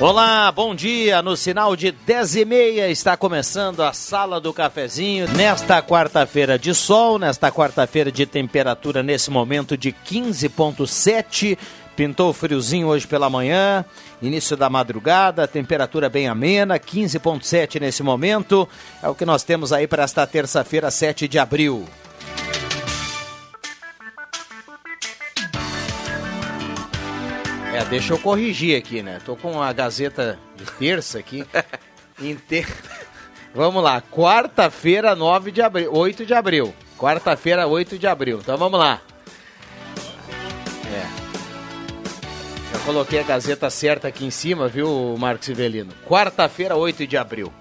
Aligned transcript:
Olá, 0.00 0.52
bom 0.52 0.76
dia. 0.76 1.20
No 1.22 1.36
sinal 1.36 1.74
de 1.74 1.90
10 1.90 2.36
e 2.36 2.44
meia 2.44 2.88
está 2.88 3.16
começando 3.16 3.82
a 3.82 3.92
Sala 3.92 4.40
do 4.40 4.52
Cafezinho. 4.52 5.26
Nesta 5.34 5.82
quarta-feira 5.82 6.56
de 6.56 6.72
sol, 6.72 7.18
nesta 7.18 7.50
quarta-feira 7.50 8.12
de 8.12 8.24
temperatura 8.24 9.02
nesse 9.02 9.28
momento 9.28 9.76
de 9.76 9.90
15,7. 9.90 11.58
Pintou 11.96 12.32
friozinho 12.32 12.86
hoje 12.86 13.08
pela 13.08 13.28
manhã, 13.28 13.84
início 14.22 14.56
da 14.56 14.70
madrugada, 14.70 15.48
temperatura 15.48 16.08
bem 16.08 16.28
amena, 16.28 16.78
15,7 16.78 17.80
nesse 17.80 18.04
momento. 18.04 18.68
É 19.02 19.08
o 19.08 19.16
que 19.16 19.24
nós 19.26 19.42
temos 19.42 19.72
aí 19.72 19.88
para 19.88 20.04
esta 20.04 20.24
terça-feira, 20.24 20.92
7 20.92 21.26
de 21.26 21.40
abril. 21.40 21.84
É, 27.78 27.84
deixa 27.84 28.12
eu 28.12 28.18
corrigir 28.18 28.76
aqui, 28.76 29.04
né? 29.04 29.20
Tô 29.24 29.36
com 29.36 29.62
a 29.62 29.72
Gazeta 29.72 30.36
de 30.56 30.64
terça 30.64 31.20
aqui. 31.20 31.46
Inter... 32.20 32.66
Vamos 33.54 33.82
lá, 33.82 34.00
quarta-feira, 34.00 35.14
9 35.14 35.52
de 35.52 35.62
abril, 35.62 35.94
8 35.94 36.26
de 36.26 36.34
abril. 36.34 36.74
Quarta-feira, 36.98 37.66
8 37.66 37.96
de 37.96 38.06
abril. 38.06 38.40
Então 38.42 38.58
vamos 38.58 38.78
lá. 38.78 39.00
É. 40.92 41.06
Já 42.72 42.78
coloquei 42.84 43.20
a 43.20 43.22
Gazeta 43.22 43.70
certa 43.70 44.08
aqui 44.08 44.26
em 44.26 44.30
cima, 44.30 44.68
viu, 44.68 45.16
Marcos 45.16 45.48
Ivelino? 45.48 45.92
Quarta-feira, 46.06 46.76
8 46.76 47.06
de 47.06 47.16
abril. 47.16 47.52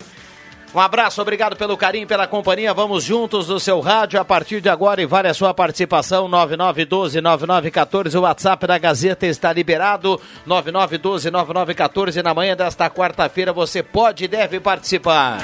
Um 0.73 0.79
abraço, 0.79 1.21
obrigado 1.21 1.55
pelo 1.55 1.77
carinho, 1.77 2.05
pela 2.05 2.27
companhia. 2.27 2.73
Vamos 2.73 3.03
juntos 3.03 3.47
no 3.47 3.59
seu 3.59 3.79
rádio 3.79 4.19
a 4.19 4.25
partir 4.25 4.59
de 4.61 4.69
agora 4.69 5.01
e 5.01 5.05
vale 5.05 5.27
a 5.27 5.33
sua 5.33 5.53
participação. 5.53 6.29
9912-9914. 6.29 8.15
O 8.15 8.21
WhatsApp 8.21 8.67
da 8.67 8.77
Gazeta 8.77 9.25
está 9.25 9.51
liberado. 9.53 10.19
9912-9914. 10.47 12.21
Na 12.21 12.33
manhã 12.33 12.55
desta 12.55 12.89
quarta-feira 12.89 13.53
você 13.53 13.81
pode 13.81 14.25
e 14.25 14.27
deve 14.27 14.59
participar. 14.59 15.39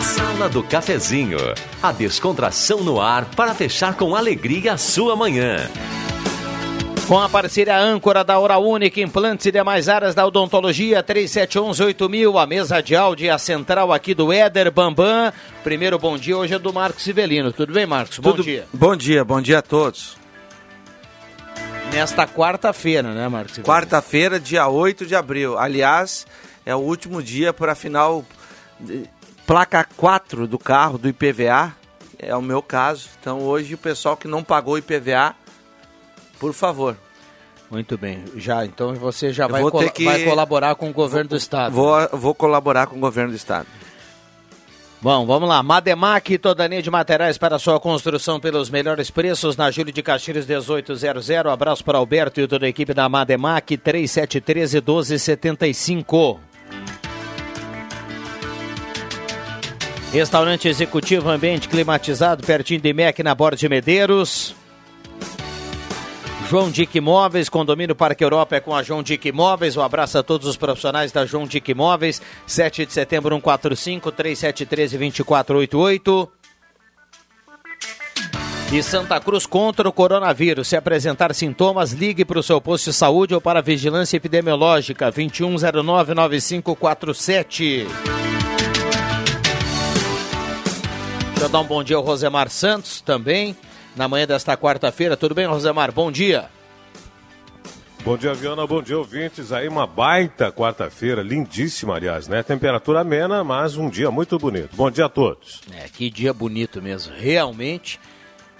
Sala 0.00 0.48
do 0.48 0.62
Cafezinho. 0.62 1.38
A 1.82 1.92
descontração 1.92 2.84
no 2.84 3.00
ar 3.00 3.24
para 3.34 3.54
fechar 3.54 3.94
com 3.96 4.14
alegria 4.14 4.74
a 4.74 4.78
sua 4.78 5.16
manhã. 5.16 5.68
Com 7.06 7.20
a 7.20 7.28
parceria 7.28 7.78
âncora 7.78 8.24
da 8.24 8.36
Hora 8.36 8.58
Única, 8.58 9.00
implantes 9.00 9.46
e 9.46 9.52
demais 9.52 9.88
áreas 9.88 10.12
da 10.12 10.26
odontologia, 10.26 11.04
3711-8000, 11.04 12.42
a 12.42 12.46
mesa 12.46 12.80
de 12.82 12.96
áudio 12.96 13.26
e 13.26 13.30
a 13.30 13.38
central 13.38 13.92
aqui 13.92 14.12
do 14.12 14.32
Éder 14.32 14.72
Bambam. 14.72 15.32
Primeiro 15.62 16.00
bom 16.00 16.18
dia, 16.18 16.36
hoje 16.36 16.54
é 16.54 16.58
do 16.58 16.72
Marcos 16.72 17.04
Sivelino. 17.04 17.52
Tudo 17.52 17.72
bem, 17.72 17.86
Marcos? 17.86 18.18
Bom 18.18 18.32
Tudo... 18.32 18.42
dia. 18.42 18.66
Bom 18.72 18.96
dia, 18.96 19.24
bom 19.24 19.40
dia 19.40 19.60
a 19.60 19.62
todos. 19.62 20.16
Nesta 21.92 22.26
quarta-feira, 22.26 23.14
né, 23.14 23.28
Marcos? 23.28 23.58
Quarta-feira, 23.58 24.40
dia 24.40 24.66
8 24.66 25.06
de 25.06 25.14
abril. 25.14 25.56
Aliás, 25.56 26.26
é 26.64 26.74
o 26.74 26.80
último 26.80 27.22
dia 27.22 27.52
para 27.52 27.70
a 27.70 27.76
final 27.76 28.24
placa 29.46 29.86
4 29.96 30.48
do 30.48 30.58
carro 30.58 30.98
do 30.98 31.08
IPVA. 31.08 31.72
É 32.18 32.34
o 32.34 32.42
meu 32.42 32.60
caso. 32.60 33.10
Então 33.20 33.42
hoje 33.42 33.74
o 33.74 33.78
pessoal 33.78 34.16
que 34.16 34.26
não 34.26 34.42
pagou 34.42 34.76
IPVA 34.76 35.36
por 36.38 36.52
favor. 36.52 36.96
Muito 37.70 37.98
bem. 37.98 38.24
Já, 38.36 38.64
então 38.64 38.94
você 38.94 39.32
já 39.32 39.48
vai, 39.48 39.60
col 39.62 39.90
que... 39.90 40.04
vai, 40.04 40.24
colaborar 40.24 40.74
com 40.76 40.88
o 40.88 40.92
governo 40.92 41.30
vou, 41.30 41.38
do 41.38 41.40
estado. 41.40 41.72
Vou, 41.72 42.08
vou 42.12 42.34
colaborar 42.34 42.86
com 42.86 42.96
o 42.96 43.00
governo 43.00 43.30
do 43.30 43.36
estado. 43.36 43.66
Bom, 45.00 45.26
vamos 45.26 45.48
lá. 45.48 45.62
Mademac, 45.62 46.38
toda 46.38 46.66
linha 46.66 46.82
de 46.82 46.90
materiais 46.90 47.36
para 47.36 47.58
sua 47.58 47.78
construção 47.78 48.40
pelos 48.40 48.70
melhores 48.70 49.10
preços 49.10 49.56
na 49.56 49.70
Júlio 49.70 49.92
de 49.92 50.02
Castilhos 50.02 50.46
1800. 50.46 51.30
Abraço 51.30 51.84
para 51.84 51.98
Alberto 51.98 52.40
e 52.40 52.48
toda 52.48 52.66
a 52.66 52.68
equipe 52.68 52.94
da 52.94 53.08
Mademac 53.08 53.76
3713 53.76 54.76
1275. 54.78 56.40
Restaurante 60.12 60.66
executivo, 60.66 61.28
ambiente 61.28 61.68
climatizado, 61.68 62.46
pertinho 62.46 62.80
de 62.80 62.92
MEC 62.92 63.22
na 63.22 63.34
Borda 63.34 63.56
de 63.56 63.68
Medeiros. 63.68 64.54
João 66.48 66.70
Dick 66.70 66.96
Imóveis, 66.96 67.48
condomínio 67.48 67.96
Parque 67.96 68.22
Europa 68.22 68.54
é 68.54 68.60
com 68.60 68.72
a 68.72 68.80
João 68.80 69.02
Dick 69.02 69.28
Imóveis. 69.28 69.76
Um 69.76 69.82
abraço 69.82 70.16
a 70.16 70.22
todos 70.22 70.46
os 70.46 70.56
profissionais 70.56 71.10
da 71.10 71.26
João 71.26 71.44
Dick 71.44 71.72
Imóveis. 71.72 72.22
7 72.46 72.86
de 72.86 72.92
setembro, 72.92 73.34
145 73.34 74.12
3713 74.12 74.96
2488. 74.96 76.30
E 78.72 78.80
Santa 78.80 79.18
Cruz 79.18 79.44
contra 79.44 79.88
o 79.88 79.92
coronavírus. 79.92 80.68
Se 80.68 80.76
apresentar 80.76 81.34
sintomas, 81.34 81.90
ligue 81.90 82.24
para 82.24 82.38
o 82.38 82.44
seu 82.44 82.60
posto 82.60 82.90
de 82.90 82.96
saúde 82.96 83.34
ou 83.34 83.40
para 83.40 83.58
a 83.58 83.62
vigilância 83.62 84.16
epidemiológica 84.16 85.10
21099547. 85.10 87.88
Deixa 91.30 91.42
eu 91.42 91.48
dar 91.48 91.58
um 91.58 91.64
bom 91.64 91.82
dia 91.82 91.96
ao 91.96 92.04
Rosemar 92.04 92.48
Santos 92.50 93.00
também 93.00 93.56
na 93.96 94.06
manhã 94.06 94.26
desta 94.26 94.56
quarta-feira. 94.56 95.16
Tudo 95.16 95.34
bem, 95.34 95.46
Rosemar? 95.46 95.90
Bom 95.90 96.12
dia. 96.12 96.48
Bom 98.04 98.16
dia, 98.16 98.32
Viana. 98.34 98.64
Bom 98.66 98.80
dia, 98.80 98.96
ouvintes. 98.96 99.50
Aí 99.50 99.66
uma 99.66 99.84
baita 99.84 100.52
quarta-feira, 100.52 101.22
lindíssima, 101.22 101.96
aliás, 101.96 102.28
né? 102.28 102.40
Temperatura 102.42 103.00
amena, 103.00 103.42
mas 103.42 103.76
um 103.76 103.90
dia 103.90 104.10
muito 104.12 104.38
bonito. 104.38 104.76
Bom 104.76 104.88
dia 104.90 105.06
a 105.06 105.08
todos. 105.08 105.62
É, 105.74 105.88
que 105.88 106.08
dia 106.08 106.32
bonito 106.32 106.80
mesmo. 106.80 107.12
Realmente, 107.16 107.98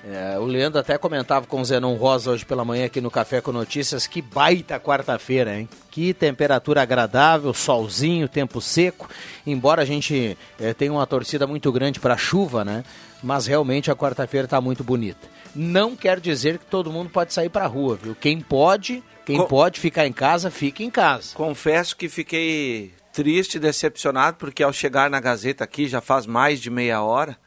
é, 0.04 0.38
o 0.38 0.44
Leandro 0.44 0.80
até 0.80 0.98
comentava 0.98 1.46
com 1.46 1.60
o 1.60 1.64
Zenon 1.64 1.94
Rosa 1.94 2.32
hoje 2.32 2.44
pela 2.44 2.64
manhã 2.64 2.86
aqui 2.86 3.00
no 3.00 3.10
Café 3.10 3.40
com 3.40 3.52
Notícias, 3.52 4.06
que 4.06 4.20
baita 4.20 4.80
quarta-feira, 4.80 5.56
hein? 5.56 5.68
Que 5.92 6.12
temperatura 6.12 6.82
agradável, 6.82 7.52
solzinho, 7.54 8.28
tempo 8.28 8.60
seco. 8.60 9.08
Embora 9.46 9.82
a 9.82 9.84
gente 9.84 10.36
é, 10.60 10.74
tenha 10.74 10.92
uma 10.92 11.06
torcida 11.06 11.46
muito 11.46 11.70
grande 11.70 12.00
para 12.00 12.16
chuva, 12.16 12.64
né? 12.64 12.82
Mas 13.22 13.46
realmente 13.46 13.90
a 13.90 13.96
quarta-feira 13.96 14.46
está 14.46 14.60
muito 14.60 14.84
bonita. 14.84 15.28
Não 15.54 15.96
quer 15.96 16.20
dizer 16.20 16.58
que 16.58 16.66
todo 16.66 16.92
mundo 16.92 17.10
pode 17.10 17.32
sair 17.32 17.48
para 17.48 17.64
a 17.64 17.68
rua, 17.68 17.98
viu? 18.00 18.14
Quem 18.14 18.40
pode, 18.40 19.02
quem 19.24 19.38
Co 19.38 19.46
pode 19.46 19.80
ficar 19.80 20.06
em 20.06 20.12
casa, 20.12 20.50
fica 20.50 20.82
em 20.82 20.90
casa. 20.90 21.34
Confesso 21.34 21.96
que 21.96 22.08
fiquei 22.08 22.92
triste, 23.12 23.58
decepcionado, 23.58 24.36
porque 24.36 24.62
ao 24.62 24.72
chegar 24.72 25.08
na 25.08 25.18
Gazeta 25.18 25.64
aqui, 25.64 25.88
já 25.88 26.02
faz 26.02 26.26
mais 26.26 26.60
de 26.60 26.68
meia 26.68 27.00
hora, 27.02 27.38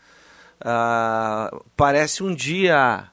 uh, 0.61 1.63
parece 1.77 2.23
um 2.23 2.33
dia 2.33 3.07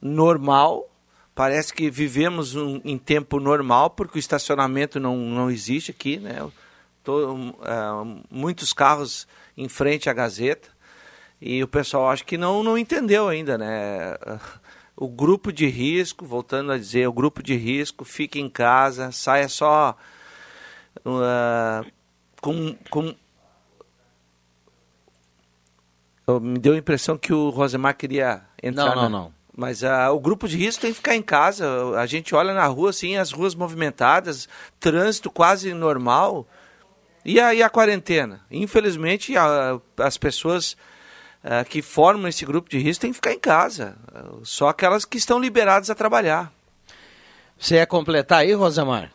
normal, 0.00 0.86
parece 1.34 1.72
que 1.72 1.90
vivemos 1.90 2.54
um, 2.54 2.80
em 2.84 2.98
tempo 2.98 3.40
normal, 3.40 3.88
porque 3.88 4.18
o 4.18 4.20
estacionamento 4.20 5.00
não, 5.00 5.16
não 5.16 5.50
existe 5.50 5.90
aqui, 5.90 6.18
né? 6.18 6.46
Tô, 7.02 7.34
uh, 7.34 8.22
muitos 8.30 8.74
carros 8.74 9.26
em 9.56 9.68
frente 9.68 10.10
à 10.10 10.12
Gazeta. 10.12 10.68
E 11.44 11.60
o 11.60 11.66
pessoal 11.66 12.08
acho 12.08 12.24
que 12.24 12.38
não, 12.38 12.62
não 12.62 12.78
entendeu 12.78 13.28
ainda, 13.28 13.58
né? 13.58 14.16
O 14.96 15.08
grupo 15.08 15.52
de 15.52 15.66
risco, 15.66 16.24
voltando 16.24 16.70
a 16.70 16.78
dizer, 16.78 17.08
o 17.08 17.12
grupo 17.12 17.42
de 17.42 17.56
risco, 17.56 18.04
fique 18.04 18.38
em 18.38 18.48
casa, 18.48 19.10
saia 19.10 19.48
só 19.48 19.96
uh, 21.04 21.90
com, 22.40 22.76
com 22.88 23.12
me 26.40 26.60
deu 26.60 26.74
a 26.74 26.78
impressão 26.78 27.18
que 27.18 27.32
o 27.32 27.50
Rosemar 27.50 27.96
queria 27.96 28.42
entrar. 28.62 28.94
Não, 28.94 28.94
não, 28.94 29.02
na... 29.02 29.08
não. 29.08 29.34
Mas 29.54 29.82
uh, 29.82 30.12
o 30.14 30.20
grupo 30.20 30.46
de 30.46 30.56
risco 30.56 30.82
tem 30.82 30.92
que 30.92 30.96
ficar 30.96 31.16
em 31.16 31.22
casa. 31.22 31.66
A 31.98 32.06
gente 32.06 32.36
olha 32.36 32.54
na 32.54 32.66
rua, 32.66 32.90
assim, 32.90 33.16
as 33.16 33.32
ruas 33.32 33.56
movimentadas, 33.56 34.48
trânsito 34.78 35.28
quase 35.28 35.74
normal. 35.74 36.46
E 37.24 37.40
aí 37.40 37.64
a 37.64 37.68
quarentena? 37.68 38.40
Infelizmente, 38.48 39.36
a, 39.36 39.80
as 39.98 40.16
pessoas 40.16 40.76
uh, 41.44 41.64
que 41.68 41.82
formam 41.82 42.28
esse 42.28 42.44
grupo 42.44 42.68
de 42.68 42.78
risco 42.78 43.02
têm 43.02 43.10
que 43.10 43.16
ficar 43.16 43.32
em 43.32 43.38
casa. 43.38 43.96
Uh, 44.12 44.44
só 44.44 44.68
aquelas 44.68 45.04
que 45.04 45.18
estão 45.18 45.38
liberadas 45.38 45.90
a 45.90 45.94
trabalhar. 45.94 46.52
Você 47.58 47.76
ia 47.76 47.86
completar 47.86 48.40
aí, 48.40 48.52
Rosamar? 48.52 49.10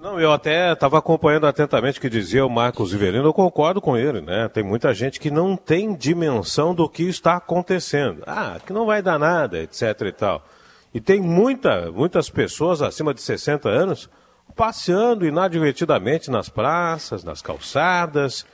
Não, 0.00 0.20
eu 0.20 0.32
até 0.32 0.72
estava 0.72 0.98
acompanhando 0.98 1.46
atentamente 1.46 1.98
o 1.98 2.02
que 2.02 2.10
dizia 2.10 2.44
o 2.44 2.50
Marcos 2.50 2.92
Iverino, 2.92 3.24
eu 3.24 3.32
concordo 3.32 3.80
com 3.80 3.96
ele, 3.96 4.20
né? 4.20 4.48
Tem 4.48 4.62
muita 4.62 4.92
gente 4.92 5.18
que 5.18 5.30
não 5.30 5.56
tem 5.56 5.94
dimensão 5.94 6.74
do 6.74 6.88
que 6.88 7.02
está 7.04 7.36
acontecendo. 7.36 8.22
Ah, 8.26 8.58
que 8.64 8.72
não 8.72 8.86
vai 8.86 9.00
dar 9.00 9.18
nada, 9.18 9.58
etc 9.58 10.00
e 10.02 10.12
tal. 10.12 10.44
E 10.92 11.00
tem 11.00 11.20
muita, 11.20 11.90
muitas 11.90 12.30
pessoas 12.30 12.82
acima 12.82 13.12
de 13.12 13.20
60 13.20 13.68
anos 13.68 14.08
passeando 14.54 15.26
inadvertidamente 15.26 16.30
nas 16.30 16.48
praças, 16.48 17.24
nas 17.24 17.42
calçadas. 17.42 18.46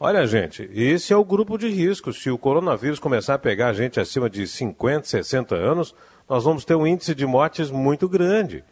Olha, 0.00 0.24
gente, 0.28 0.70
esse 0.72 1.12
é 1.12 1.16
o 1.16 1.24
grupo 1.24 1.58
de 1.58 1.68
risco. 1.68 2.12
Se 2.12 2.30
o 2.30 2.38
coronavírus 2.38 3.00
começar 3.00 3.34
a 3.34 3.38
pegar 3.38 3.68
a 3.68 3.72
gente 3.72 3.98
acima 3.98 4.30
de 4.30 4.46
50, 4.46 5.08
60 5.08 5.56
anos, 5.56 5.92
nós 6.28 6.44
vamos 6.44 6.64
ter 6.64 6.76
um 6.76 6.86
índice 6.86 7.16
de 7.16 7.26
mortes 7.26 7.68
muito 7.68 8.08
grande. 8.08 8.62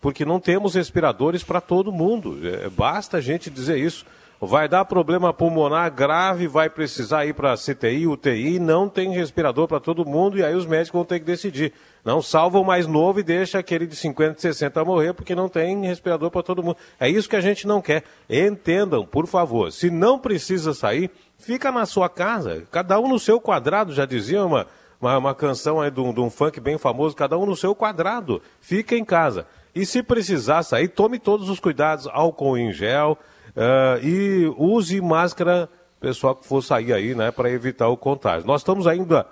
Porque 0.00 0.24
não 0.24 0.40
temos 0.40 0.74
respiradores 0.74 1.44
para 1.44 1.60
todo 1.60 1.92
mundo. 1.92 2.40
É, 2.42 2.70
basta 2.70 3.18
a 3.18 3.20
gente 3.20 3.50
dizer 3.50 3.76
isso. 3.76 4.06
Vai 4.40 4.70
dar 4.70 4.86
problema 4.86 5.34
pulmonar 5.34 5.92
grave, 5.92 6.48
vai 6.48 6.70
precisar 6.70 7.26
ir 7.26 7.34
para 7.34 7.58
CTI, 7.58 8.06
UTI, 8.06 8.58
não 8.58 8.88
tem 8.88 9.12
respirador 9.12 9.68
para 9.68 9.78
todo 9.78 10.06
mundo 10.06 10.38
e 10.38 10.42
aí 10.42 10.54
os 10.54 10.64
médicos 10.64 10.96
vão 10.96 11.04
ter 11.04 11.18
que 11.18 11.26
decidir. 11.26 11.74
Não 12.04 12.22
salva 12.22 12.58
o 12.58 12.64
mais 12.64 12.86
novo 12.86 13.20
e 13.20 13.22
deixa 13.22 13.58
aquele 13.58 13.86
de 13.86 13.94
50, 13.94 14.40
60 14.40 14.84
morrer 14.84 15.12
porque 15.12 15.34
não 15.34 15.48
tem 15.48 15.84
respirador 15.86 16.30
para 16.30 16.42
todo 16.42 16.62
mundo. 16.62 16.76
É 16.98 17.08
isso 17.08 17.28
que 17.28 17.36
a 17.36 17.40
gente 17.40 17.66
não 17.66 17.82
quer. 17.82 18.04
Entendam, 18.28 19.04
por 19.04 19.26
favor. 19.26 19.70
Se 19.70 19.90
não 19.90 20.18
precisa 20.18 20.72
sair, 20.72 21.10
fica 21.38 21.70
na 21.70 21.84
sua 21.84 22.08
casa. 22.08 22.66
Cada 22.70 22.98
um 22.98 23.08
no 23.08 23.18
seu 23.18 23.40
quadrado, 23.40 23.92
já 23.92 24.06
dizia 24.06 24.44
uma, 24.44 24.66
uma, 25.00 25.18
uma 25.18 25.34
canção 25.34 25.80
aí 25.80 25.90
de 25.90 26.00
um, 26.00 26.12
de 26.12 26.20
um 26.20 26.30
funk 26.30 26.58
bem 26.58 26.78
famoso, 26.78 27.14
cada 27.14 27.36
um 27.36 27.44
no 27.44 27.56
seu 27.56 27.74
quadrado. 27.74 28.40
Fica 28.60 28.96
em 28.96 29.04
casa. 29.04 29.46
E 29.74 29.84
se 29.84 30.02
precisar 30.02 30.62
sair, 30.62 30.88
tome 30.88 31.18
todos 31.18 31.48
os 31.48 31.60
cuidados, 31.60 32.08
álcool 32.12 32.58
em 32.58 32.72
gel 32.72 33.16
uh, 33.50 34.04
e 34.04 34.52
use 34.56 35.00
máscara, 35.00 35.68
pessoal 36.00 36.34
que 36.34 36.46
for 36.46 36.62
sair 36.62 36.92
aí, 36.92 37.14
né, 37.14 37.30
para 37.30 37.50
evitar 37.50 37.88
o 37.88 37.96
contágio. 37.96 38.46
Nós 38.46 38.62
estamos 38.62 38.86
ainda 38.86 39.26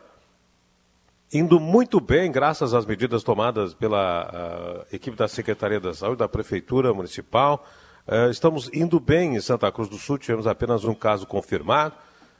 indo 1.32 1.60
muito 1.60 2.00
bem, 2.00 2.30
graças 2.32 2.72
às 2.72 2.86
medidas 2.86 3.22
tomadas 3.22 3.74
pela 3.74 4.84
uh, 4.90 4.94
equipe 4.94 5.16
da 5.16 5.28
Secretaria 5.28 5.78
da 5.78 5.92
Saúde, 5.92 6.18
da 6.18 6.28
Prefeitura 6.28 6.92
Municipal. 6.94 7.66
Uh, 8.06 8.30
estamos 8.30 8.70
indo 8.72 8.98
bem 8.98 9.36
em 9.36 9.40
Santa 9.40 9.70
Cruz 9.70 9.88
do 9.88 9.98
Sul, 9.98 10.16
tivemos 10.16 10.46
apenas 10.46 10.84
um 10.84 10.94
caso 10.94 11.26
confirmado, 11.26 11.94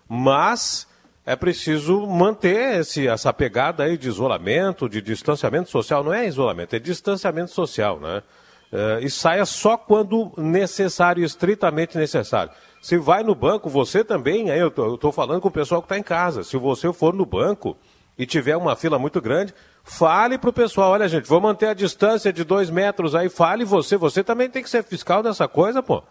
mas 0.08 0.88
é 1.26 1.36
preciso 1.36 2.06
manter 2.06 2.80
esse, 2.80 3.06
essa 3.06 3.30
pegada 3.34 3.84
aí 3.84 3.98
de 3.98 4.08
isolamento, 4.08 4.88
de 4.88 5.02
distanciamento 5.02 5.68
social. 5.68 6.02
Não 6.02 6.14
é 6.14 6.26
isolamento, 6.26 6.74
é 6.74 6.78
distanciamento 6.78 7.50
social, 7.50 8.00
né? 8.00 8.22
Uh, 8.72 9.04
e 9.04 9.10
saia 9.10 9.44
só 9.44 9.76
quando 9.76 10.32
necessário, 10.38 11.22
estritamente 11.24 11.98
necessário. 11.98 12.52
Se 12.80 12.96
vai 12.96 13.22
no 13.22 13.34
banco, 13.34 13.68
você 13.68 14.02
também, 14.02 14.50
aí 14.50 14.60
eu 14.60 14.68
estou 14.68 15.12
falando 15.12 15.40
com 15.40 15.48
o 15.48 15.50
pessoal 15.52 15.82
que 15.82 15.86
está 15.86 15.98
em 15.98 16.02
casa. 16.02 16.44
Se 16.44 16.56
você 16.56 16.90
for 16.92 17.12
no 17.12 17.26
banco, 17.26 17.76
e 18.18 18.26
tiver 18.26 18.56
uma 18.56 18.74
fila 18.74 18.98
muito 18.98 19.20
grande, 19.20 19.54
fale 19.84 20.36
para 20.36 20.50
o 20.50 20.52
pessoal, 20.52 20.90
olha 20.90 21.08
gente, 21.08 21.28
vou 21.28 21.40
manter 21.40 21.66
a 21.66 21.74
distância 21.74 22.32
de 22.32 22.42
dois 22.42 22.68
metros 22.68 23.14
aí, 23.14 23.28
fale 23.28 23.64
você, 23.64 23.96
você 23.96 24.24
também 24.24 24.50
tem 24.50 24.62
que 24.62 24.68
ser 24.68 24.82
fiscal 24.82 25.22
dessa 25.22 25.46
coisa, 25.46 25.82
pô. 25.82 26.02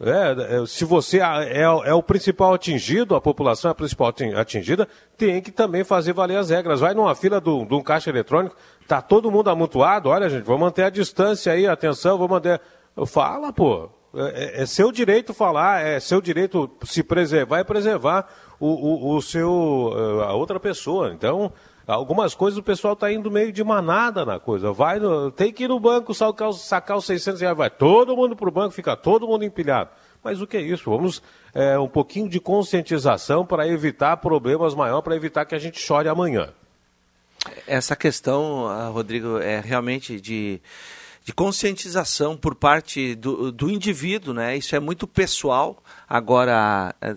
É, 0.00 0.60
é 0.62 0.66
se 0.66 0.84
você 0.84 1.18
é, 1.20 1.62
é, 1.62 1.94
o 1.94 2.02
principal 2.02 2.54
atingido, 2.54 3.16
a 3.16 3.20
população 3.20 3.68
é 3.68 3.72
a 3.72 3.74
principal 3.74 4.14
atingida, 4.36 4.88
tem 5.16 5.42
que 5.42 5.50
também 5.50 5.82
fazer 5.84 6.12
valer 6.12 6.36
as 6.36 6.50
regras. 6.50 6.80
Vai 6.80 6.94
numa 6.94 7.14
fila 7.16 7.40
de 7.40 7.50
um 7.50 7.82
caixa 7.82 8.08
eletrônico, 8.08 8.56
tá 8.86 9.02
todo 9.02 9.30
mundo 9.30 9.50
amontoado, 9.50 10.08
olha 10.08 10.30
gente, 10.30 10.44
vou 10.44 10.56
manter 10.56 10.84
a 10.84 10.90
distância 10.90 11.52
aí, 11.52 11.66
atenção, 11.66 12.16
vou 12.16 12.28
manter... 12.28 12.60
Fala, 13.06 13.52
pô, 13.52 13.90
é, 14.14 14.62
é, 14.62 14.66
seu 14.66 14.90
direito 14.90 15.34
falar, 15.34 15.84
é 15.84 16.00
seu 16.00 16.20
direito 16.20 16.70
se 16.84 17.02
preservar 17.02 17.60
e 17.60 17.64
preservar 17.64 18.26
o, 18.58 18.66
o, 18.66 19.16
o 19.16 19.22
seu, 19.22 19.92
eh, 19.94 20.24
a 20.24 20.32
outra 20.32 20.58
pessoa. 20.58 21.12
Então, 21.12 21.52
algumas 21.86 22.34
coisas 22.34 22.58
o 22.58 22.62
pessoal 22.62 22.94
está 22.94 23.12
indo 23.12 23.30
meio 23.30 23.52
de 23.52 23.62
manada 23.62 24.24
na 24.24 24.38
coisa. 24.38 24.72
Vai 24.72 24.98
no, 24.98 25.30
tem 25.30 25.52
que 25.52 25.64
ir 25.64 25.68
no 25.68 25.78
banco 25.78 26.14
sacar, 26.14 26.52
sacar 26.52 26.96
os 26.96 27.06
600 27.06 27.40
reais. 27.40 27.56
Vai 27.56 27.70
todo 27.70 28.16
mundo 28.16 28.36
para 28.36 28.48
o 28.48 28.52
banco, 28.52 28.74
fica 28.74 28.96
todo 28.96 29.26
mundo 29.26 29.44
empilhado. 29.44 29.90
Mas 30.22 30.40
o 30.40 30.46
que 30.46 30.56
é 30.56 30.60
isso? 30.60 30.90
Vamos 30.90 31.22
é, 31.54 31.78
um 31.78 31.88
pouquinho 31.88 32.28
de 32.28 32.40
conscientização 32.40 33.46
para 33.46 33.68
evitar 33.68 34.16
problemas 34.16 34.74
maiores, 34.74 35.04
para 35.04 35.16
evitar 35.16 35.44
que 35.44 35.54
a 35.54 35.58
gente 35.58 35.78
chore 35.78 36.08
amanhã. 36.08 36.50
Essa 37.66 37.94
questão, 37.94 38.66
ah, 38.66 38.88
Rodrigo, 38.88 39.38
é 39.38 39.60
realmente 39.60 40.20
de 40.20 40.60
de 41.28 41.34
conscientização 41.34 42.38
por 42.38 42.54
parte 42.54 43.14
do, 43.14 43.52
do 43.52 43.68
indivíduo, 43.68 44.32
né? 44.32 44.56
Isso 44.56 44.74
é 44.74 44.80
muito 44.80 45.06
pessoal. 45.06 45.84
Agora, 46.08 46.94
é, 47.00 47.14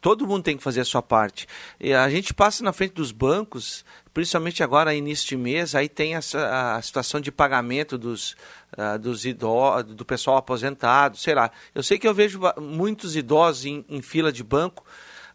todo 0.00 0.26
mundo 0.26 0.42
tem 0.42 0.56
que 0.56 0.62
fazer 0.62 0.80
a 0.80 0.84
sua 0.84 1.00
parte. 1.00 1.46
A 1.98 2.10
gente 2.10 2.34
passa 2.34 2.62
na 2.62 2.72
frente 2.72 2.92
dos 2.92 3.10
bancos, 3.10 3.84
principalmente 4.12 4.62
agora, 4.62 4.94
início 4.94 5.26
de 5.26 5.36
mês, 5.36 5.74
aí 5.74 5.88
tem 5.88 6.14
essa, 6.14 6.76
a 6.76 6.82
situação 6.82 7.20
de 7.20 7.32
pagamento 7.32 7.96
dos, 7.96 8.36
uh, 8.76 8.98
dos 8.98 9.24
idosos, 9.24 9.94
do 9.94 10.04
pessoal 10.04 10.36
aposentado, 10.36 11.16
sei 11.16 11.34
lá. 11.34 11.50
Eu 11.74 11.82
sei 11.82 11.98
que 11.98 12.06
eu 12.06 12.14
vejo 12.14 12.40
muitos 12.60 13.16
idosos 13.16 13.64
em, 13.64 13.84
em 13.88 14.02
fila 14.02 14.30
de 14.30 14.44
banco, 14.44 14.84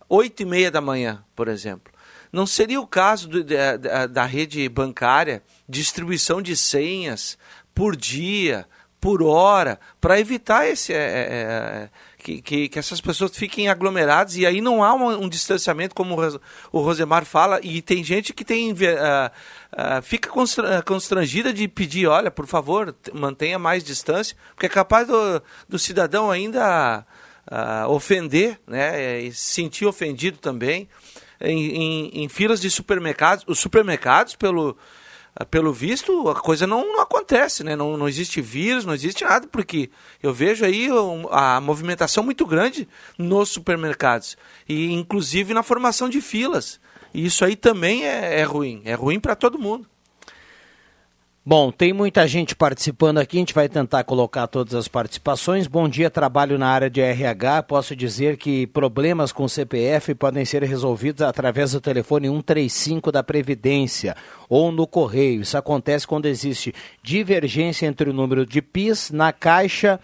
oito 0.07 0.43
e 0.43 0.45
meia 0.45 0.69
da 0.69 0.81
manhã, 0.81 1.23
por 1.35 1.47
exemplo. 1.47 1.91
Não 2.31 2.45
seria 2.45 2.79
o 2.79 2.87
caso 2.87 3.27
do, 3.27 3.43
da, 3.43 4.07
da 4.07 4.25
rede 4.25 4.69
bancária, 4.69 5.43
distribuição 5.67 6.41
de 6.41 6.55
senhas, 6.55 7.37
por 7.73 7.95
dia, 7.95 8.67
por 9.01 9.23
hora, 9.23 9.79
para 9.99 10.19
evitar 10.19 10.67
esse, 10.67 10.93
é, 10.93 10.97
é, 10.97 11.01
é, 11.01 11.89
que, 12.21 12.41
que, 12.41 12.69
que, 12.69 12.79
essas 12.79 13.01
pessoas 13.01 13.35
fiquem 13.35 13.67
aglomeradas 13.67 14.37
e 14.37 14.45
aí 14.45 14.61
não 14.61 14.83
há 14.83 14.93
um, 14.93 15.23
um 15.23 15.29
distanciamento, 15.29 15.95
como 15.95 16.15
o 16.71 16.79
Rosemar 16.79 17.25
fala, 17.25 17.59
e 17.63 17.81
tem 17.81 18.03
gente 18.03 18.33
que 18.33 18.45
tem, 18.45 18.71
uh, 18.71 18.75
uh, 18.75 20.01
fica 20.03 20.29
constrangida 20.85 21.51
de 21.51 21.67
pedir, 21.67 22.07
olha, 22.07 22.29
por 22.29 22.45
favor, 22.45 22.95
mantenha 23.13 23.57
mais 23.57 23.83
distância, 23.83 24.37
porque 24.53 24.67
é 24.67 24.69
capaz 24.69 25.07
do, 25.07 25.41
do 25.67 25.79
cidadão 25.79 26.29
ainda 26.29 27.05
uh, 27.51 27.89
ofender, 27.89 28.59
né, 28.67 29.21
e 29.21 29.31
se 29.31 29.53
sentir 29.53 29.85
ofendido 29.85 30.37
também. 30.37 30.87
Em, 31.43 31.75
em, 31.75 32.23
em 32.23 32.29
filas 32.29 32.61
de 32.61 32.69
supermercados, 32.69 33.43
os 33.47 33.57
supermercados, 33.57 34.35
pelo, 34.35 34.77
ah, 34.77 34.77
pelo 35.49 35.71
visto, 35.71 36.29
a 36.29 36.35
coisa 36.35 36.67
não, 36.67 36.85
não 36.85 37.01
acontece, 37.01 37.63
né? 37.63 37.75
Não, 37.75 37.95
não 37.95 38.07
existe 38.07 38.41
vírus, 38.41 38.85
não 38.85 38.93
existe 38.93 39.23
nada, 39.23 39.47
porque 39.47 39.89
eu 40.21 40.33
vejo 40.33 40.65
aí 40.65 40.89
a 41.29 41.61
movimentação 41.61 42.23
muito 42.23 42.45
grande 42.45 42.87
nos 43.17 43.49
supermercados, 43.49 44.37
e 44.67 44.91
inclusive 44.91 45.53
na 45.53 45.63
formação 45.63 46.09
de 46.09 46.19
filas. 46.21 46.79
E 47.13 47.25
isso 47.25 47.43
aí 47.45 47.55
também 47.55 48.05
é, 48.05 48.39
é 48.39 48.43
ruim, 48.43 48.81
é 48.85 48.93
ruim 48.93 49.19
para 49.19 49.35
todo 49.35 49.59
mundo. 49.59 49.87
Bom, 51.43 51.71
tem 51.71 51.91
muita 51.91 52.27
gente 52.27 52.55
participando 52.55 53.17
aqui, 53.17 53.37
a 53.37 53.39
gente 53.39 53.55
vai 53.55 53.67
tentar 53.67 54.03
colocar 54.03 54.45
todas 54.45 54.75
as 54.75 54.87
participações. 54.87 55.65
Bom 55.65 55.89
dia, 55.89 56.07
trabalho 56.07 56.55
na 56.55 56.67
área 56.67 56.87
de 56.87 57.01
RH. 57.01 57.63
Posso 57.63 57.95
dizer 57.95 58.37
que 58.37 58.67
problemas 58.67 59.31
com 59.31 59.47
CPF 59.47 60.13
podem 60.13 60.45
ser 60.45 60.61
resolvidos 60.61 61.23
através 61.23 61.71
do 61.71 61.81
telefone 61.81 62.27
135 62.27 63.11
da 63.11 63.23
Previdência 63.23 64.15
ou 64.47 64.71
no 64.71 64.85
correio. 64.85 65.41
Isso 65.41 65.57
acontece 65.57 66.05
quando 66.05 66.27
existe 66.27 66.75
divergência 67.01 67.87
entre 67.87 68.11
o 68.11 68.13
número 68.13 68.45
de 68.45 68.61
PIS 68.61 69.09
na 69.09 69.33
caixa 69.33 69.99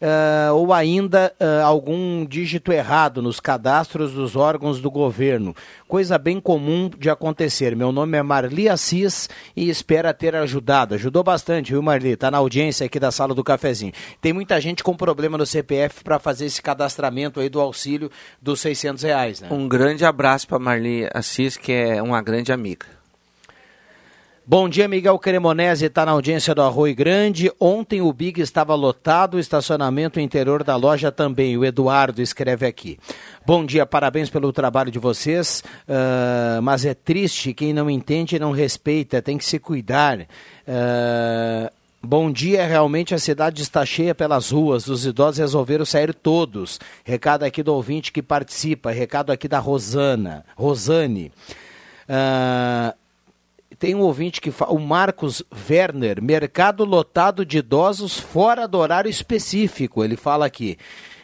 uh, 0.00 0.54
ou 0.54 0.72
ainda 0.72 1.32
uh, 1.40 1.64
algum 1.64 2.24
dígito 2.24 2.72
errado 2.72 3.22
nos 3.22 3.40
cadastros 3.40 4.12
dos 4.12 4.36
órgãos 4.36 4.80
do 4.80 4.90
governo. 4.90 5.54
Coisa 5.86 6.18
bem 6.18 6.40
comum 6.40 6.90
de 6.96 7.10
acontecer. 7.10 7.74
Meu 7.76 7.92
nome 7.92 8.16
é 8.16 8.22
Marli 8.22 8.68
Assis 8.68 9.28
e 9.56 9.68
espera 9.68 10.14
ter 10.14 10.34
ajudado. 10.34 10.94
Ajudou 10.94 11.22
bastante, 11.22 11.72
viu, 11.72 11.82
Marli? 11.82 12.10
Está 12.10 12.30
na 12.30 12.38
audiência 12.38 12.86
aqui 12.86 12.98
da 12.98 13.10
sala 13.10 13.34
do 13.34 13.44
cafezinho. 13.44 13.92
Tem 14.20 14.32
muita 14.32 14.60
gente 14.60 14.82
com 14.82 14.96
problema 14.96 15.38
no 15.38 15.46
CPF 15.46 16.04
para 16.04 16.18
fazer 16.18 16.46
esse 16.46 16.62
cadastramento 16.62 17.40
aí 17.40 17.48
do 17.48 17.60
auxílio 17.60 18.10
dos 18.40 18.60
600 18.60 19.02
reais, 19.02 19.40
né? 19.40 19.48
Um 19.50 19.68
grande 19.68 20.04
abraço 20.04 20.46
para 20.46 20.58
Marli 20.58 21.08
Assis, 21.14 21.56
que 21.56 21.72
é 21.72 22.02
uma 22.02 22.20
grande 22.22 22.52
amiga. 22.52 22.97
Bom 24.50 24.66
dia, 24.66 24.88
Miguel 24.88 25.18
Cremonese 25.18 25.84
está 25.84 26.06
na 26.06 26.12
audiência 26.12 26.54
do 26.54 26.62
Arroio 26.62 26.96
Grande. 26.96 27.52
Ontem 27.60 28.00
o 28.00 28.10
Big 28.10 28.40
estava 28.40 28.74
lotado, 28.74 29.34
o 29.34 29.38
estacionamento 29.38 30.18
interior 30.18 30.64
da 30.64 30.74
loja 30.74 31.12
também. 31.12 31.54
O 31.58 31.66
Eduardo 31.66 32.22
escreve 32.22 32.64
aqui. 32.64 32.98
Bom 33.44 33.66
dia, 33.66 33.84
parabéns 33.84 34.30
pelo 34.30 34.50
trabalho 34.50 34.90
de 34.90 34.98
vocês, 34.98 35.62
uh, 35.86 36.62
mas 36.62 36.86
é 36.86 36.94
triste 36.94 37.52
quem 37.52 37.74
não 37.74 37.90
entende 37.90 38.36
e 38.36 38.38
não 38.38 38.50
respeita, 38.50 39.20
tem 39.20 39.36
que 39.36 39.44
se 39.44 39.58
cuidar. 39.58 40.20
Uh, 40.20 41.70
Bom 42.02 42.32
dia, 42.32 42.64
realmente 42.64 43.14
a 43.14 43.18
cidade 43.18 43.60
está 43.60 43.84
cheia 43.84 44.14
pelas 44.14 44.50
ruas, 44.50 44.88
os 44.88 45.04
idosos 45.04 45.40
resolveram 45.40 45.84
sair 45.84 46.14
todos. 46.14 46.80
Recado 47.04 47.42
aqui 47.42 47.62
do 47.62 47.74
ouvinte 47.74 48.10
que 48.10 48.22
participa, 48.22 48.92
recado 48.92 49.30
aqui 49.30 49.46
da 49.46 49.58
Rosana, 49.58 50.42
Rosane. 50.56 51.30
Uh, 52.08 52.96
tem 53.78 53.94
um 53.94 54.00
ouvinte 54.00 54.40
que 54.40 54.50
fala, 54.50 54.72
o 54.72 54.78
Marcos 54.78 55.42
Werner, 55.68 56.22
mercado 56.22 56.84
lotado 56.84 57.44
de 57.44 57.58
idosos 57.58 58.18
fora 58.18 58.66
do 58.66 58.78
horário 58.78 59.08
específico, 59.08 60.04
ele 60.04 60.16
fala 60.16 60.46
aqui. 60.46 60.76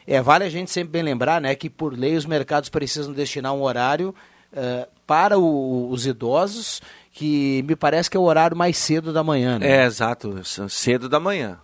É, 0.07 0.21
vale 0.21 0.45
a 0.45 0.51
gente 0.51 0.71
sempre 0.71 0.93
bem 0.93 1.03
lembrar, 1.03 1.41
né, 1.41 1.55
que 1.55 1.71
por 1.71 1.97
lei 1.97 2.17
os 2.17 2.27
mercados 2.27 2.69
precisam 2.69 3.13
destinar 3.13 3.55
um 3.55 3.63
horário 3.63 4.15
uh, 4.53 4.87
para 5.07 5.39
o, 5.39 5.91
os 5.91 6.07
idosos 6.07 6.83
que 7.13 7.65
me 7.67 7.77
parece 7.77 8.11
que 8.11 8.17
é 8.17 8.21
o 8.21 8.25
horário 8.25 8.57
mais 8.57 8.77
cedo 8.77 9.13
da 9.13 9.23
manhã, 9.23 9.59
né? 9.59 9.83
É, 9.83 9.85
exato, 9.85 10.41
cedo 10.69 11.09
da 11.09 11.21
manhã. 11.21 11.59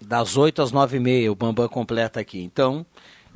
Das 0.00 0.36
8 0.36 0.62
às 0.62 0.72
9 0.72 0.96
e 0.96 1.00
meia, 1.00 1.30
o 1.30 1.34
Bambam 1.34 1.68
completa 1.68 2.20
aqui. 2.20 2.40
Então. 2.42 2.86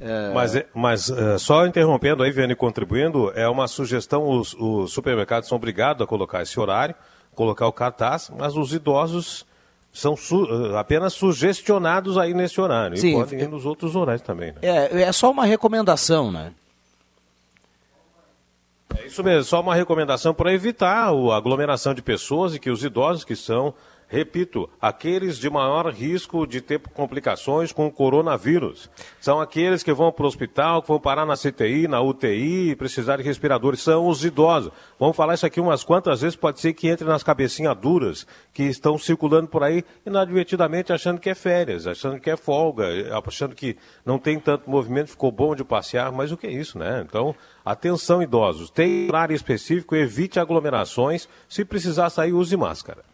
É... 0.03 0.33
Mas, 0.35 0.65
mas 0.75 1.09
uh, 1.09 1.39
só 1.39 1.65
interrompendo 1.65 2.25
aí, 2.25 2.33
Viane, 2.33 2.57
contribuindo, 2.57 3.33
é 3.37 3.49
uma 3.49 3.69
sugestão: 3.69 4.29
os, 4.29 4.55
os 4.55 4.93
supermercados 4.93 5.49
são 5.49 5.57
obrigados 5.57 6.03
a 6.03 6.07
colocar 6.07 6.43
esse 6.43 6.59
horário, 6.59 6.95
colocar 7.35 7.69
o 7.69 7.73
cartaz, 7.73 8.31
mas 8.37 8.57
os 8.57 8.75
idosos 8.75 9.47
são 9.93 10.17
su 10.17 10.45
uh, 10.45 10.77
apenas 10.77 11.13
sugestionados 11.13 12.19
aí 12.19 12.35
nesse 12.35 12.61
horário. 12.61 12.97
Sim, 12.97 13.11
e 13.11 13.15
podem 13.15 13.41
ir 13.41 13.49
nos 13.49 13.65
outros 13.65 13.95
horários 13.95 14.23
também. 14.23 14.53
Né? 14.53 14.59
É, 14.63 15.03
é 15.03 15.13
só 15.13 15.31
uma 15.31 15.45
recomendação, 15.45 16.33
né? 16.33 16.53
É 18.99 19.07
isso 19.07 19.23
mesmo, 19.23 19.45
só 19.45 19.61
uma 19.61 19.75
recomendação 19.75 20.35
para 20.35 20.53
evitar 20.53 21.09
a 21.09 21.37
aglomeração 21.37 21.95
de 21.95 22.03
pessoas 22.03 22.55
e 22.55 22.59
que 22.59 22.71
os 22.71 22.83
idosos 22.85 23.25
que 23.25 23.37
são 23.37 23.73
Repito, 24.13 24.69
aqueles 24.79 25.39
de 25.39 25.49
maior 25.49 25.91
risco 25.91 26.47
de 26.47 26.61
ter 26.61 26.79
complicações 26.79 27.73
com 27.73 27.87
o 27.87 27.91
coronavírus. 27.91 28.91
São 29.19 29.41
aqueles 29.41 29.83
que 29.83 29.91
vão 29.91 30.13
para 30.13 30.27
o 30.27 30.29
hospital, 30.29 30.83
que 30.83 30.89
vão 30.89 31.01
parar 31.01 31.25
na 31.25 31.35
CTI, 31.35 31.89
na 31.89 31.99
UTI, 32.03 32.77
precisar 32.77 33.17
de 33.17 33.23
respiradores. 33.23 33.81
São 33.81 34.07
os 34.07 34.23
idosos. 34.23 34.71
Vamos 35.01 35.17
falar 35.17 35.33
isso 35.33 35.47
aqui 35.47 35.59
umas 35.59 35.83
quantas 35.83 36.21
vezes, 36.21 36.37
pode 36.37 36.61
ser 36.61 36.75
que 36.75 36.89
entre 36.89 37.07
nas 37.07 37.23
cabecinhas 37.23 37.75
duras 37.75 38.27
que 38.53 38.65
estão 38.65 38.99
circulando 38.99 39.49
por 39.49 39.63
aí 39.63 39.83
inadvertidamente 40.05 40.93
achando 40.93 41.19
que 41.19 41.31
é 41.31 41.35
férias, 41.35 41.87
achando 41.87 42.21
que 42.21 42.29
é 42.29 42.37
folga, 42.37 42.85
achando 43.27 43.55
que 43.55 43.79
não 44.05 44.19
tem 44.19 44.39
tanto 44.39 44.69
movimento, 44.69 45.09
ficou 45.09 45.33
bom 45.33 45.57
de 45.57 45.65
passear, 45.65 46.13
mas 46.13 46.31
o 46.31 46.37
que 46.37 46.47
é 46.47 46.53
isso, 46.53 46.79
né? 46.79 47.03
Então, 47.09 47.35
atenção 47.65 48.23
idosos, 48.23 48.69
tem 48.69 49.09
horário 49.09 49.35
específico, 49.35 49.97
evite 49.97 50.39
aglomerações, 50.39 51.27
se 51.49 51.65
precisar 51.65 52.11
sair, 52.11 52.35
use 52.35 52.55
máscara. 52.59 53.12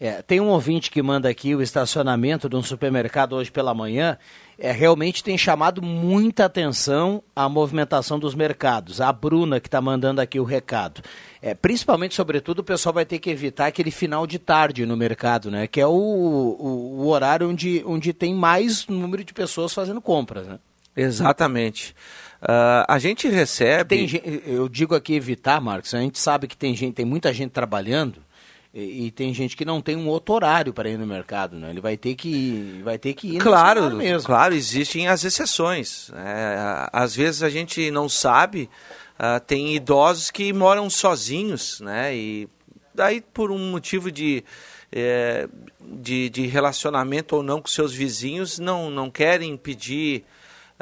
É, 0.00 0.22
tem 0.22 0.40
um 0.40 0.48
ouvinte 0.48 0.90
que 0.90 1.02
manda 1.02 1.28
aqui 1.28 1.54
o 1.54 1.60
estacionamento 1.60 2.48
de 2.48 2.56
um 2.56 2.62
supermercado 2.62 3.34
hoje 3.34 3.50
pela 3.50 3.74
manhã. 3.74 4.16
É, 4.58 4.72
realmente 4.72 5.22
tem 5.22 5.36
chamado 5.36 5.82
muita 5.82 6.46
atenção 6.46 7.22
a 7.36 7.50
movimentação 7.50 8.18
dos 8.18 8.34
mercados. 8.34 9.02
A 9.02 9.12
Bruna 9.12 9.60
que 9.60 9.68
está 9.68 9.78
mandando 9.78 10.22
aqui 10.22 10.40
o 10.40 10.44
recado. 10.44 11.02
É, 11.42 11.52
principalmente, 11.54 12.14
sobretudo, 12.14 12.60
o 12.60 12.64
pessoal 12.64 12.94
vai 12.94 13.04
ter 13.04 13.18
que 13.18 13.28
evitar 13.28 13.66
aquele 13.66 13.90
final 13.90 14.26
de 14.26 14.38
tarde 14.38 14.86
no 14.86 14.96
mercado, 14.96 15.50
né? 15.50 15.66
Que 15.66 15.82
é 15.82 15.86
o, 15.86 15.90
o, 15.90 17.02
o 17.02 17.08
horário 17.08 17.50
onde, 17.50 17.82
onde 17.86 18.14
tem 18.14 18.34
mais 18.34 18.86
número 18.86 19.22
de 19.22 19.34
pessoas 19.34 19.74
fazendo 19.74 20.00
compras, 20.00 20.46
né? 20.46 20.58
Exatamente. 20.96 21.94
Uh, 22.42 22.88
a 22.88 22.98
gente 22.98 23.28
recebe. 23.28 24.08
Tem, 24.08 24.42
eu 24.46 24.66
digo 24.66 24.94
aqui 24.94 25.14
evitar, 25.14 25.60
Marcos. 25.60 25.92
A 25.92 26.00
gente 26.00 26.18
sabe 26.18 26.46
que 26.46 26.56
tem 26.56 26.74
gente, 26.74 26.94
tem 26.94 27.04
muita 27.04 27.34
gente 27.34 27.50
trabalhando 27.50 28.29
e, 28.72 29.06
e, 29.06 29.10
tem 29.10 29.34
gente 29.34 29.56
que 29.56 29.64
não 29.64 29.80
tem 29.80 29.96
um 29.96 30.06
outro 30.06 30.32
horário 30.34 30.72
para 30.72 30.88
ir 30.88 30.96
no 30.96 31.06
mercado, 31.06 31.56
né? 31.56 31.70
Ele 31.70 31.80
vai 31.80 31.96
ter 31.96 32.14
que, 32.14 32.80
vai 32.84 32.98
ter 32.98 33.14
que 33.14 33.36
ir 33.36 33.38
claro, 33.38 33.96
mesmo. 33.96 34.26
Claro, 34.26 34.54
existem 34.54 35.08
as 35.08 35.24
exceções. 35.24 36.08
Né? 36.14 36.88
Às 36.92 37.16
vezes 37.16 37.42
a 37.42 37.50
gente 37.50 37.90
não 37.90 38.08
sabe, 38.08 38.70
uh, 39.18 39.40
tem 39.44 39.74
idosos 39.74 40.30
que 40.30 40.52
moram 40.52 40.88
sozinhos, 40.88 41.80
né? 41.80 42.14
E 42.14 42.48
daí 42.94 43.20
por 43.20 43.50
um 43.50 43.72
motivo 43.72 44.10
de, 44.10 44.44
é, 44.92 45.48
de, 45.80 46.30
de, 46.30 46.46
relacionamento 46.46 47.34
ou 47.34 47.42
não 47.42 47.60
com 47.60 47.68
seus 47.68 47.92
vizinhos, 47.92 48.60
não, 48.60 48.88
não 48.88 49.10
querem 49.10 49.56
pedir 49.56 50.24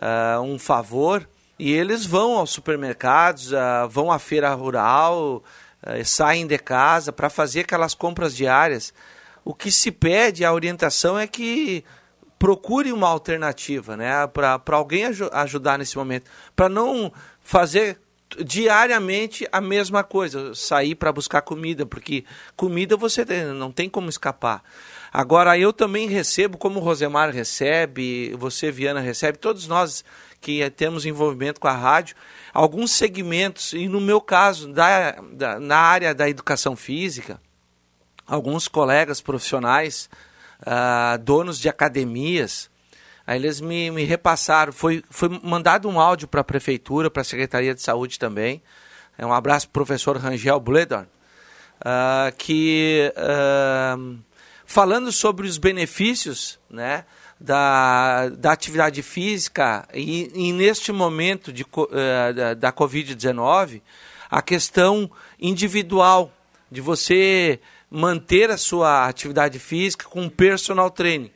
uh, 0.03 0.43
um 0.43 0.59
favor 0.59 1.27
e 1.59 1.73
eles 1.73 2.05
vão 2.05 2.39
aos 2.39 2.51
supermercados, 2.51 3.53
uh, 3.53 3.89
vão 3.89 4.13
à 4.13 4.19
feira 4.19 4.53
rural, 4.55 5.43
uh, 5.87 6.05
saem 6.05 6.47
de 6.47 6.59
casa 6.59 7.13
para 7.13 7.31
fazer 7.31 7.61
aquelas 7.61 7.95
compras 7.95 8.35
diárias. 8.35 8.93
O 9.45 9.55
que 9.55 9.71
se 9.71 9.91
pede, 9.91 10.45
a 10.45 10.53
orientação 10.53 11.19
é 11.19 11.27
que 11.27 11.85
procure 12.39 12.93
uma 12.93 13.09
alternativa, 13.09 13.97
né, 13.97 14.27
para 14.29 14.61
alguém 14.69 15.07
aj 15.07 15.23
ajudar 15.33 15.79
nesse 15.79 15.97
momento, 15.97 16.31
para 16.55 16.69
não 16.69 17.13
fazer 17.43 17.99
diariamente 18.45 19.49
a 19.51 19.61
mesma 19.61 20.05
coisa, 20.05 20.55
sair 20.55 20.95
para 20.95 21.11
buscar 21.11 21.43
comida, 21.43 21.87
porque 21.87 22.25
comida 22.55 22.97
você 22.97 23.25
não 23.25 23.73
tem 23.73 23.89
como 23.89 24.09
escapar. 24.09 24.63
Agora 25.11 25.59
eu 25.59 25.73
também 25.73 26.07
recebo, 26.09 26.59
como 26.59 26.79
o 26.79 26.83
Rosemar 26.83 27.31
recebe, 27.31 28.35
você 28.39 28.71
Viana 28.71 29.01
recebe, 29.01 29.39
todos 29.39 29.67
nós 29.67 30.05
que 30.41 30.69
temos 30.71 31.07
envolvimento 31.07 31.59
com 31.59 31.69
a 31.69 31.73
rádio, 31.73 32.15
alguns 32.59 32.91
segmentos, 32.91 33.73
e 33.73 33.87
no 33.87 34.01
meu 34.01 34.21
caso, 34.21 34.73
da, 34.73 35.13
da, 35.33 35.61
na 35.61 35.77
área 35.77 36.13
da 36.13 36.29
educação 36.29 36.75
física, 36.75 37.41
alguns 38.27 38.67
colegas 38.67 39.21
profissionais, 39.21 40.11
uh, 40.63 41.17
donos 41.19 41.61
de 41.61 41.69
academias, 41.69 42.69
aí 43.25 43.39
eles 43.39 43.61
me, 43.61 43.93
me 43.93 44.03
repassaram, 44.03 44.73
foi, 44.73 45.05
foi 45.09 45.29
mandado 45.41 45.89
um 45.89 46.01
áudio 46.01 46.27
para 46.27 46.41
a 46.41 46.45
prefeitura, 46.45 47.09
para 47.09 47.23
a 47.23 47.25
Secretaria 47.25 47.73
de 47.77 47.81
Saúde 47.81 48.19
também, 48.19 48.61
é 49.17 49.25
um 49.25 49.33
abraço 49.33 49.69
para 49.69 49.81
o 49.81 49.87
professor 49.87 50.17
Rangel 50.17 50.59
Bledorn, 50.59 51.07
uh, 51.07 52.37
que 52.37 53.13
uh, 53.15 54.19
falando 54.67 55.13
sobre 55.13 55.47
os 55.47 55.59
benefícios, 55.59 56.59
né, 56.69 57.05
da, 57.41 58.29
da 58.31 58.53
atividade 58.53 59.03
física 59.03 59.87
e, 59.95 60.31
e 60.35 60.53
neste 60.53 60.91
momento 60.93 61.53
de, 61.53 61.63
uh, 61.63 62.35
da, 62.35 62.55
da 62.55 62.73
Covid-19, 62.73 63.81
a 64.31 64.43
questão 64.43 65.11
individual 65.41 66.33
de 66.71 66.81
você 66.81 67.61
manter 67.91 68.51
a 68.51 68.57
sua 68.57 69.07
atividade 69.07 69.59
física 69.59 70.07
com 70.09 70.29
personal 70.29 70.91
training. 70.91 71.31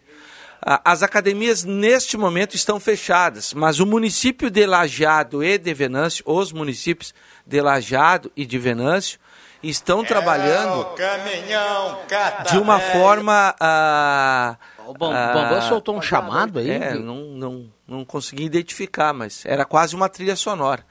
As 0.61 1.03
academias 1.03 1.65
neste 1.65 2.17
momento 2.17 2.55
estão 2.55 2.79
fechadas, 2.79 3.53
mas 3.53 3.81
o 3.81 3.87
município 3.87 4.49
de 4.49 4.65
Lajeado 4.65 5.43
e 5.43 5.59
de 5.59 5.75
Venâncio, 5.75 6.25
os 6.25 6.53
municípios 6.53 7.13
de 7.45 7.61
Lajeado 7.61 8.31
e 8.37 8.47
de 8.47 8.59
Venâncio, 8.59 9.19
estão 9.61 10.05
trabalhando 10.05 10.87
é 10.99 12.43
de 12.51 12.59
uma 12.59 12.79
forma 12.79 13.55
uh, 13.61 14.57
o 14.93 14.99
Bambam 14.99 15.59
ah, 15.59 15.63
soltou 15.63 15.97
um 15.97 16.03
chamado 16.03 16.59
aí? 16.59 16.71
É, 16.71 16.95
não, 16.95 17.17
não, 17.17 17.73
não 17.89 18.05
consegui 18.05 18.45
identificar, 18.45 19.13
mas 19.13 19.45
era 19.47 19.65
quase 19.65 19.97
uma 19.97 20.09
trilha 20.09 20.37
sonora. 20.37 20.85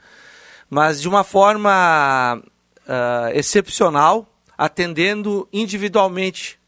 Mas 0.68 1.00
de 1.00 1.08
uma 1.08 1.22
forma 1.22 2.42
uh, 2.82 3.28
excepcional, 3.34 4.26
atendendo 4.58 5.48
individualmente. 5.52 6.58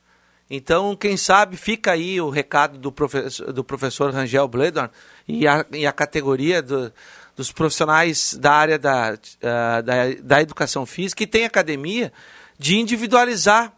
Então, 0.48 0.94
quem 0.94 1.16
sabe, 1.16 1.56
fica 1.56 1.92
aí 1.92 2.20
o 2.20 2.30
recado 2.30 2.78
do, 2.78 2.92
professor, 2.92 3.52
do 3.52 3.64
professor 3.64 4.12
Rangel 4.12 4.46
Bledorn 4.46 4.90
e 5.26 5.46
a, 5.48 5.64
e 5.72 5.86
a 5.86 5.92
categoria 5.92 6.62
do, 6.62 6.92
dos 7.34 7.50
profissionais 7.50 8.34
da 8.34 8.52
área 8.52 8.78
da, 8.78 9.14
uh, 9.14 9.82
da, 9.82 9.94
da 10.22 10.42
educação 10.42 10.86
física, 10.86 11.18
que 11.18 11.26
tem 11.26 11.44
academia, 11.44 12.12
de 12.58 12.76
individualizar 12.76 13.72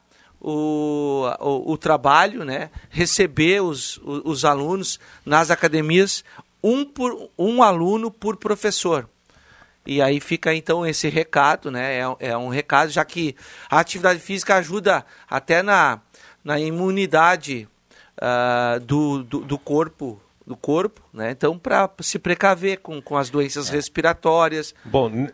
o, 0.49 1.25
o, 1.41 1.73
o 1.73 1.76
trabalho, 1.76 2.45
né? 2.45 2.71
receber 2.88 3.61
os, 3.61 3.99
os, 3.99 4.23
os, 4.25 4.45
alunos 4.45 5.00
nas 5.25 5.50
academias, 5.50 6.23
um, 6.62 6.85
por, 6.85 7.31
um 7.37 7.65
aluno 7.65 8.12
por 8.12 8.37
professor. 8.37 9.09
E 9.85 10.00
aí 10.00 10.21
fica 10.21 10.55
então 10.55 10.87
esse 10.87 11.09
recado, 11.09 11.69
né? 11.69 11.99
É, 11.99 12.29
é 12.31 12.38
um 12.38 12.49
recado, 12.49 12.91
já 12.91 13.05
que 13.05 13.35
a 13.69 13.81
atividade 13.81 14.21
física 14.21 14.55
ajuda 14.55 15.05
até 15.29 15.62
na, 15.62 16.00
na 16.45 16.61
imunidade 16.61 17.69
uh, 18.17 18.79
do, 18.81 19.25
do, 19.25 19.41
do 19.41 19.59
corpo 19.59 20.21
do 20.47 20.57
corpo, 20.57 21.03
né? 21.12 21.33
Então, 21.33 21.59
para 21.59 21.91
se 22.00 22.21
precaver 22.21 22.79
com, 22.79 23.03
com 23.03 23.17
as 23.17 23.29
doenças 23.29 23.69
é. 23.69 23.73
respiratórias. 23.73 24.73
Bom, 24.85 25.11
uh, 25.11 25.29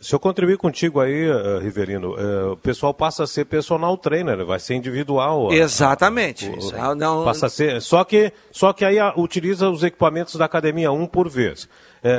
se 0.00 0.14
eu 0.14 0.18
contribuir 0.18 0.56
contigo 0.56 1.00
aí, 1.00 1.30
uh, 1.30 1.58
Riverino, 1.58 2.14
uh, 2.14 2.52
o 2.52 2.56
pessoal 2.56 2.94
passa 2.94 3.24
a 3.24 3.26
ser 3.26 3.44
personal 3.44 3.94
trainer, 3.98 4.46
vai 4.46 4.58
ser 4.58 4.74
individual. 4.74 5.52
Exatamente. 5.52 6.50
A, 6.74 6.86
a, 6.86 6.94
não... 6.94 7.24
Passa 7.24 7.46
a 7.46 7.50
ser. 7.50 7.82
Só 7.82 8.02
que, 8.04 8.32
só 8.50 8.72
que 8.72 8.86
aí 8.86 8.96
utiliza 9.16 9.68
os 9.68 9.82
equipamentos 9.82 10.36
da 10.36 10.46
academia 10.46 10.90
um 10.90 11.06
por 11.06 11.28
vez. 11.28 11.68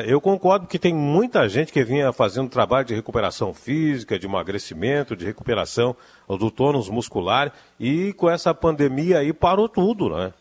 eu 0.05 0.21
concordo 0.21 0.67
que 0.67 0.77
tem 0.77 0.93
muita 0.93 1.49
gente 1.49 1.73
que 1.73 1.83
vinha 1.83 2.13
fazendo 2.13 2.47
trabalho 2.47 2.85
de 2.85 2.93
recuperação 2.93 3.53
física, 3.55 4.19
de 4.19 4.27
emagrecimento, 4.27 5.15
de 5.15 5.25
recuperação 5.25 5.95
do 6.27 6.51
tônus 6.51 6.89
muscular, 6.89 7.51
e 7.79 8.13
com 8.13 8.29
essa 8.29 8.53
pandemia 8.53 9.17
aí 9.19 9.33
parou 9.33 9.67
tudo, 9.67 10.09
né? 10.09 10.31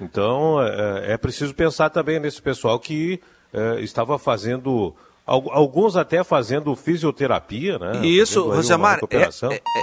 Então, 0.00 0.62
é, 0.62 1.12
é 1.12 1.16
preciso 1.16 1.54
pensar 1.54 1.90
também 1.90 2.18
nesse 2.18 2.40
pessoal 2.42 2.78
que 2.78 3.20
é, 3.52 3.80
estava 3.80 4.18
fazendo 4.18 4.94
alguns 5.26 5.96
até 5.96 6.22
fazendo 6.22 6.76
fisioterapia, 6.76 7.78
né? 7.78 8.06
Isso, 8.06 8.42
Rosemar, 8.42 9.00
é, 9.10 9.16
é, 9.16 9.28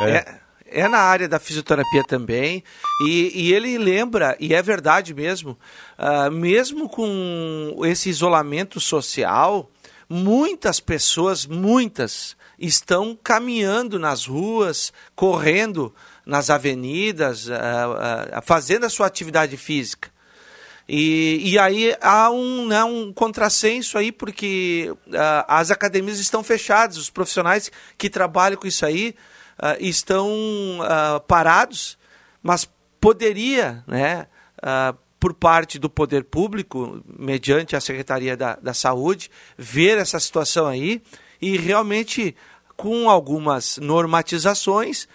é, 0.02 0.16
é, 0.16 0.42
é, 0.68 0.88
na 0.88 1.00
área 1.00 1.28
da 1.28 1.40
fisioterapia 1.40 2.04
também, 2.04 2.64
e, 3.08 3.32
e 3.34 3.54
ele 3.54 3.78
lembra, 3.78 4.38
e 4.40 4.54
é 4.54 4.62
verdade 4.62 5.14
mesmo, 5.16 5.58
uh, 5.98 6.30
mesmo 6.32 6.88
com 6.88 7.82
esse 7.86 8.10
isolamento 8.10 8.80
social, 8.80 9.72
muitas 10.08 10.80
pessoas, 10.80 11.48
muitas, 11.48 12.38
estão 12.60 13.18
caminhando 13.24 13.98
nas 13.98 14.28
ruas, 14.28 14.94
correndo 15.16 15.92
nas 16.26 16.50
avenidas, 16.50 17.48
uh, 17.48 17.52
uh, 17.52 18.42
fazendo 18.44 18.86
a 18.86 18.90
sua 18.90 19.08
atividade 19.08 19.58
física. 19.58 20.10
E, 20.88 21.52
e 21.52 21.60
aí 21.60 21.96
há 22.02 22.30
um, 22.30 22.68
né, 22.68 22.84
um 22.84 23.14
contrassenso 23.14 23.98
aí, 23.98 24.12
porque 24.12 24.94
as 25.48 25.72
academias 25.72 26.20
estão 26.20 26.44
fechadas, 26.44 26.98
os 26.98 27.10
profissionais 27.10 27.72
que 27.98 28.10
trabalham 28.10 28.60
com 28.60 28.68
isso 28.68 28.86
aí 28.86 29.16
estão 29.80 30.80
parados, 31.28 31.98
mas 32.44 32.70
poderia, 33.00 33.86
né, 33.88 34.28
por 35.18 35.34
parte 35.34 35.80
do 35.80 35.90
poder 35.90 36.26
público, 36.26 37.02
mediante 37.08 37.76
a 37.76 37.80
Secretaria 37.80 38.36
da, 38.36 38.56
da 38.56 38.74
Saúde, 38.74 39.32
ver 39.56 39.98
essa 39.98 40.20
situação 40.20 40.68
aí 40.68 41.02
e 41.42 41.58
realmente, 41.58 42.36
com 42.76 43.10
algumas 43.10 43.78
normatizações, 43.78 45.08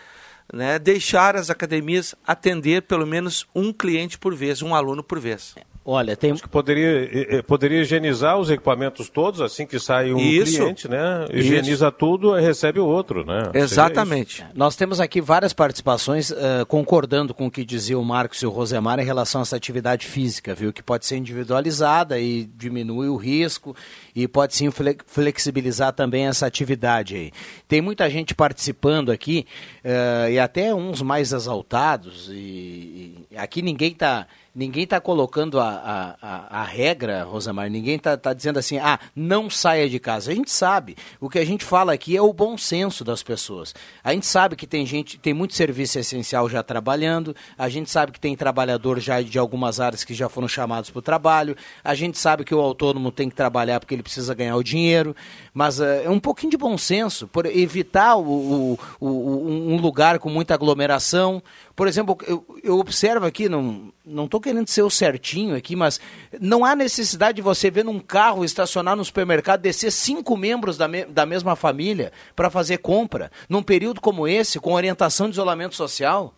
né, 0.52 0.78
deixar 0.78 1.36
as 1.36 1.50
academias 1.50 2.14
atender 2.26 2.82
pelo 2.82 3.06
menos 3.06 3.46
um 3.54 3.72
cliente 3.72 4.18
por 4.18 4.34
vez, 4.34 4.62
um 4.62 4.74
aluno 4.74 5.02
por 5.02 5.18
vez. 5.18 5.54
Olha, 5.88 6.16
tem. 6.16 6.32
Acho 6.32 6.42
que 6.42 6.48
poderia, 6.48 7.44
poderia 7.44 7.80
higienizar 7.80 8.36
os 8.36 8.50
equipamentos 8.50 9.08
todos 9.08 9.40
assim 9.40 9.64
que 9.64 9.78
sai 9.78 10.12
um 10.12 10.18
isso, 10.18 10.56
cliente, 10.56 10.88
né? 10.88 11.26
Higieniza 11.32 11.86
isso. 11.86 11.96
tudo, 11.96 12.32
recebe 12.32 12.80
o 12.80 12.86
outro, 12.86 13.24
né? 13.24 13.52
Exatamente. 13.54 14.44
Nós 14.52 14.74
temos 14.74 15.00
aqui 15.00 15.20
várias 15.20 15.52
participações 15.52 16.32
uh, 16.32 16.66
concordando 16.66 17.32
com 17.32 17.46
o 17.46 17.50
que 17.50 17.64
dizia 17.64 17.96
o 17.96 18.04
Marcos 18.04 18.42
e 18.42 18.46
o 18.46 18.50
Rosemar 18.50 18.98
em 18.98 19.04
relação 19.04 19.40
a 19.40 19.42
essa 19.42 19.54
atividade 19.54 20.08
física, 20.08 20.56
viu? 20.56 20.72
Que 20.72 20.82
pode 20.82 21.06
ser 21.06 21.18
individualizada 21.18 22.18
e 22.18 22.50
diminui 22.56 23.06
o 23.06 23.14
risco 23.14 23.76
e 24.12 24.26
pode 24.26 24.56
sim 24.56 24.68
flexibilizar 25.06 25.92
também 25.92 26.26
essa 26.26 26.46
atividade 26.46 27.14
aí. 27.14 27.32
Tem 27.68 27.80
muita 27.80 28.10
gente 28.10 28.34
participando 28.34 29.12
aqui 29.12 29.46
uh, 29.84 30.30
e 30.32 30.38
até 30.40 30.74
uns 30.74 31.00
mais 31.00 31.32
exaltados 31.32 32.28
e, 32.32 33.24
e 33.30 33.36
aqui 33.36 33.62
ninguém 33.62 33.92
está 33.92 34.26
ninguém 34.56 34.84
está 34.84 34.98
colocando 34.98 35.60
a, 35.60 36.16
a, 36.22 36.62
a, 36.62 36.64
regra, 36.64 37.24
Rosamar, 37.24 37.68
ninguém 37.68 37.96
está 37.96 38.16
tá 38.16 38.32
dizendo 38.32 38.58
assim, 38.58 38.78
ah, 38.78 38.98
não 39.14 39.50
saia 39.50 39.86
de 39.86 39.98
casa. 40.00 40.32
A 40.32 40.34
gente 40.34 40.50
sabe, 40.50 40.96
o 41.20 41.28
que 41.28 41.38
a 41.38 41.44
gente 41.44 41.62
fala 41.62 41.92
aqui 41.92 42.16
é 42.16 42.22
o 42.22 42.32
bom 42.32 42.56
senso 42.56 43.04
das 43.04 43.22
pessoas. 43.22 43.74
A 44.02 44.14
gente 44.14 44.24
sabe 44.24 44.56
que 44.56 44.66
tem 44.66 44.86
gente, 44.86 45.18
tem 45.18 45.34
muito 45.34 45.54
serviço 45.54 45.98
essencial 45.98 46.48
já 46.48 46.62
trabalhando, 46.62 47.36
a 47.58 47.68
gente 47.68 47.90
sabe 47.90 48.12
que 48.12 48.18
tem 48.18 48.34
trabalhador 48.34 48.98
já 48.98 49.20
de 49.20 49.38
algumas 49.38 49.78
áreas 49.78 50.04
que 50.04 50.14
já 50.14 50.26
foram 50.26 50.48
chamados 50.48 50.88
para 50.88 51.00
o 51.00 51.02
trabalho, 51.02 51.54
a 51.84 51.94
gente 51.94 52.16
sabe 52.16 52.42
que 52.42 52.54
o 52.54 52.60
autônomo 52.60 53.12
tem 53.12 53.28
que 53.28 53.34
trabalhar 53.34 53.78
porque 53.78 53.94
ele 53.94 54.02
precisa 54.02 54.34
ganhar 54.34 54.56
o 54.56 54.62
dinheiro, 54.62 55.14
mas 55.52 55.80
uh, 55.80 55.84
é 55.84 56.08
um 56.08 56.18
pouquinho 56.18 56.52
de 56.52 56.56
bom 56.56 56.78
senso, 56.78 57.28
por 57.28 57.44
evitar 57.44 58.16
o, 58.16 58.22
o, 58.22 58.78
o, 58.98 59.48
um 59.74 59.76
lugar 59.76 60.18
com 60.18 60.30
muita 60.30 60.54
aglomeração, 60.54 61.42
por 61.76 61.86
exemplo, 61.86 62.16
eu, 62.26 62.42
eu 62.64 62.78
observo 62.78 63.26
aqui, 63.26 63.50
não 63.50 63.92
estou 64.24 64.40
querendo 64.40 64.66
ser 64.66 64.80
o 64.80 64.88
certinho 64.88 65.54
aqui, 65.54 65.76
mas 65.76 66.00
não 66.40 66.64
há 66.64 66.74
necessidade 66.74 67.36
de 67.36 67.42
você 67.42 67.70
ver 67.70 67.84
num 67.84 68.00
carro 68.00 68.46
estacionar 68.46 68.96
no 68.96 69.04
supermercado, 69.04 69.60
descer 69.60 69.92
cinco 69.92 70.38
membros 70.38 70.78
da, 70.78 70.88
me, 70.88 71.04
da 71.04 71.26
mesma 71.26 71.54
família 71.54 72.12
para 72.34 72.48
fazer 72.48 72.78
compra, 72.78 73.30
num 73.46 73.62
período 73.62 74.00
como 74.00 74.26
esse, 74.26 74.58
com 74.58 74.72
orientação 74.72 75.26
de 75.26 75.34
isolamento 75.34 75.74
social. 75.74 76.32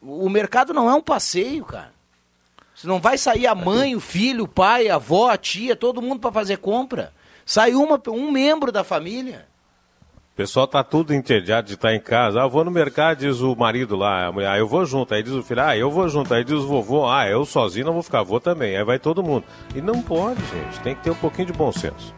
O 0.00 0.30
mercado 0.30 0.72
não 0.72 0.88
é 0.88 0.94
um 0.94 1.02
passeio, 1.02 1.66
cara. 1.66 1.92
Você 2.74 2.86
não 2.86 2.98
vai 2.98 3.18
sair 3.18 3.46
a 3.46 3.54
mãe, 3.54 3.94
o 3.94 4.00
filho, 4.00 4.44
o 4.44 4.48
pai, 4.48 4.88
a 4.88 4.94
avó, 4.94 5.28
a 5.28 5.36
tia, 5.36 5.76
todo 5.76 6.00
mundo 6.00 6.18
para 6.18 6.32
fazer 6.32 6.56
compra. 6.56 7.12
Sai 7.44 7.74
uma, 7.74 8.00
um 8.08 8.30
membro 8.30 8.72
da 8.72 8.82
família 8.82 9.50
pessoal 10.40 10.66
tá 10.66 10.82
tudo 10.82 11.12
entediado 11.12 11.66
de 11.66 11.74
estar 11.74 11.94
em 11.94 12.00
casa. 12.00 12.42
Ah, 12.42 12.46
vou 12.46 12.64
no 12.64 12.70
mercado, 12.70 13.18
diz 13.18 13.40
o 13.42 13.54
marido 13.54 13.94
lá, 13.94 14.28
a 14.28 14.32
mulher, 14.32 14.48
ah, 14.48 14.58
eu 14.58 14.66
vou 14.66 14.86
junto. 14.86 15.12
Aí 15.12 15.22
diz 15.22 15.34
o 15.34 15.42
filho, 15.42 15.60
ah, 15.60 15.76
eu 15.76 15.90
vou 15.90 16.08
junto. 16.08 16.32
Aí 16.32 16.42
diz 16.42 16.54
o 16.54 16.66
vovô, 16.66 17.06
ah, 17.06 17.28
eu 17.28 17.44
sozinho 17.44 17.84
não 17.84 17.92
vou 17.92 18.02
ficar, 18.02 18.22
vou 18.22 18.40
também. 18.40 18.74
Aí 18.74 18.82
vai 18.82 18.98
todo 18.98 19.22
mundo. 19.22 19.44
E 19.74 19.82
não 19.82 20.00
pode, 20.00 20.40
gente. 20.40 20.80
Tem 20.80 20.94
que 20.94 21.02
ter 21.02 21.10
um 21.10 21.14
pouquinho 21.14 21.48
de 21.48 21.52
bom 21.52 21.70
senso. 21.70 22.14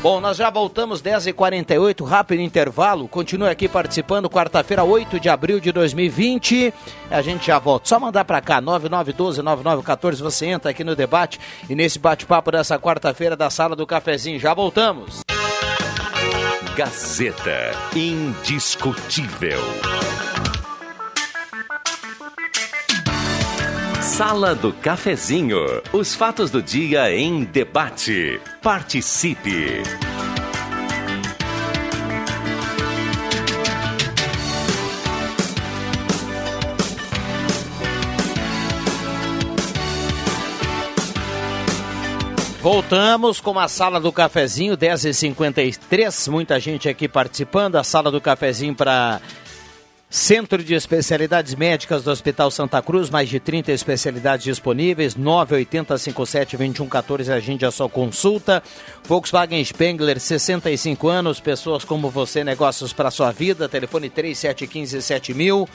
Bom, 0.00 0.20
nós 0.20 0.38
já 0.38 0.48
voltamos 0.48 1.02
10h48, 1.02 2.02
rápido 2.06 2.40
intervalo. 2.40 3.06
Continue 3.08 3.48
aqui 3.50 3.68
participando, 3.68 4.30
quarta-feira, 4.30 4.82
8 4.82 5.20
de 5.20 5.28
abril 5.28 5.60
de 5.60 5.70
2020. 5.70 6.72
A 7.10 7.20
gente 7.20 7.46
já 7.46 7.58
volta. 7.58 7.88
Só 7.88 8.00
mandar 8.00 8.24
para 8.24 8.40
cá, 8.40 8.62
9912-9914. 8.62 10.22
Você 10.22 10.46
entra 10.46 10.70
aqui 10.70 10.82
no 10.82 10.96
debate 10.96 11.38
e 11.68 11.74
nesse 11.74 11.98
bate-papo 11.98 12.50
dessa 12.50 12.78
quarta-feira 12.78 13.36
da 13.36 13.50
sala 13.50 13.76
do 13.76 13.86
cafezinho. 13.86 14.40
Já 14.40 14.54
voltamos. 14.54 15.23
Gazeta. 16.76 17.70
Indiscutível. 17.94 19.60
Sala 24.02 24.56
do 24.56 24.72
Cafezinho. 24.72 25.60
Os 25.92 26.16
fatos 26.16 26.50
do 26.50 26.60
dia 26.60 27.14
em 27.14 27.44
debate. 27.44 28.40
Participe. 28.60 29.84
Voltamos 42.64 43.40
com 43.40 43.58
a 43.58 43.68
sala 43.68 44.00
do 44.00 44.10
cafezinho, 44.10 44.74
10h53. 44.74 46.30
Muita 46.30 46.58
gente 46.58 46.88
aqui 46.88 47.06
participando. 47.06 47.76
A 47.76 47.84
sala 47.84 48.10
do 48.10 48.22
cafezinho 48.22 48.74
para 48.74 49.20
Centro 50.14 50.62
de 50.62 50.74
Especialidades 50.74 51.56
Médicas 51.56 52.04
do 52.04 52.10
Hospital 52.12 52.48
Santa 52.48 52.80
Cruz, 52.80 53.10
mais 53.10 53.28
de 53.28 53.40
30 53.40 53.72
especialidades 53.72 54.44
disponíveis, 54.44 55.16
98057-2114, 55.16 57.30
a 57.30 57.40
gente 57.40 57.62
já 57.62 57.72
só 57.72 57.88
consulta. 57.88 58.62
Volkswagen 59.02 59.64
Spengler, 59.64 60.20
65 60.20 61.08
anos, 61.08 61.40
pessoas 61.40 61.84
como 61.84 62.10
você, 62.10 62.44
negócios 62.44 62.92
para 62.92 63.10
sua 63.10 63.32
vida, 63.32 63.68
telefone 63.68 64.08
3715-7000. 64.08 65.68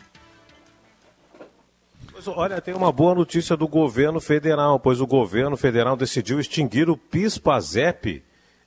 Olha, 2.29 2.61
tem 2.61 2.75
uma 2.75 2.91
boa 2.91 3.15
notícia 3.15 3.57
do 3.57 3.69
governo 3.69 4.21
federal, 4.21 4.81
pois 4.81 5.01
o 5.01 5.07
governo 5.07 5.57
federal 5.57 5.97
decidiu 5.97 6.41
extinguir 6.41 6.91
o 6.91 6.97
PIS-PASEP, 6.97 8.23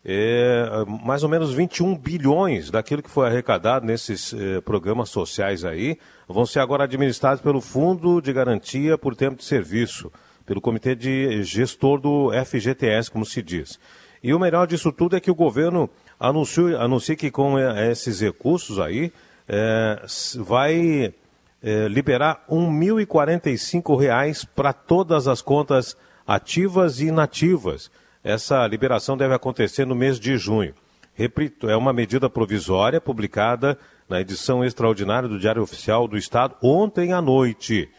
é, 0.06 0.66
mais 1.04 1.24
ou 1.24 1.30
menos 1.30 1.52
21 1.52 1.98
bilhões 1.98 2.72
daquilo 2.72 3.04
que 3.04 3.10
foi 3.10 3.28
arrecadado 3.28 3.86
nesses 3.86 4.34
é, 4.34 4.62
programas 4.62 5.10
sociais 5.10 5.66
aí, 5.66 5.98
vão 6.28 6.46
ser 6.46 6.60
agora 6.60 6.86
administrados 6.86 7.42
pelo 7.42 7.60
Fundo 7.60 8.22
de 8.22 8.32
Garantia 8.32 8.98
por 8.98 9.16
Tempo 9.16 9.38
de 9.38 9.44
Serviço, 9.44 10.12
pelo 10.46 10.62
Comitê 10.62 10.96
de 10.96 11.44
Gestor 11.44 12.00
do 12.00 12.32
FGTS, 12.46 13.12
como 13.12 13.26
se 13.26 13.42
diz. 13.42 13.80
E 14.24 14.34
o 14.34 14.40
melhor 14.40 14.68
disso 14.68 14.92
tudo 14.92 15.16
é 15.16 15.20
que 15.20 15.32
o 15.32 15.36
governo 15.36 15.90
anunciou, 16.20 16.70
que 17.18 17.30
com 17.30 17.58
é, 17.58 17.92
esses 17.92 18.22
recursos 18.22 18.80
aí, 18.80 19.12
é, 19.48 20.02
vai 20.38 21.14
é, 21.62 21.88
liberar 21.88 22.44
R$ 22.48 22.56
1.045 22.56 24.48
para 24.56 24.72
todas 24.74 25.28
as 25.28 25.42
contas 25.42 25.96
ativas 26.26 27.00
e 27.00 27.08
inativas. 27.08 27.92
Essa 28.24 28.66
liberação 28.68 29.18
deve 29.18 29.34
acontecer 29.34 29.86
no 29.86 29.96
mês 29.96 30.20
de 30.20 30.38
junho. 30.38 30.74
Repito, 31.14 31.70
é 31.70 31.76
uma 31.76 31.92
medida 31.92 32.30
provisória 32.30 33.02
publicada 33.02 33.78
na 34.08 34.22
edição 34.22 34.64
extraordinária 34.64 35.28
do 35.28 35.40
Diário 35.40 35.62
Oficial 35.62 36.08
do 36.08 36.18
Estado 36.18 36.56
ontem 36.62 37.12
à 37.12 37.22
noite. 37.22 37.90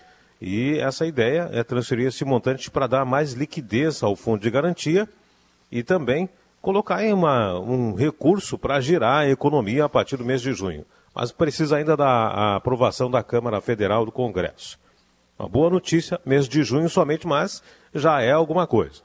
E 0.41 0.79
essa 0.79 1.05
ideia 1.05 1.51
é 1.53 1.63
transferir 1.63 2.07
esse 2.07 2.25
montante 2.25 2.71
para 2.71 2.87
dar 2.87 3.05
mais 3.05 3.35
liquidez 3.35 4.03
ao 4.03 4.17
fundo 4.17 4.41
de 4.41 4.51
garantia 4.51 5.07
e 5.71 5.83
também 5.83 6.31
colocar 6.63 6.97
aí 6.97 7.13
uma, 7.13 7.59
um 7.61 7.95
recurso 7.95 8.57
para 8.57 8.81
girar 8.81 9.19
a 9.19 9.29
economia 9.29 9.85
a 9.85 9.89
partir 9.89 10.17
do 10.17 10.25
mês 10.25 10.41
de 10.41 10.55
junho 10.55 10.85
mas 11.15 11.33
precisa 11.33 11.77
ainda 11.77 11.97
da 11.97 12.57
aprovação 12.57 13.11
da 13.11 13.23
Câmara 13.23 13.61
Federal 13.61 14.05
do 14.05 14.13
Congresso. 14.13 14.79
Uma 15.39 15.49
boa 15.49 15.71
notícia, 15.71 16.21
mês 16.25 16.49
de 16.49 16.63
junho 16.63 16.89
somente, 16.89 17.27
mas 17.27 17.63
já 17.95 18.21
é 18.21 18.31
alguma 18.31 18.67
coisa. 18.67 19.03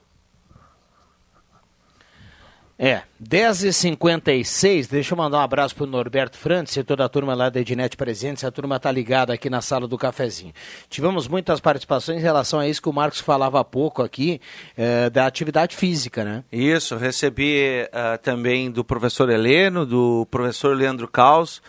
É, 2.78 3.00
10h56, 3.22 4.86
deixa 4.90 5.14
eu 5.14 5.16
mandar 5.16 5.38
um 5.38 5.40
abraço 5.40 5.74
para 5.74 5.84
o 5.84 5.86
Norberto 5.86 6.36
Frantes 6.36 6.76
e 6.76 6.84
toda 6.84 7.06
a 7.06 7.08
turma 7.08 7.34
lá 7.34 7.48
da 7.48 7.58
Ednet 7.58 7.96
Presentes, 7.96 8.44
a 8.44 8.50
turma 8.50 8.78
tá 8.78 8.92
ligada 8.92 9.32
aqui 9.32 9.48
na 9.48 9.62
sala 9.62 9.88
do 9.88 9.96
cafezinho. 9.96 10.52
Tivemos 10.90 11.26
muitas 11.26 11.58
participações 11.58 12.18
em 12.18 12.22
relação 12.22 12.60
a 12.60 12.68
isso 12.68 12.82
que 12.82 12.88
o 12.90 12.92
Marcos 12.92 13.20
falava 13.20 13.58
há 13.58 13.64
pouco 13.64 14.02
aqui, 14.02 14.42
é, 14.76 15.08
da 15.08 15.26
atividade 15.26 15.74
física, 15.74 16.22
né? 16.22 16.44
Isso, 16.52 16.96
recebi 16.96 17.88
uh, 17.88 18.18
também 18.18 18.70
do 18.70 18.84
professor 18.84 19.30
Heleno, 19.30 19.86
do 19.86 20.26
professor 20.30 20.76
Leandro 20.76 21.08
Caos, 21.08 21.62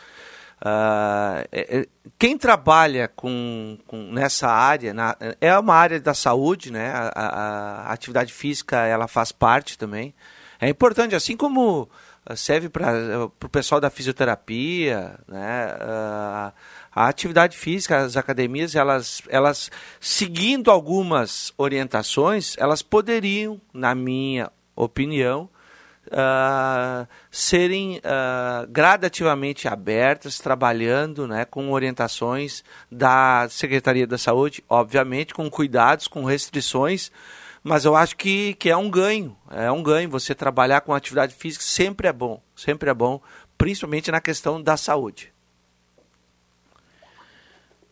Uh, 0.59 1.87
quem 2.17 2.37
trabalha 2.37 3.07
com, 3.15 3.77
com, 3.85 4.11
nessa 4.11 4.47
área 4.47 4.91
na, 4.91 5.15
é 5.39 5.57
uma 5.57 5.75
área 5.75 5.99
da 5.99 6.13
saúde, 6.13 6.71
né? 6.71 6.89
A, 6.89 7.11
a, 7.15 7.89
a, 7.89 7.93
atividade 7.93 8.33
física 8.33 8.77
ela 8.85 9.07
faz 9.07 9.31
parte 9.31 9.77
também. 9.77 10.15
É 10.59 10.67
importante, 10.67 11.15
assim 11.15 11.37
como 11.37 11.87
serve 12.35 12.69
para 12.69 13.25
o 13.25 13.49
pessoal 13.49 13.79
da 13.79 13.89
fisioterapia, 13.89 15.19
né? 15.27 15.67
Uh, 15.75 16.53
a 16.91 17.07
atividade 17.07 17.55
física, 17.55 17.99
as 17.99 18.17
academias, 18.17 18.73
elas, 18.73 19.21
elas 19.29 19.69
seguindo 20.01 20.71
algumas 20.71 21.53
orientações, 21.55 22.55
elas 22.57 22.81
poderiam, 22.81 23.61
na 23.71 23.93
minha 23.93 24.51
opinião, 24.75 25.47
uh, 26.07 27.07
serem 27.29 27.97
uh, 27.97 28.67
gradativamente 28.69 29.67
abertas, 29.67 30.39
trabalhando 30.39 31.27
né, 31.27 31.45
com 31.45 31.71
orientações 31.71 32.63
da 32.91 33.47
Secretaria 33.49 34.07
da 34.07 34.17
Saúde, 34.17 34.63
obviamente 34.67 35.33
com 35.33 35.49
cuidados, 35.49 36.07
com 36.07 36.23
restrições, 36.23 37.11
mas 37.63 37.85
eu 37.85 37.95
acho 37.95 38.15
que, 38.15 38.53
que 38.55 38.69
é 38.69 38.77
um 38.77 38.89
ganho, 38.89 39.35
é 39.51 39.71
um 39.71 39.83
ganho. 39.83 40.09
Você 40.09 40.33
trabalhar 40.33 40.81
com 40.81 40.93
atividade 40.93 41.33
física 41.33 41.63
sempre 41.63 42.07
é 42.07 42.13
bom, 42.13 42.41
sempre 42.55 42.89
é 42.89 42.93
bom, 42.93 43.21
principalmente 43.57 44.11
na 44.11 44.21
questão 44.21 44.61
da 44.61 44.77
saúde. 44.77 45.33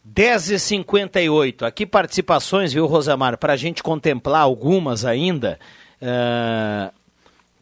10h58, 0.07 1.63
aqui 1.63 1.85
participações, 1.85 2.71
viu, 2.71 2.85
Rosamar, 2.85 3.37
para 3.37 3.53
a 3.53 3.57
gente 3.57 3.81
contemplar 3.81 4.41
algumas 4.41 5.03
ainda. 5.03 5.59
Uh, 5.99 6.93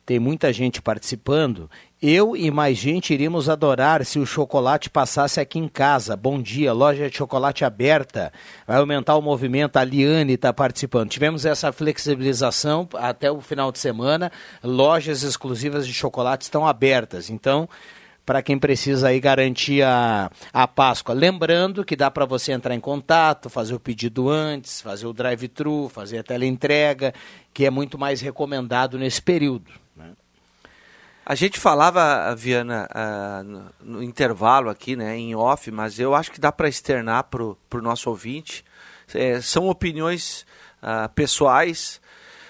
tem 0.05 0.19
muita 0.19 0.51
gente 0.51 0.81
participando. 0.81 1.69
Eu 2.01 2.35
e 2.35 2.51
mais 2.51 2.77
gente 2.77 3.13
iríamos 3.13 3.47
adorar 3.47 4.03
se 4.05 4.19
o 4.19 4.25
chocolate 4.25 4.89
passasse 4.89 5.39
aqui 5.39 5.57
em 5.57 5.69
casa. 5.69 6.17
Bom 6.17 6.41
dia, 6.41 6.73
loja 6.73 7.09
de 7.09 7.15
chocolate 7.15 7.63
aberta. 7.63 8.33
Vai 8.67 8.77
aumentar 8.77 9.15
o 9.15 9.21
movimento. 9.21 9.77
A 9.77 9.83
Liane 9.85 10.33
está 10.33 10.51
participando. 10.51 11.09
Tivemos 11.09 11.45
essa 11.45 11.71
flexibilização 11.71 12.89
até 12.95 13.31
o 13.31 13.39
final 13.39 13.71
de 13.71 13.79
semana. 13.79 14.29
Lojas 14.61 15.23
exclusivas 15.23 15.87
de 15.87 15.93
chocolate 15.93 16.43
estão 16.43 16.67
abertas. 16.67 17.29
Então, 17.29 17.69
para 18.25 18.41
quem 18.41 18.57
precisa 18.57 19.09
aí 19.09 19.19
garantir 19.19 19.83
a, 19.83 20.31
a 20.51 20.67
Páscoa. 20.67 21.13
Lembrando 21.13 21.83
que 21.83 21.95
dá 21.95 22.09
para 22.09 22.25
você 22.25 22.51
entrar 22.51 22.73
em 22.73 22.79
contato, 22.79 23.49
fazer 23.49 23.73
o 23.73 23.79
pedido 23.79 24.29
antes, 24.29 24.81
fazer 24.81 25.05
o 25.05 25.13
drive-thru, 25.13 25.89
fazer 25.89 26.19
a 26.19 26.23
teleentrega, 26.23 27.13
que 27.53 27.65
é 27.65 27.69
muito 27.69 27.97
mais 27.97 28.21
recomendado 28.21 28.97
nesse 28.97 29.21
período. 29.21 29.83
A 31.25 31.36
gente 31.36 31.57
falava, 31.57 32.36
Viana, 32.36 32.88
uh, 32.91 33.71
no, 33.81 34.03
intervalo 34.03 34.69
aqui, 34.69 34.93
né, 34.93 35.17
em 35.17 35.33
off, 35.33 35.71
mas 35.71 35.97
eu 35.97 36.13
acho 36.13 36.29
que 36.29 36.39
dá 36.39 36.51
para 36.51 36.67
externar 36.67 37.23
para 37.23 37.41
o 37.41 37.81
nosso 37.81 38.09
ouvinte. 38.09 38.65
É, 39.13 39.39
são 39.39 39.69
opiniões 39.69 40.45
uh, 40.81 41.07
pessoais. 41.13 42.01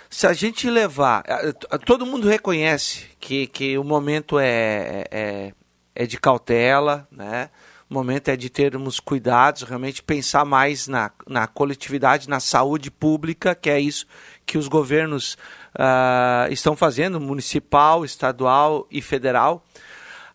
Se 0.10 0.26
a 0.26 0.34
gente 0.34 0.72
levar. 0.72 1.24
Uh, 1.24 1.80
todo 1.86 2.04
mundo 2.04 2.28
reconhece 2.28 3.06
que, 3.20 3.46
que 3.46 3.78
o 3.78 3.84
momento 3.84 4.40
é, 4.40 5.06
é, 5.12 5.54
é 5.96 6.06
de 6.06 6.20
cautela, 6.20 7.08
né? 7.12 7.50
O 7.90 7.94
momento 7.94 8.30
é 8.30 8.36
de 8.36 8.50
termos 8.50 9.00
cuidados, 9.00 9.62
realmente 9.64 10.02
pensar 10.02 10.44
mais 10.46 10.88
na, 10.88 11.12
na 11.28 11.46
coletividade, 11.46 12.28
na 12.28 12.40
saúde 12.40 12.90
pública, 12.90 13.54
que 13.54 13.70
é 13.70 13.80
isso 13.80 14.08
que 14.46 14.58
os 14.58 14.68
governos 14.68 15.38
uh, 15.76 16.52
estão 16.52 16.76
fazendo, 16.76 17.20
municipal, 17.20 18.04
estadual 18.04 18.88
e 18.90 19.02
federal. 19.02 19.64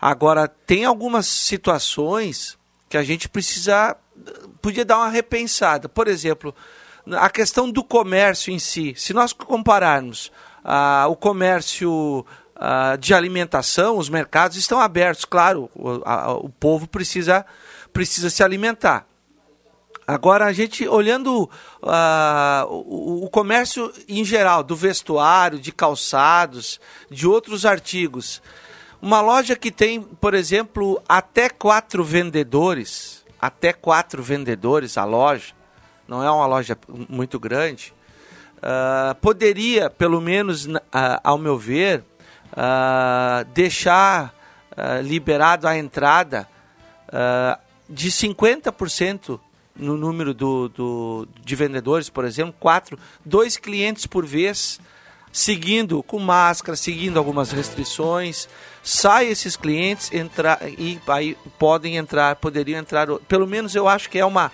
Agora, 0.00 0.46
tem 0.46 0.84
algumas 0.84 1.26
situações 1.26 2.56
que 2.88 2.96
a 2.96 3.02
gente 3.02 3.28
precisa, 3.28 3.96
podia 4.62 4.84
dar 4.84 4.98
uma 4.98 5.08
repensada. 5.08 5.88
Por 5.88 6.06
exemplo, 6.06 6.54
a 7.12 7.28
questão 7.28 7.70
do 7.70 7.82
comércio 7.82 8.52
em 8.52 8.58
si. 8.58 8.94
Se 8.96 9.12
nós 9.12 9.32
compararmos 9.32 10.30
uh, 10.64 11.10
o 11.10 11.16
comércio 11.16 12.24
uh, 12.58 12.98
de 12.98 13.14
alimentação, 13.14 13.96
os 13.96 14.08
mercados 14.08 14.56
estão 14.56 14.80
abertos, 14.80 15.24
claro, 15.24 15.70
o, 15.74 16.02
a, 16.04 16.32
o 16.34 16.48
povo 16.48 16.86
precisa, 16.86 17.46
precisa 17.92 18.28
se 18.28 18.42
alimentar. 18.42 19.06
Agora, 20.06 20.46
a 20.46 20.52
gente 20.54 20.88
olhando 20.88 21.42
uh, 21.42 22.66
o, 22.66 23.26
o, 23.26 23.28
comércio 23.28 23.92
em 24.08 24.24
geral, 24.24 24.62
do 24.62 24.74
vestuário, 24.74 25.58
de 25.58 25.70
calçados, 25.70 26.80
de 27.10 27.28
outros 27.28 27.66
artigos. 27.66 28.40
Uma 29.02 29.20
loja 29.20 29.54
que 29.54 29.70
tem, 29.70 30.00
por 30.00 30.32
exemplo, 30.32 31.00
até 31.06 31.50
quatro 31.50 32.02
vendedores, 32.02 33.22
até 33.38 33.70
quatro 33.70 34.22
vendedores 34.22 34.96
a 34.96 35.04
loja, 35.04 35.52
não 36.08 36.24
é 36.24 36.30
uma 36.30 36.46
loja 36.46 36.76
muito 37.06 37.38
grande, 37.38 37.92
uh, 38.56 39.14
poderia, 39.16 39.90
pelo 39.90 40.22
menos 40.22 40.64
uh, 40.64 40.80
ao 41.22 41.36
meu 41.36 41.58
ver, 41.58 42.02
deixar 43.52 44.34
liberado 45.02 45.66
a 45.66 45.76
entrada 45.76 46.48
de 47.88 48.10
50% 48.10 49.40
no 49.74 49.96
número 49.96 50.34
do, 50.34 50.68
do, 50.68 51.28
de 51.44 51.54
vendedores, 51.54 52.08
por 52.10 52.24
exemplo, 52.24 52.54
quatro, 52.58 52.98
dois 53.24 53.56
clientes 53.56 54.06
por 54.06 54.26
vez, 54.26 54.80
seguindo 55.32 56.02
com 56.02 56.18
máscara, 56.18 56.76
seguindo 56.76 57.18
algumas 57.18 57.52
restrições. 57.52 58.48
Sai 58.82 59.28
esses 59.28 59.56
clientes 59.56 60.12
entrar 60.12 60.58
e 60.62 61.00
aí 61.06 61.36
podem 61.58 61.96
entrar, 61.96 62.36
poderiam 62.36 62.80
entrar. 62.80 63.06
Pelo 63.28 63.46
menos 63.46 63.74
eu 63.74 63.88
acho 63.88 64.10
que 64.10 64.18
é 64.18 64.24
uma 64.24 64.50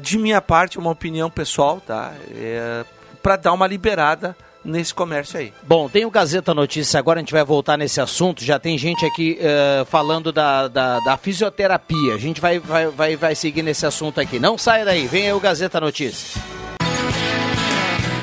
de 0.00 0.18
minha 0.18 0.40
parte, 0.40 0.78
uma 0.78 0.90
opinião 0.90 1.30
pessoal, 1.30 1.80
tá? 1.80 2.14
É, 2.30 2.84
para 3.22 3.36
dar 3.36 3.52
uma 3.52 3.66
liberada 3.66 4.36
nesse 4.64 4.94
comércio 4.94 5.38
aí. 5.38 5.52
Bom, 5.62 5.88
tem 5.88 6.04
o 6.04 6.10
Gazeta 6.10 6.54
Notícias 6.54 6.94
agora, 6.94 7.20
a 7.20 7.22
gente 7.22 7.32
vai 7.32 7.44
voltar 7.44 7.76
nesse 7.76 8.00
assunto. 8.00 8.44
Já 8.44 8.58
tem 8.58 8.78
gente 8.78 9.04
aqui 9.04 9.38
uh, 9.40 9.84
falando 9.84 10.32
da, 10.32 10.68
da, 10.68 11.00
da, 11.00 11.16
fisioterapia. 11.16 12.14
A 12.14 12.18
gente 12.18 12.40
vai, 12.40 12.58
vai, 12.58 12.86
vai, 12.88 13.16
vai 13.16 13.34
seguir 13.34 13.62
nesse 13.62 13.86
assunto 13.86 14.20
aqui. 14.20 14.38
Não 14.38 14.56
saia 14.56 14.84
daí, 14.84 15.06
vem 15.06 15.26
aí 15.26 15.32
o 15.32 15.40
Gazeta 15.40 15.80
Notícias. 15.80 16.42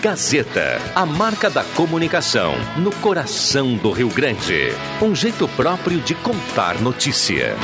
Gazeta, 0.01 0.79
a 0.95 1.05
marca 1.05 1.47
da 1.47 1.63
comunicação 1.63 2.55
no 2.75 2.91
coração 2.95 3.75
do 3.75 3.91
Rio 3.91 4.09
Grande. 4.09 4.69
Um 4.99 5.13
jeito 5.13 5.47
próprio 5.49 5.99
de 5.99 6.15
contar 6.15 6.81
notícia. 6.81 7.55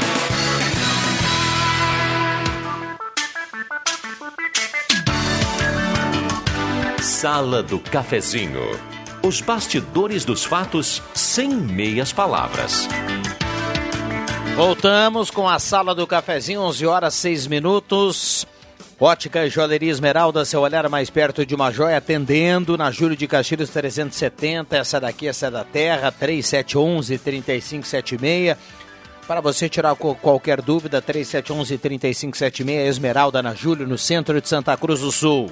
Sala 7.19 7.63
do 7.63 7.80
Cafezinho. 7.80 8.62
Os 9.23 9.41
bastidores 9.41 10.23
dos 10.23 10.45
fatos 10.45 11.01
sem 11.15 11.49
meias 11.49 12.13
palavras. 12.13 12.88
Voltamos 14.56 15.32
com 15.32 15.49
a 15.49 15.58
Sala 15.58 15.95
do 15.95 16.06
Cafezinho, 16.06 16.62
11 16.62 16.86
horas 16.86 17.15
6 17.15 17.47
minutos. 17.47 18.45
Ótica 18.99 19.43
e 19.43 19.49
Joalheria 19.49 19.89
Esmeralda, 19.89 20.45
seu 20.45 20.62
olhar 20.62 20.88
mais 20.89 21.10
perto 21.10 21.43
de 21.43 21.56
uma 21.56 21.71
joia, 21.71 21.97
atendendo 21.97 22.77
na 22.77 22.91
Júlio 22.91 23.17
de 23.17 23.25
Castilhos 23.25 23.71
370. 23.71 24.77
Essa 24.77 24.99
daqui, 24.99 25.27
essa 25.27 25.47
é 25.47 25.49
da 25.49 25.63
Terra, 25.63 26.12
3711-3576. 26.12 28.56
Para 29.27 29.41
você 29.41 29.67
tirar 29.67 29.95
qualquer 29.95 30.62
dúvida, 30.62 31.01
3711-3576, 31.01 32.69
Esmeralda 32.69 33.41
na 33.41 33.56
Júlio, 33.56 33.88
no 33.88 33.97
centro 33.97 34.39
de 34.39 34.47
Santa 34.47 34.77
Cruz 34.77 34.99
do 34.99 35.12
Sul. 35.12 35.49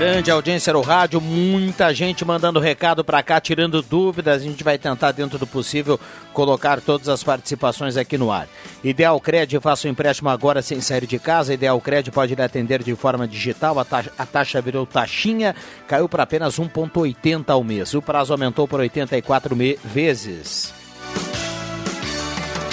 Grande 0.00 0.30
audiência 0.30 0.72
no 0.72 0.80
rádio, 0.80 1.20
muita 1.20 1.92
gente 1.92 2.24
mandando 2.24 2.58
recado 2.58 3.04
para 3.04 3.22
cá, 3.22 3.38
tirando 3.38 3.82
dúvidas. 3.82 4.40
A 4.40 4.42
gente 4.42 4.64
vai 4.64 4.78
tentar, 4.78 5.12
dentro 5.12 5.38
do 5.38 5.46
possível, 5.46 6.00
colocar 6.32 6.80
todas 6.80 7.06
as 7.06 7.22
participações 7.22 7.98
aqui 7.98 8.16
no 8.16 8.32
ar. 8.32 8.48
Ideal 8.82 9.20
Cred, 9.20 9.60
faça 9.60 9.86
o 9.86 9.90
um 9.90 9.92
empréstimo 9.92 10.30
agora 10.30 10.62
sem 10.62 10.80
sair 10.80 11.06
de 11.06 11.18
casa. 11.18 11.52
Ideal 11.52 11.78
Cred 11.82 12.10
pode 12.12 12.34
lhe 12.34 12.40
atender 12.40 12.82
de 12.82 12.94
forma 12.94 13.28
digital. 13.28 13.78
A 13.78 13.84
taxa, 13.84 14.10
a 14.16 14.24
taxa 14.24 14.62
virou 14.62 14.86
taxinha, 14.86 15.54
caiu 15.86 16.08
para 16.08 16.22
apenas 16.22 16.58
1,80 16.58 17.50
ao 17.50 17.62
mês. 17.62 17.92
O 17.92 18.00
prazo 18.00 18.32
aumentou 18.32 18.66
por 18.66 18.80
84 18.80 19.54
vezes. 19.84 20.79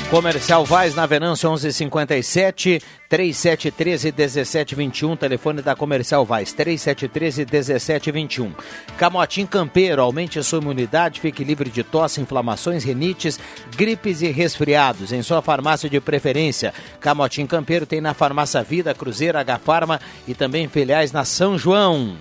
Comercial 0.09 0.63
Vaz 0.63 0.95
na 0.95 1.05
Venâncio 1.05 1.49
1157 1.49 2.81
3713 3.09 4.13
1721, 4.13 5.17
telefone 5.17 5.61
da 5.61 5.75
Comercial 5.75 6.25
Vaz 6.25 6.53
3713 6.53 7.45
1721. 7.45 8.53
Camotim 8.97 9.45
Campeiro, 9.45 10.01
aumente 10.01 10.39
a 10.39 10.43
sua 10.43 10.59
imunidade, 10.59 11.19
fique 11.19 11.43
livre 11.43 11.69
de 11.69 11.83
tosse, 11.83 12.21
inflamações, 12.21 12.85
renites, 12.85 13.37
gripes 13.75 14.21
e 14.21 14.27
resfriados 14.27 15.11
em 15.11 15.21
sua 15.21 15.41
farmácia 15.41 15.89
de 15.89 15.99
preferência. 15.99 16.73
Camotim 17.01 17.45
Campeiro 17.45 17.85
tem 17.85 17.99
na 17.99 18.13
Farmácia 18.13 18.63
Vida, 18.63 18.95
Cruzeiro, 18.95 19.37
H 19.37 19.59
Farma 19.59 19.99
e 20.25 20.33
também 20.33 20.69
filiais 20.69 21.11
na 21.11 21.25
São 21.25 21.57
João. 21.57 22.15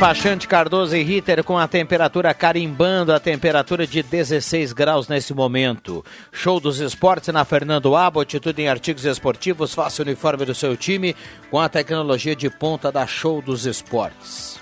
Despachante 0.00 0.48
Cardoso 0.48 0.96
e 0.96 1.02
Ritter 1.02 1.44
com 1.44 1.58
a 1.58 1.68
temperatura 1.68 2.32
carimbando 2.32 3.12
a 3.12 3.20
temperatura 3.20 3.86
de 3.86 4.02
16 4.02 4.72
graus 4.72 5.08
nesse 5.08 5.34
momento. 5.34 6.02
Show 6.32 6.58
dos 6.58 6.80
esportes 6.80 7.28
na 7.28 7.44
Fernando 7.44 7.94
Abbott, 7.94 8.40
tudo 8.40 8.58
em 8.60 8.66
artigos 8.66 9.04
esportivos, 9.04 9.74
faça 9.74 10.00
o 10.00 10.06
uniforme 10.06 10.46
do 10.46 10.54
seu 10.54 10.74
time 10.74 11.14
com 11.50 11.60
a 11.60 11.68
tecnologia 11.68 12.34
de 12.34 12.48
ponta 12.48 12.90
da 12.90 13.06
Show 13.06 13.42
dos 13.42 13.66
Esportes. 13.66 14.58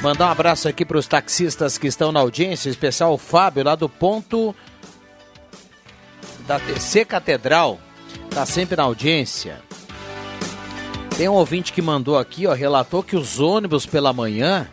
Mandar 0.00 0.28
um 0.28 0.32
abraço 0.32 0.66
aqui 0.66 0.86
para 0.86 0.96
os 0.96 1.06
taxistas 1.06 1.76
que 1.76 1.86
estão 1.86 2.10
na 2.10 2.20
audiência, 2.20 2.70
em 2.70 2.72
especial 2.72 3.12
o 3.12 3.18
Fábio 3.18 3.64
lá 3.64 3.74
do 3.74 3.90
ponto 3.90 4.56
da 6.46 6.58
TC 6.58 7.04
Catedral, 7.04 7.78
está 8.30 8.46
sempre 8.46 8.76
na 8.76 8.84
audiência. 8.84 9.60
Tem 11.16 11.28
um 11.28 11.34
ouvinte 11.34 11.72
que 11.72 11.82
mandou 11.82 12.18
aqui, 12.18 12.46
ó, 12.46 12.52
relatou 12.52 13.02
que 13.02 13.16
os 13.16 13.38
ônibus 13.38 13.84
pela 13.86 14.12
manhã, 14.12 14.68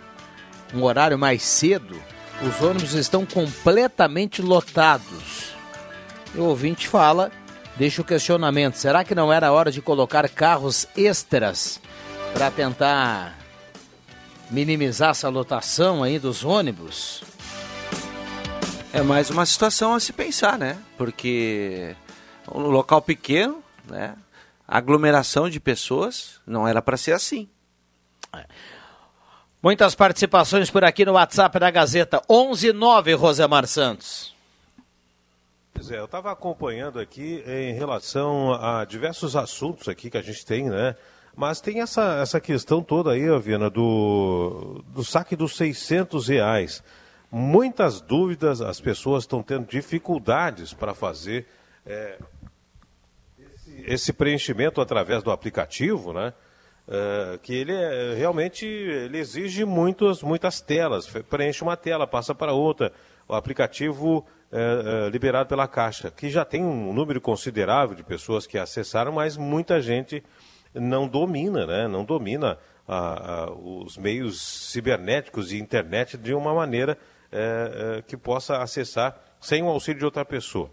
um 0.73 0.83
horário 0.83 1.17
mais 1.17 1.43
cedo, 1.43 2.01
os 2.41 2.61
ônibus 2.61 2.93
estão 2.93 3.25
completamente 3.25 4.41
lotados. 4.41 5.53
E 6.33 6.39
o 6.39 6.45
ouvinte 6.45 6.87
fala, 6.87 7.31
deixa 7.75 8.01
o 8.01 8.05
questionamento: 8.05 8.75
será 8.75 9.03
que 9.03 9.13
não 9.13 9.31
era 9.31 9.51
hora 9.51 9.71
de 9.71 9.81
colocar 9.81 10.27
carros 10.29 10.87
extras 10.95 11.79
para 12.33 12.49
tentar 12.49 13.37
minimizar 14.49 15.11
essa 15.11 15.29
lotação 15.29 16.03
aí 16.03 16.17
dos 16.17 16.43
ônibus? 16.43 17.21
É 18.93 19.01
mais 19.01 19.29
uma 19.29 19.45
situação 19.45 19.93
a 19.93 19.99
se 19.99 20.13
pensar, 20.13 20.57
né? 20.57 20.77
Porque 20.97 21.95
um 22.51 22.61
local 22.61 23.01
pequeno, 23.01 23.61
né? 23.87 24.15
Aglomeração 24.69 25.49
de 25.49 25.59
pessoas, 25.59 26.39
não 26.45 26.67
era 26.67 26.81
para 26.81 26.95
ser 26.95 27.13
assim. 27.13 27.49
É. 28.35 28.45
Muitas 29.61 29.95
participações 29.95 30.69
por 30.69 30.83
aqui 30.83 31.03
no 31.03 31.13
WhatsApp 31.13 31.59
da 31.59 31.71
Gazeta. 31.71 32.21
119, 32.29 33.13
Rosemar 33.13 33.67
Santos. 33.67 34.33
Pois 35.73 35.91
é, 35.91 35.97
eu 35.99 36.05
estava 36.05 36.31
acompanhando 36.31 36.99
aqui 36.99 37.43
em 37.45 37.73
relação 37.73 38.53
a 38.53 38.85
diversos 38.85 39.35
assuntos 39.35 39.87
aqui 39.87 40.09
que 40.09 40.17
a 40.17 40.21
gente 40.21 40.45
tem, 40.45 40.69
né? 40.69 40.95
Mas 41.35 41.61
tem 41.61 41.81
essa, 41.81 42.19
essa 42.21 42.39
questão 42.39 42.83
toda 42.83 43.11
aí, 43.11 43.39
Viana, 43.39 43.69
do, 43.69 44.83
do 44.89 45.03
saque 45.03 45.35
dos 45.35 45.55
600 45.55 46.27
reais. 46.27 46.83
Muitas 47.31 48.01
dúvidas, 48.01 48.61
as 48.61 48.79
pessoas 48.79 49.23
estão 49.23 49.41
tendo 49.41 49.67
dificuldades 49.67 50.73
para 50.73 50.93
fazer 50.93 51.47
é, 51.85 52.17
esse 53.85 54.13
preenchimento 54.13 54.81
através 54.81 55.23
do 55.23 55.31
aplicativo, 55.31 56.13
né? 56.13 56.33
Uh, 56.87 57.37
que 57.39 57.53
ele 57.53 57.71
é, 57.71 58.15
realmente 58.15 58.65
ele 58.65 59.19
exige 59.19 59.63
muitos, 59.63 60.23
muitas 60.23 60.59
telas. 60.59 61.07
Preenche 61.29 61.61
uma 61.61 61.77
tela, 61.77 62.07
passa 62.07 62.33
para 62.33 62.51
outra. 62.51 62.91
O 63.27 63.35
aplicativo 63.35 64.25
é, 64.51 65.05
é, 65.05 65.09
liberado 65.09 65.47
pela 65.47 65.67
Caixa, 65.67 66.09
que 66.09 66.31
já 66.31 66.43
tem 66.43 66.63
um 66.63 66.91
número 66.91 67.21
considerável 67.21 67.95
de 67.95 68.03
pessoas 68.03 68.47
que 68.47 68.57
acessaram, 68.57 69.11
mas 69.11 69.37
muita 69.37 69.79
gente 69.79 70.23
não 70.73 71.07
domina, 71.07 71.67
né? 71.67 71.87
Não 71.87 72.03
domina 72.03 72.57
a, 72.87 73.43
a, 73.43 73.51
os 73.51 73.95
meios 73.95 74.41
cibernéticos 74.71 75.51
e 75.51 75.59
internet 75.59 76.17
de 76.17 76.33
uma 76.33 76.53
maneira 76.53 76.97
que 78.07 78.17
possa 78.17 78.57
acessar 78.57 79.15
sem 79.39 79.61
o 79.61 79.67
auxílio 79.67 79.99
de 79.99 80.05
outra 80.05 80.25
pessoa. 80.25 80.71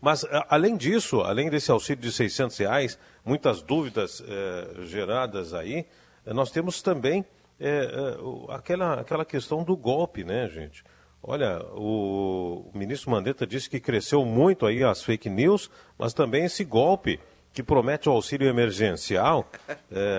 Mas, 0.00 0.24
além 0.48 0.76
disso, 0.76 1.20
além 1.22 1.50
desse 1.50 1.70
auxílio 1.70 2.02
de 2.02 2.12
600 2.12 2.56
reais, 2.58 2.98
muitas 3.24 3.60
dúvidas 3.62 4.22
eh, 4.26 4.84
geradas 4.84 5.52
aí, 5.52 5.86
eh, 6.24 6.32
nós 6.32 6.50
temos 6.52 6.80
também 6.80 7.24
eh, 7.58 8.16
aquela, 8.50 9.00
aquela 9.00 9.24
questão 9.24 9.64
do 9.64 9.76
golpe, 9.76 10.22
né, 10.22 10.48
gente? 10.48 10.84
Olha, 11.20 11.60
o, 11.74 12.70
ministro 12.72 13.10
Mandetta 13.10 13.44
disse 13.44 13.68
que 13.68 13.80
cresceu 13.80 14.24
muito 14.24 14.66
aí 14.66 14.84
as 14.84 15.02
fake 15.02 15.28
news, 15.28 15.68
mas 15.98 16.14
também 16.14 16.44
esse 16.44 16.64
golpe 16.64 17.18
que 17.52 17.60
promete 17.60 18.08
o 18.08 18.12
auxílio 18.12 18.48
emergencial 18.48 19.50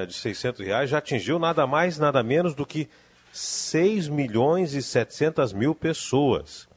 de 0.06 0.13
600 0.13 0.65
reais 0.65 0.89
já 0.89 0.98
atingiu 0.98 1.39
nada 1.39 1.65
mais, 1.65 1.98
nada 1.98 2.22
menos 2.22 2.54
do 2.54 2.65
que 2.65 2.89
6 3.32 4.10
milhões 4.10 4.74
e 4.74 4.82
700 4.82 5.54
mil 5.54 5.74
pessoas. 5.74 6.68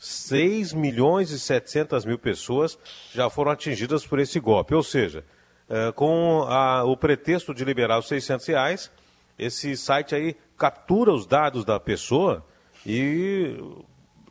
6 0.00 0.72
milhões 0.72 1.30
e 1.30 1.38
700 1.38 2.06
mil 2.06 2.18
pessoas 2.18 2.78
já 3.12 3.28
foram 3.28 3.50
atingidas 3.52 4.06
por 4.06 4.18
esse 4.18 4.40
golpe. 4.40 4.74
Ou 4.74 4.82
seja, 4.82 5.22
é, 5.68 5.92
com 5.92 6.40
o 6.86 6.96
pretexto 6.96 7.54
de 7.54 7.62
liberar 7.66 7.98
os 7.98 8.08
600 8.08 8.46
reais, 8.46 8.90
esse 9.38 9.76
site 9.76 10.14
aí 10.14 10.34
captura 10.56 11.12
os 11.12 11.26
dados 11.26 11.66
da 11.66 11.78
pessoa 11.78 12.42
e 12.86 13.54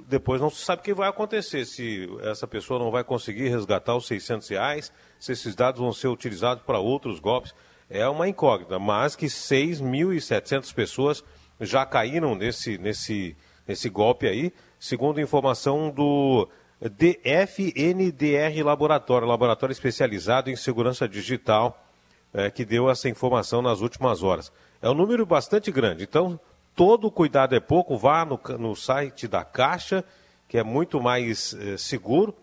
depois 0.07 0.41
não 0.41 0.49
se 0.49 0.65
sabe 0.65 0.81
o 0.81 0.83
que 0.83 0.93
vai 0.93 1.07
acontecer, 1.07 1.65
se 1.65 2.09
essa 2.23 2.47
pessoa 2.47 2.79
não 2.79 2.89
vai 2.89 3.03
conseguir 3.03 3.49
resgatar 3.49 3.95
os 3.95 4.07
600 4.07 4.49
reais, 4.49 4.91
se 5.19 5.33
esses 5.33 5.53
dados 5.53 5.79
vão 5.79 5.93
ser 5.93 6.07
utilizados 6.07 6.63
para 6.63 6.79
outros 6.79 7.19
golpes. 7.19 7.53
É 7.87 8.07
uma 8.09 8.27
incógnita, 8.27 8.79
mas 8.79 9.15
que 9.15 9.27
6.700 9.27 10.73
pessoas 10.73 11.23
já 11.61 11.85
caíram 11.85 12.33
nesse, 12.33 12.79
nesse, 12.79 13.37
nesse 13.67 13.87
golpe 13.87 14.27
aí 14.27 14.51
segundo 14.79 15.19
informação 15.19 15.89
do 15.89 16.47
DFNDR 16.81 18.63
Laboratório, 18.63 19.27
laboratório 19.27 19.73
especializado 19.73 20.49
em 20.49 20.55
segurança 20.55 21.07
digital, 21.07 21.85
é, 22.33 22.49
que 22.49 22.63
deu 22.63 22.89
essa 22.89 23.09
informação 23.09 23.61
nas 23.61 23.81
últimas 23.81 24.23
horas. 24.23 24.51
É 24.81 24.89
um 24.89 24.93
número 24.93 25.25
bastante 25.25 25.71
grande, 25.71 26.03
então 26.03 26.39
todo 26.75 27.11
cuidado 27.11 27.53
é 27.53 27.59
pouco, 27.59 27.97
vá 27.97 28.23
no, 28.23 28.39
no 28.57 28.75
site 28.75 29.27
da 29.27 29.43
Caixa, 29.43 30.05
que 30.47 30.57
é 30.57 30.63
muito 30.63 31.01
mais 31.01 31.53
é, 31.53 31.75
seguro, 31.75 32.33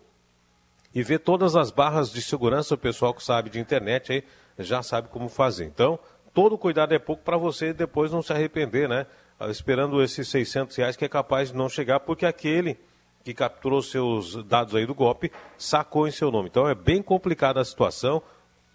e 0.93 1.01
ver 1.01 1.19
todas 1.19 1.55
as 1.55 1.71
barras 1.71 2.11
de 2.11 2.21
segurança, 2.21 2.75
o 2.75 2.77
pessoal 2.77 3.13
que 3.13 3.23
sabe 3.23 3.49
de 3.49 3.59
internet 3.59 4.11
aí 4.11 4.23
já 4.59 4.81
sabe 4.81 5.09
como 5.09 5.29
fazer. 5.29 5.65
Então, 5.65 5.99
todo 6.33 6.57
cuidado 6.57 6.93
é 6.93 6.99
pouco 6.99 7.23
para 7.23 7.37
você 7.37 7.73
depois 7.73 8.11
não 8.11 8.21
se 8.21 8.31
arrepender, 8.33 8.87
né? 8.87 9.05
Esperando 9.41 10.01
esses 10.01 10.27
600 10.27 10.75
reais 10.75 10.95
que 10.95 11.05
é 11.05 11.09
capaz 11.09 11.51
de 11.51 11.57
não 11.57 11.69
chegar, 11.69 11.99
porque 11.99 12.25
aquele 12.25 12.77
que 13.23 13.33
capturou 13.33 13.81
seus 13.81 14.41
dados 14.45 14.73
aí 14.73 14.85
do 14.85 14.95
golpe 14.95 15.31
sacou 15.57 16.07
em 16.07 16.11
seu 16.11 16.31
nome. 16.31 16.47
Então 16.47 16.67
é 16.67 16.73
bem 16.73 17.01
complicada 17.01 17.59
a 17.59 17.65
situação. 17.65 18.21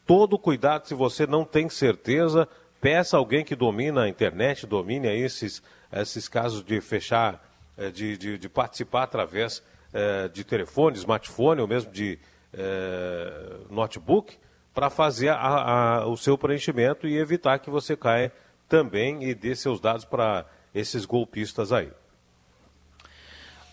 Todo 0.07 0.39
cuidado, 0.39 0.87
se 0.87 0.95
você 0.95 1.27
não 1.27 1.45
tem 1.45 1.69
certeza, 1.69 2.47
peça 2.81 3.17
alguém 3.17 3.45
que 3.45 3.57
domina 3.57 4.03
a 4.03 4.09
internet, 4.09 4.67
domine 4.67 5.09
esses, 5.09 5.63
esses 5.93 6.29
casos 6.29 6.63
de 6.63 6.81
fechar, 6.81 7.43
eh, 7.79 7.91
de, 7.91 8.19
de, 8.19 8.39
de 8.39 8.49
participar 8.49 9.05
através 9.05 9.63
eh, 9.93 10.29
de 10.29 10.45
telefone, 10.45 10.99
smartphone 10.99 11.61
ou 11.61 11.67
mesmo 11.67 11.91
de 11.91 12.19
eh, 12.53 13.57
notebook, 13.71 14.37
para 14.75 14.91
fazer 14.91 15.31
a, 15.31 15.37
a, 15.37 16.07
o 16.07 16.17
seu 16.17 16.37
preenchimento 16.37 17.09
e 17.09 17.17
evitar 17.17 17.59
que 17.59 17.71
você 17.71 17.97
caia 17.97 18.33
também 18.73 19.23
e 19.23 19.35
dê 19.35 19.55
seus 19.55 19.79
dados 19.79 20.07
para 20.07 20.47
esses 20.75 21.05
golpistas 21.05 21.73
aí. 21.73 21.91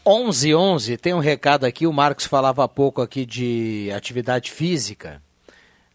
11 0.05 0.53
11 0.53 0.97
tem 0.97 1.13
um 1.13 1.19
recado 1.19 1.65
aqui, 1.65 1.88
o 1.88 1.93
Marcos 1.93 2.25
falava 2.25 2.65
há 2.65 2.67
pouco 2.67 3.01
aqui 3.01 3.25
de 3.25 3.89
atividade 3.95 4.51
física. 4.51 5.23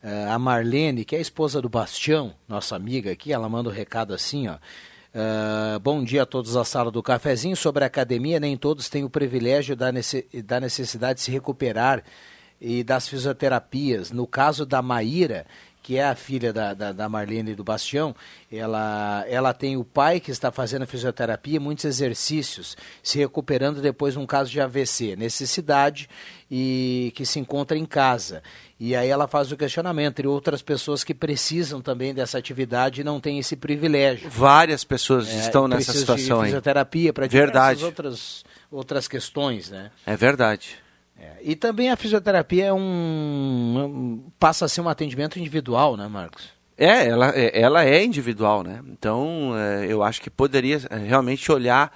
Uh, 0.02 0.30
a 0.30 0.38
Marlene, 0.38 1.04
que 1.04 1.14
é 1.14 1.18
a 1.18 1.20
esposa 1.20 1.60
do 1.60 1.68
Bastião, 1.68 2.32
nossa 2.48 2.76
amiga 2.76 3.12
aqui, 3.12 3.30
ela 3.30 3.46
manda 3.46 3.68
um 3.68 3.72
recado 3.72 4.14
assim, 4.14 4.48
ó. 4.48 4.54
Uh, 4.54 5.78
bom 5.80 6.02
dia 6.02 6.22
a 6.22 6.26
todos 6.26 6.54
da 6.54 6.64
sala 6.64 6.90
do 6.90 7.02
cafezinho. 7.02 7.56
Sobre 7.56 7.84
a 7.84 7.88
academia, 7.88 8.40
nem 8.40 8.56
todos 8.56 8.88
têm 8.88 9.04
o 9.04 9.10
privilégio 9.10 9.76
da, 9.76 9.90
da 10.44 10.60
necessidade 10.60 11.18
de 11.18 11.24
se 11.26 11.30
recuperar 11.30 12.02
e 12.58 12.82
das 12.82 13.06
fisioterapias. 13.06 14.10
No 14.10 14.26
caso 14.26 14.64
da 14.64 14.80
Maíra, 14.80 15.46
que 15.84 15.98
é 15.98 16.04
a 16.04 16.14
filha 16.14 16.50
da, 16.50 16.72
da, 16.72 16.92
da, 16.92 17.08
Marlene 17.10 17.54
do 17.54 17.62
Bastião, 17.62 18.16
ela, 18.50 19.22
ela 19.28 19.52
tem 19.52 19.76
o 19.76 19.84
pai 19.84 20.18
que 20.18 20.30
está 20.30 20.50
fazendo 20.50 20.86
fisioterapia, 20.86 21.60
muitos 21.60 21.84
exercícios, 21.84 22.74
se 23.02 23.18
recuperando 23.18 23.82
depois 23.82 24.14
de 24.14 24.18
um 24.18 24.24
caso 24.24 24.50
de 24.50 24.62
AVC, 24.62 25.14
necessidade 25.14 26.08
e 26.50 27.12
que 27.14 27.26
se 27.26 27.38
encontra 27.38 27.76
em 27.76 27.84
casa. 27.84 28.42
E 28.80 28.96
aí 28.96 29.10
ela 29.10 29.28
faz 29.28 29.52
o 29.52 29.58
questionamento 29.58 30.20
entre 30.20 30.26
outras 30.26 30.62
pessoas 30.62 31.04
que 31.04 31.12
precisam 31.12 31.82
também 31.82 32.14
dessa 32.14 32.38
atividade 32.38 33.02
e 33.02 33.04
não 33.04 33.20
têm 33.20 33.38
esse 33.38 33.54
privilégio. 33.54 34.30
Várias 34.30 34.84
pessoas 34.84 35.28
é, 35.28 35.38
estão 35.38 35.68
nessa 35.68 35.92
situação 35.92 36.38
de 36.38 36.46
fisioterapia 36.46 37.12
para 37.12 37.26
diversas 37.26 37.82
outras 37.82 38.44
outras 38.70 39.06
questões, 39.06 39.70
né? 39.70 39.90
É 40.06 40.16
verdade. 40.16 40.82
É, 41.18 41.36
e 41.42 41.56
também 41.56 41.90
a 41.90 41.96
fisioterapia 41.96 42.66
é 42.66 42.72
um, 42.72 44.24
passa 44.38 44.64
a 44.64 44.68
ser 44.68 44.80
um 44.80 44.88
atendimento 44.88 45.38
individual, 45.38 45.96
né, 45.96 46.08
Marcos? 46.08 46.52
É, 46.76 47.06
ela, 47.06 47.30
é, 47.34 47.60
ela 47.60 47.84
é 47.84 48.04
individual, 48.04 48.64
né? 48.64 48.80
Então, 48.88 49.52
é, 49.56 49.86
eu 49.86 50.02
acho 50.02 50.20
que 50.20 50.28
poderia 50.28 50.80
é, 50.90 50.96
realmente 50.96 51.50
olhar, 51.52 51.92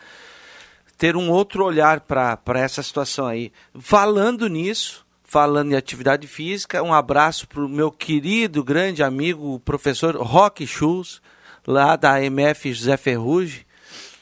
ter 0.96 1.16
um 1.16 1.31
outro 1.31 1.64
olhar 1.64 2.00
para 2.00 2.38
essa 2.54 2.83
situação 2.83 3.26
aí. 3.26 3.52
Falando 3.78 4.48
nisso, 4.48 5.04
falando 5.24 5.72
em 5.72 5.76
atividade 5.76 6.26
física, 6.26 6.83
um 6.83 6.94
abraço 6.94 7.48
para 7.48 7.61
o 7.61 7.68
meu 7.68 7.90
querido, 7.90 8.62
grande 8.62 9.02
amigo, 9.02 9.54
o 9.54 9.61
professor 9.61 10.16
Roque 10.16 10.66
Schulz, 10.66 11.20
lá 11.66 11.96
da 11.96 12.22
MF 12.22 12.72
José 12.72 12.96
Ferrugem, 12.96 13.66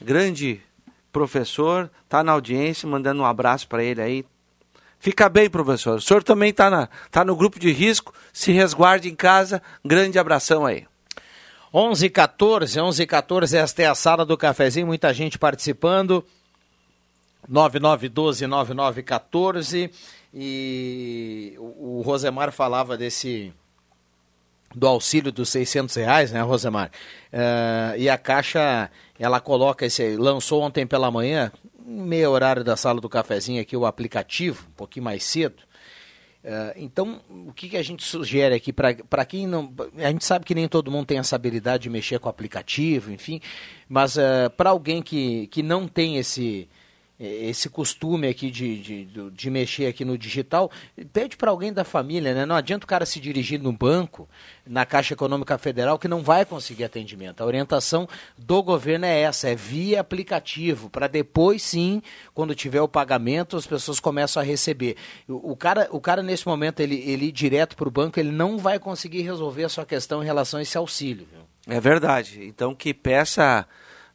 grande 0.01 0.61
professor, 1.13 1.91
tá 2.09 2.25
na 2.25 2.33
audiência, 2.33 2.89
mandando 2.89 3.23
um 3.23 3.27
abraço 3.27 3.69
para 3.69 3.85
ele 3.85 4.01
aí, 4.03 4.25
Fica 5.07 5.29
bem, 5.29 5.49
professor. 5.49 5.99
O 5.99 6.01
senhor 6.01 6.25
também 6.25 6.51
está 6.51 6.89
tá 7.13 7.25
no 7.25 7.37
grupo 7.37 7.61
de 7.61 7.71
risco. 7.71 8.13
Se 8.33 8.51
resguarde 8.51 9.09
em 9.09 9.15
casa. 9.15 9.63
Grande 9.85 10.19
abração 10.19 10.67
aí. 10.67 10.85
11 11.73 12.11
14 12.11 12.81
11 12.81 13.07
14 13.07 13.57
esta 13.57 13.83
é 13.83 13.87
a 13.87 13.95
sala 13.95 14.27
do 14.27 14.37
cafezinho. 14.37 14.89
Muita 14.89 15.15
gente 15.15 15.39
participando. 15.39 16.25
9912 17.49 18.49
9914 18.49 19.93
e 20.35 21.55
o, 21.57 22.03
Rosemar 22.05 22.51
falava 22.51 22.97
desse 22.97 23.55
do 24.75 24.89
auxílio 24.89 25.31
dos 25.31 25.51
600 25.51 25.95
reais, 25.95 26.33
né, 26.33 26.43
Rosemar? 26.43 26.91
Uh, 27.33 27.97
e 27.97 28.11
a 28.11 28.19
Caixa, 28.19 28.91
ela 29.21 29.39
coloca 29.39 29.87
esse, 29.87 30.17
lançou 30.17 30.63
ontem 30.63 30.85
pela 30.85 31.13
manhã, 31.13 31.53
meia 31.87 32.29
horário 32.29 32.65
da 32.65 32.77
sala 32.77 33.01
do 33.01 33.09
cafezinho 33.09 33.63
aqui 33.63 33.77
o 33.77 33.87
aplicativo, 33.87 34.67
um 34.69 34.73
pouquinho 34.73 35.05
mais 35.05 35.23
cedo. 35.23 35.63
Uh, 36.45 36.73
então, 36.77 37.21
o 37.29 37.53
que, 37.53 37.69
que, 37.69 37.77
a 37.77 37.83
gente 37.83 38.05
sugere 38.05 38.55
aqui 38.55 38.73
para 38.73 39.25
quem 39.25 39.47
não. 39.47 39.73
A 39.97 40.11
gente 40.11 40.25
sabe 40.25 40.45
que 40.45 40.55
nem 40.55 40.69
todo 40.69 40.91
mundo 40.93 41.07
tem 41.07 41.19
essa 41.19 41.35
habilidade 41.35 41.85
de 41.85 41.91
mexer 41.91 42.21
com 42.21 42.29
o 42.29 42.31
aplicativo, 42.31 43.11
enfim, 43.11 43.41
mas 43.89 44.17
uh, 44.17 44.21
eh, 44.21 44.49
para 44.51 44.71
alguém 44.71 45.03
que, 45.03 45.49
que 45.49 45.61
não 45.61 45.89
tem 45.89 46.19
esse, 46.19 46.69
é, 46.69 46.76
esse 47.19 47.71
costume 47.71 48.29
aqui 48.29 48.51
de, 48.51 48.79
de, 48.81 49.31
de 49.31 49.51
mexer 49.51 49.87
aqui 49.87 50.05
no 50.05 50.19
digital, 50.19 50.71
pede 51.13 51.37
para 51.37 51.51
alguém 51.51 51.73
da 51.73 51.83
família, 51.83 52.35
né? 52.35 52.45
Não 52.45 52.55
adianta 52.55 52.85
o 52.85 52.89
cara 52.89 53.07
se 53.07 53.19
dirigir 53.19 53.59
no 53.61 53.73
banco, 53.73 54.29
na 54.67 54.85
Caixa 54.85 55.15
Econômica 55.15 55.57
Federal, 55.57 55.99
que 55.99 56.09
não 56.09 56.23
vai 56.23 56.45
conseguir 56.45 56.85
atendimento. 56.85 57.41
A 57.41 57.47
orientação 57.47 58.07
do 58.37 58.63
governo 58.63 59.07
é 59.07 59.21
essa, 59.21 59.49
é 59.49 59.55
via 59.55 60.01
aplicativo, 60.01 60.91
para 60.91 61.07
depois 61.07 61.63
sim, 61.63 62.03
quando 62.35 62.55
tiver 62.55 62.83
o 62.83 62.89
pagamento, 62.89 63.57
as 63.57 63.67
pessoas 63.67 63.99
começam 63.99 64.43
a 64.43 64.45
receber. 64.45 64.97
O, 65.27 65.53
o 65.53 65.57
cara, 65.57 65.89
o 65.91 66.01
cara 66.01 66.23
nesse 66.23 66.47
momento, 66.47 66.81
ele, 66.81 66.97
ele 67.07 67.27
ir 67.27 67.33
direto 67.33 67.77
para 67.77 67.89
o 67.89 67.91
banco, 67.91 68.21
ele 68.21 68.31
não 68.31 68.59
vai 68.59 68.79
conseguir 68.79 69.23
resolver 69.23 69.65
a 69.65 69.69
sua 69.71 69.87
questão 69.87 70.23
em 70.23 70.27
relação 70.27 70.59
a 70.59 70.63
esse 70.63 70.77
auxílio. 70.77 71.27
Viu? 71.33 71.47
É 71.67 71.81
verdade. 71.81 72.45
Então 72.45 72.75
que 72.75 72.95
peça 72.95 73.67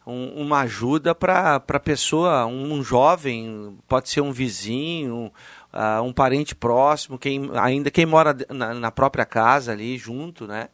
um, 0.06 0.42
uma 0.42 0.62
ajuda 0.62 1.14
para 1.14 1.56
a 1.56 1.80
pessoa, 1.80 2.46
um, 2.46 2.74
um, 2.74 2.84
jovem, 2.84 3.78
pode 3.88 4.10
ser 4.10 4.22
um 4.22 4.32
vizinho, 4.32 5.32
uh, 5.74 6.02
um 6.02 6.12
parente 6.12 6.56
próximo, 6.56 7.18
quem, 7.18 7.50
ainda 7.54 7.92
quem 7.92 8.06
mora 8.06 8.36
na, 8.50 8.74
na, 8.74 8.92
própria 8.92 9.26
casa 9.26 9.72
ali 9.72 9.98
junto, 9.98 10.48
né? 10.48 10.70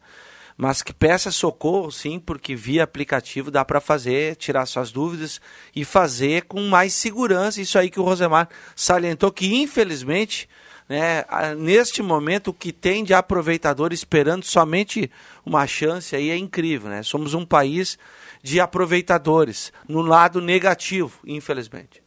Mas 0.56 0.82
que 0.82 0.92
peça 0.92 1.30
socorro, 1.30 1.92
sim, 1.92 2.18
porque 2.18 2.56
via 2.56 2.82
aplicativo 2.82 3.48
dá 3.48 3.64
para 3.64 3.80
fazer, 3.80 4.34
tirar 4.34 4.66
suas 4.66 4.90
dúvidas 4.90 5.40
e 5.74 5.84
fazer 5.84 6.46
com 6.46 6.60
mais 6.62 6.94
segurança. 6.94 7.60
Isso 7.60 7.78
aí 7.78 7.88
que 7.88 8.00
o 8.00 8.02
Rosemar 8.02 8.48
salientou, 8.74 9.30
que 9.30 9.54
infelizmente 9.54 10.48
né, 10.88 11.24
neste 11.56 12.02
momento 12.02 12.48
o 12.48 12.54
que 12.54 12.72
tem 12.72 13.04
de 13.04 13.12
aproveitador 13.12 13.92
esperando 13.92 14.44
somente 14.44 15.10
uma 15.44 15.66
chance 15.66 16.16
aí 16.16 16.30
é 16.30 16.36
incrível, 16.36 16.88
né? 16.88 17.02
Somos 17.02 17.34
um 17.34 17.44
país 17.44 17.98
de 18.42 18.60
aproveitadores, 18.60 19.72
no 19.86 20.00
lado 20.00 20.40
negativo, 20.40 21.18
infelizmente. 21.26 22.02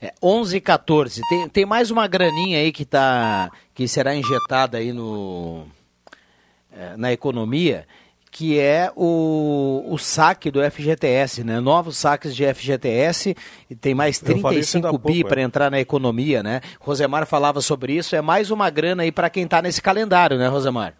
É, 0.00 0.14
11 0.22 0.56
e 0.56 0.60
14. 0.60 1.20
Tem, 1.28 1.48
tem 1.48 1.66
mais 1.66 1.90
uma 1.90 2.06
graninha 2.06 2.58
aí 2.58 2.72
que, 2.72 2.84
tá, 2.84 3.50
que 3.74 3.86
será 3.86 4.14
injetada 4.14 4.78
aí 4.78 4.92
no, 4.92 5.66
é, 6.72 6.96
na 6.96 7.12
economia, 7.12 7.86
que 8.30 8.58
é 8.60 8.92
o, 8.94 9.84
o 9.88 9.98
saque 9.98 10.50
do 10.50 10.60
FGTS, 10.70 11.42
né? 11.42 11.58
Novos 11.58 11.96
saques 11.96 12.34
de 12.34 12.44
FGTS 12.54 13.36
e 13.68 13.74
tem 13.74 13.94
mais 13.94 14.20
35 14.20 14.96
bi 14.98 15.24
para 15.24 15.40
é. 15.40 15.44
entrar 15.44 15.70
na 15.70 15.80
economia, 15.80 16.42
né? 16.42 16.60
Rosemar 16.78 17.26
falava 17.26 17.60
sobre 17.60 17.94
isso, 17.94 18.14
é 18.14 18.20
mais 18.20 18.50
uma 18.50 18.70
grana 18.70 19.02
aí 19.02 19.10
para 19.10 19.28
quem 19.28 19.44
está 19.44 19.60
nesse 19.60 19.82
calendário, 19.82 20.38
né, 20.38 20.46
Rosemar? 20.46 20.94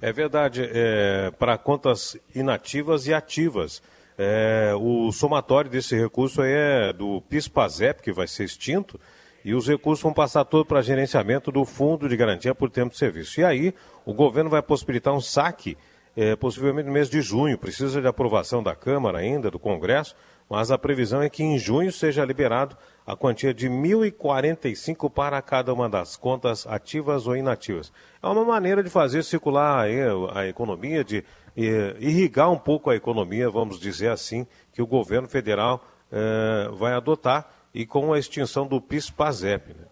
É 0.00 0.12
verdade, 0.12 0.68
é, 0.72 1.30
para 1.38 1.56
contas 1.56 2.16
inativas 2.34 3.06
e 3.06 3.14
ativas. 3.14 3.80
É, 4.18 4.72
o 4.76 5.12
somatório 5.12 5.70
desse 5.70 5.96
recurso 5.96 6.42
é 6.42 6.92
do 6.92 7.22
PIS-PASEP, 7.22 8.02
que 8.02 8.12
vai 8.12 8.26
ser 8.26 8.44
extinto, 8.44 8.98
e 9.44 9.54
os 9.54 9.68
recursos 9.68 10.02
vão 10.02 10.12
passar 10.12 10.44
todo 10.44 10.66
para 10.66 10.82
gerenciamento 10.82 11.52
do 11.52 11.64
Fundo 11.64 12.08
de 12.08 12.16
Garantia 12.16 12.52
por 12.52 12.68
Tempo 12.68 12.90
de 12.90 12.98
Serviço. 12.98 13.40
E 13.40 13.44
aí, 13.44 13.74
o 14.04 14.12
governo 14.12 14.50
vai 14.50 14.60
possibilitar 14.60 15.14
um 15.14 15.20
saque, 15.20 15.78
é, 16.16 16.36
possivelmente 16.36 16.86
no 16.86 16.92
mês 16.92 17.08
de 17.08 17.20
junho. 17.20 17.58
Precisa 17.58 18.00
de 18.00 18.06
aprovação 18.06 18.62
da 18.62 18.74
Câmara 18.74 19.18
ainda, 19.18 19.50
do 19.50 19.58
Congresso, 19.58 20.14
mas 20.48 20.70
a 20.70 20.78
previsão 20.78 21.22
é 21.22 21.30
que 21.30 21.42
em 21.42 21.58
junho 21.58 21.90
seja 21.90 22.24
liberado 22.24 22.76
a 23.06 23.16
quantia 23.16 23.52
de 23.52 23.68
1.045 23.68 25.10
para 25.10 25.40
cada 25.42 25.72
uma 25.72 25.88
das 25.88 26.16
contas 26.16 26.66
ativas 26.66 27.26
ou 27.26 27.36
inativas. 27.36 27.92
É 28.22 28.26
uma 28.26 28.44
maneira 28.44 28.82
de 28.82 28.90
fazer 28.90 29.22
circular 29.24 29.86
a 30.34 30.46
economia, 30.46 31.02
de 31.02 31.24
irrigar 31.56 32.50
um 32.50 32.58
pouco 32.58 32.90
a 32.90 32.96
economia, 32.96 33.50
vamos 33.50 33.80
dizer 33.80 34.10
assim, 34.10 34.46
que 34.72 34.80
o 34.80 34.86
governo 34.86 35.28
federal 35.28 35.84
eh, 36.10 36.68
vai 36.74 36.92
adotar 36.92 37.50
e 37.74 37.86
com 37.86 38.12
a 38.12 38.18
extinção 38.18 38.66
do 38.66 38.80
PIS-PASEP. 38.80 39.74
Né? 39.74 39.86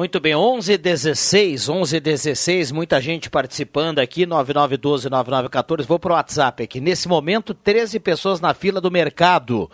Muito 0.00 0.18
bem, 0.18 0.34
11 0.34 0.78
16 0.78 1.68
11 1.68 2.00
16 2.00 2.72
muita 2.72 3.02
gente 3.02 3.28
participando 3.28 3.98
aqui, 3.98 4.24
9912 4.24 5.10
9914. 5.10 5.86
Vou 5.86 5.98
para 5.98 6.12
o 6.12 6.14
WhatsApp 6.14 6.62
aqui. 6.62 6.80
Nesse 6.80 7.06
momento, 7.06 7.52
13 7.52 8.00
pessoas 8.00 8.40
na 8.40 8.54
fila 8.54 8.80
do 8.80 8.90
mercado. 8.90 9.70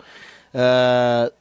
Uh, 0.53 1.31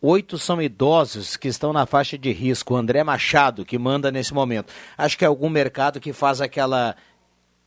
oito 0.00 0.36
são 0.36 0.60
idosos 0.60 1.36
que 1.36 1.46
estão 1.46 1.72
na 1.72 1.86
faixa 1.86 2.18
de 2.18 2.32
risco. 2.32 2.74
O 2.74 2.76
André 2.76 3.04
Machado, 3.04 3.64
que 3.64 3.78
manda 3.78 4.10
nesse 4.10 4.34
momento. 4.34 4.72
Acho 4.98 5.16
que 5.16 5.24
é 5.24 5.28
algum 5.28 5.48
mercado 5.48 6.00
que 6.00 6.12
faz 6.12 6.40
aquela, 6.40 6.96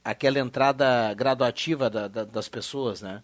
aquela 0.04 0.38
entrada 0.38 1.14
graduativa 1.14 1.90
da, 1.90 2.10
da, 2.10 2.26
das 2.26 2.50
pessoas, 2.50 3.02
né? 3.02 3.24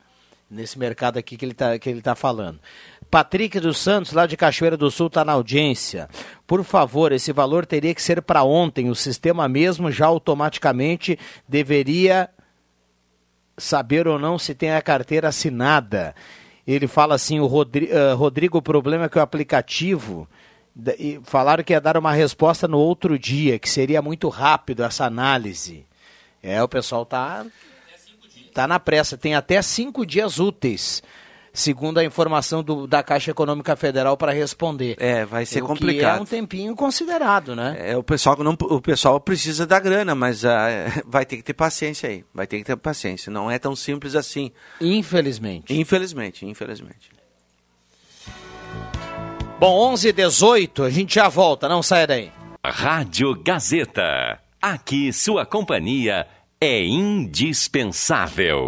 Nesse 0.49 0.79
mercado 0.79 1.17
aqui 1.17 1.35
que 1.35 1.43
ele 1.43 1.51
está 1.51 1.71
tá 2.01 2.15
falando. 2.15 2.57
Patrick 3.15 3.61
dos 3.61 3.77
Santos, 3.77 4.11
lá 4.11 4.27
de 4.27 4.35
Cachoeira 4.35 4.75
do 4.75 4.91
Sul, 4.91 5.07
está 5.07 5.23
na 5.23 5.31
audiência. 5.31 6.09
Por 6.45 6.65
favor, 6.65 7.13
esse 7.13 7.31
valor 7.31 7.65
teria 7.65 7.95
que 7.95 8.01
ser 8.01 8.21
para 8.21 8.43
ontem. 8.43 8.89
O 8.89 8.93
sistema 8.93 9.47
mesmo 9.47 9.89
já 9.89 10.07
automaticamente 10.07 11.17
deveria 11.47 12.29
saber 13.57 14.05
ou 14.05 14.19
não 14.19 14.37
se 14.37 14.53
tem 14.53 14.73
a 14.73 14.81
carteira 14.81 15.29
assinada. 15.29 16.13
Ele 16.67 16.89
fala 16.89 17.15
assim, 17.15 17.39
o 17.39 17.45
Rodrigo, 17.45 17.93
uh, 17.95 18.17
Rodrigo 18.17 18.57
o 18.57 18.61
problema 18.61 19.05
é 19.05 19.09
que 19.09 19.17
o 19.17 19.21
aplicativo 19.21 20.27
e 20.99 21.21
falaram 21.23 21.63
que 21.63 21.71
ia 21.71 21.79
dar 21.79 21.95
uma 21.95 22.11
resposta 22.11 22.67
no 22.67 22.79
outro 22.79 23.17
dia, 23.17 23.57
que 23.57 23.69
seria 23.69 24.01
muito 24.01 24.27
rápido 24.27 24.83
essa 24.83 25.05
análise. 25.05 25.85
É, 26.43 26.61
o 26.61 26.67
pessoal 26.67 27.05
tá 27.05 27.45
tá 28.53 28.67
na 28.67 28.77
pressa, 28.77 29.17
tem 29.17 29.35
até 29.35 29.61
cinco 29.61 30.05
dias 30.05 30.37
úteis 30.37 31.01
segundo 31.55 31.97
a 31.97 32.03
informação 32.03 32.61
do, 32.61 32.85
da 32.85 33.01
Caixa 33.01 33.31
Econômica 33.31 33.75
Federal 33.75 34.15
para 34.17 34.31
responder. 34.31 34.95
É, 34.99 35.25
vai 35.25 35.45
ser 35.45 35.63
o 35.63 35.67
complicado. 35.67 36.19
é 36.19 36.21
um 36.21 36.25
tempinho 36.25 36.75
considerado, 36.75 37.55
né? 37.55 37.75
É, 37.79 37.97
o 37.97 38.03
pessoal 38.03 38.35
não, 38.43 38.55
o 38.59 38.81
pessoal 38.81 39.19
precisa 39.19 39.65
da 39.65 39.79
grana, 39.79 40.13
mas 40.13 40.43
uh, 40.43 40.47
vai 41.07 41.25
ter 41.25 41.37
que 41.37 41.43
ter 41.43 41.53
paciência 41.53 42.09
aí. 42.09 42.23
Vai 42.33 42.45
ter 42.45 42.57
que 42.59 42.65
ter 42.65 42.75
paciência. 42.75 43.31
Não 43.31 43.49
é 43.49 43.57
tão 43.57 43.75
simples 43.75 44.15
assim. 44.15 44.51
Infelizmente. 44.79 45.73
Infelizmente, 45.73 46.45
infelizmente. 46.45 47.09
Bom, 49.57 49.93
11 49.93 50.09
e 50.09 50.11
18, 50.11 50.83
a 50.83 50.89
gente 50.89 51.15
já 51.15 51.29
volta, 51.29 51.69
não 51.69 51.81
sai 51.81 52.05
daí. 52.05 52.31
Rádio 52.65 53.33
Gazeta. 53.41 54.39
Aqui 54.61 55.13
sua 55.13 55.45
companhia 55.45 56.27
é 56.59 56.83
indispensável. 56.83 58.65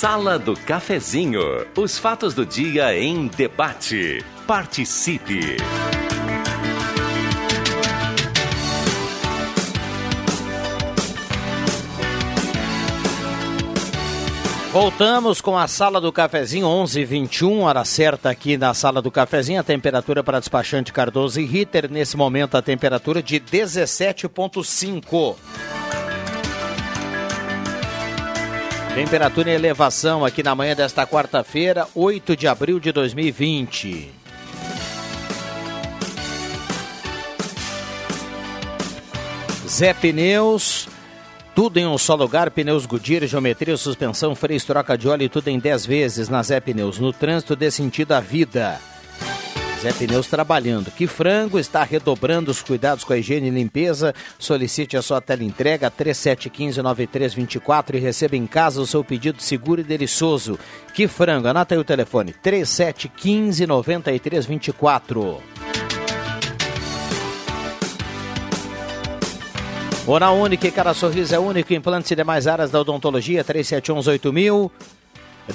Sala 0.00 0.38
do 0.38 0.54
Cafezinho. 0.56 1.42
Os 1.76 1.98
fatos 1.98 2.32
do 2.32 2.46
dia 2.46 2.98
em 2.98 3.26
debate. 3.26 4.24
Participe. 4.46 5.58
Voltamos 14.72 15.42
com 15.42 15.58
a 15.58 15.68
sala 15.68 16.00
do 16.00 16.10
cafezinho 16.10 16.66
11:21 16.66 17.64
hora 17.64 17.84
certa 17.84 18.30
aqui 18.30 18.56
na 18.56 18.72
sala 18.72 19.02
do 19.02 19.10
cafezinho. 19.10 19.60
A 19.60 19.62
temperatura 19.62 20.24
para 20.24 20.40
despachante 20.40 20.94
Cardoso 20.94 21.38
e 21.38 21.44
Ritter 21.44 21.92
nesse 21.92 22.16
momento 22.16 22.56
a 22.56 22.62
temperatura 22.62 23.22
de 23.22 23.38
17.5. 23.38 25.36
Temperatura 28.94 29.50
em 29.50 29.54
elevação 29.54 30.24
aqui 30.24 30.42
na 30.42 30.54
manhã 30.54 30.74
desta 30.74 31.06
quarta-feira, 31.06 31.86
8 31.94 32.36
de 32.36 32.48
abril 32.48 32.80
de 32.80 32.90
2020. 32.90 34.10
Zé 39.68 39.94
Pneus, 39.94 40.88
tudo 41.54 41.78
em 41.78 41.86
um 41.86 41.96
só 41.96 42.16
lugar, 42.16 42.50
pneus 42.50 42.84
Goodyear, 42.84 43.26
geometria, 43.28 43.76
suspensão, 43.76 44.34
freio, 44.34 44.60
troca 44.64 44.98
de 44.98 45.08
óleo 45.08 45.22
e 45.22 45.28
tudo 45.28 45.46
em 45.46 45.60
10 45.60 45.86
vezes 45.86 46.28
na 46.28 46.42
Zé 46.42 46.58
Pneus. 46.58 46.98
No 46.98 47.12
trânsito 47.12 47.54
dê 47.54 47.70
sentido 47.70 48.12
à 48.12 48.20
vida. 48.20 48.80
Zé 49.80 49.92
Pneus 49.94 50.26
trabalhando. 50.26 50.90
Que 50.90 51.06
frango 51.06 51.58
está 51.58 51.82
redobrando 51.82 52.50
os 52.50 52.62
cuidados 52.62 53.02
com 53.02 53.14
a 53.14 53.16
higiene 53.16 53.48
e 53.48 53.50
limpeza. 53.50 54.14
Solicite 54.38 54.94
a 54.94 55.02
sua 55.02 55.22
tela 55.22 55.42
entrega 55.42 55.90
3715-9324 55.90 57.94
e 57.94 57.98
receba 57.98 58.36
em 58.36 58.46
casa 58.46 58.82
o 58.82 58.86
seu 58.86 59.02
pedido 59.02 59.40
seguro 59.40 59.80
e 59.80 59.84
delicioso. 59.84 60.58
Que 60.92 61.08
frango, 61.08 61.48
anota 61.48 61.74
aí 61.74 61.80
o 61.80 61.84
telefone 61.84 62.34
3715-9324. 62.44 65.38
Oral 70.06 70.38
Única, 70.38 70.70
cada 70.70 70.92
sorriso 70.92 71.34
é 71.34 71.38
único. 71.38 71.72
Implantes 71.72 72.10
e 72.10 72.16
demais 72.16 72.46
áreas 72.46 72.70
da 72.70 72.80
odontologia 72.80 73.42
3711 73.42 74.30
mil. 74.30 74.70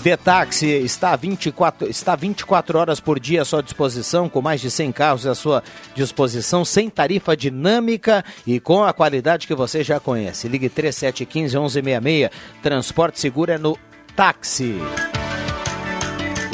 Detaxi 0.02 0.68
está 0.68 1.16
24, 1.16 1.90
está 1.90 2.16
24 2.16 2.78
horas 2.78 3.00
por 3.00 3.20
dia 3.20 3.42
à 3.42 3.46
sua 3.46 3.64
disposição, 3.64 4.28
com 4.28 4.42
mais 4.42 4.62
de 4.62 4.70
100 4.70 4.92
carros 4.92 5.28
à 5.28 5.36
sua 5.36 5.64
disposição, 5.96 6.66
sem 6.66 6.90
tarifa 6.90 7.36
dinâmica 7.36 8.24
e 8.46 8.60
com 8.60 8.84
a 8.84 8.94
qualidade 8.94 9.48
que 9.48 9.56
você 9.56 9.84
já 9.84 10.00
conhece. 10.00 10.48
Ligue 10.48 10.70
3715 10.70 11.56
1166. 11.56 12.30
Transporte 12.62 13.20
seguro 13.20 13.52
é 13.52 13.58
no 13.58 13.78
táxi. 14.16 14.76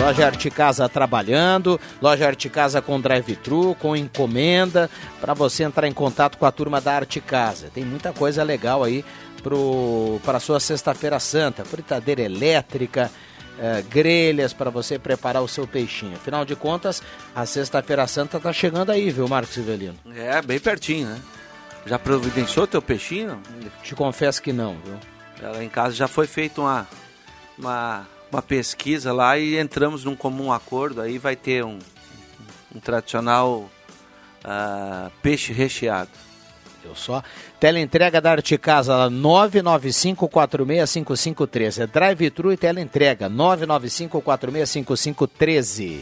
Loja 0.02 0.26
Arte 0.26 0.50
Casa 0.50 0.90
trabalhando, 0.90 1.80
Loja 2.02 2.26
Arte 2.26 2.50
Casa 2.50 2.82
com 2.82 3.00
drive-thru, 3.00 3.76
com 3.76 3.96
encomenda, 3.96 4.90
para 5.20 5.36
você 5.36 5.64
entrar 5.64 5.88
em 5.88 5.94
contato 5.94 6.40
com 6.40 6.46
a 6.48 6.52
turma 6.52 6.82
da 6.82 6.96
Arte 6.96 7.22
Casa. 7.22 7.70
Tem 7.72 7.86
muita 7.86 8.12
coisa 8.12 8.42
legal 8.42 8.84
aí 8.84 9.06
para 10.24 10.38
a 10.38 10.40
sua 10.40 10.60
Sexta-feira 10.60 11.20
Santa, 11.20 11.64
fritadeira 11.64 12.24
elétrica, 12.24 13.12
é, 13.60 13.84
grelhas 13.84 14.54
para 14.54 14.72
você 14.72 14.98
preparar 14.98 15.44
o 15.44 15.48
seu 15.48 15.68
peixinho. 15.68 16.16
Afinal 16.16 16.46
de 16.46 16.56
contas, 16.56 17.04
a 17.36 17.46
Sexta-feira 17.46 18.08
Santa 18.08 18.38
está 18.38 18.52
chegando 18.52 18.92
aí, 18.92 19.12
viu, 19.12 19.28
Marcos 19.28 19.56
Ivelino? 19.56 19.98
É, 20.16 20.42
bem 20.42 20.60
pertinho, 20.60 21.10
né? 21.10 21.22
Já 21.86 22.00
providenciou 22.00 22.66
teu 22.66 22.82
peixinho? 22.82 23.40
Te 23.84 23.94
confesso 23.94 24.42
que 24.42 24.52
não, 24.52 24.78
viu? 24.84 24.98
Lá 25.48 25.64
em 25.64 25.70
casa 25.70 25.94
já 25.94 26.08
foi 26.08 26.26
feita 26.26 26.60
uma, 26.60 26.88
uma, 27.58 28.08
uma 28.32 28.42
pesquisa 28.42 29.14
lá 29.14 29.38
e 29.38 29.60
entramos 29.60 30.06
num 30.06 30.16
comum 30.16 30.52
acordo. 30.52 31.02
Aí 31.02 31.18
vai 31.18 31.36
ter 31.36 31.66
um, 31.66 31.80
um 32.74 32.80
tradicional 32.80 33.70
uh, 34.46 35.12
peixe 35.22 35.54
recheado. 35.54 36.10
Deu 36.84 36.96
só. 36.96 37.22
Teleentrega 37.60 38.20
da 38.20 38.32
Arte 38.32 38.58
Casa 38.58 39.08
995465513. 39.10 41.84
É 41.84 41.88
drive-thru 41.88 42.52
e 42.52 42.58
teleentrega 42.58 43.30
995465513. 43.30 46.00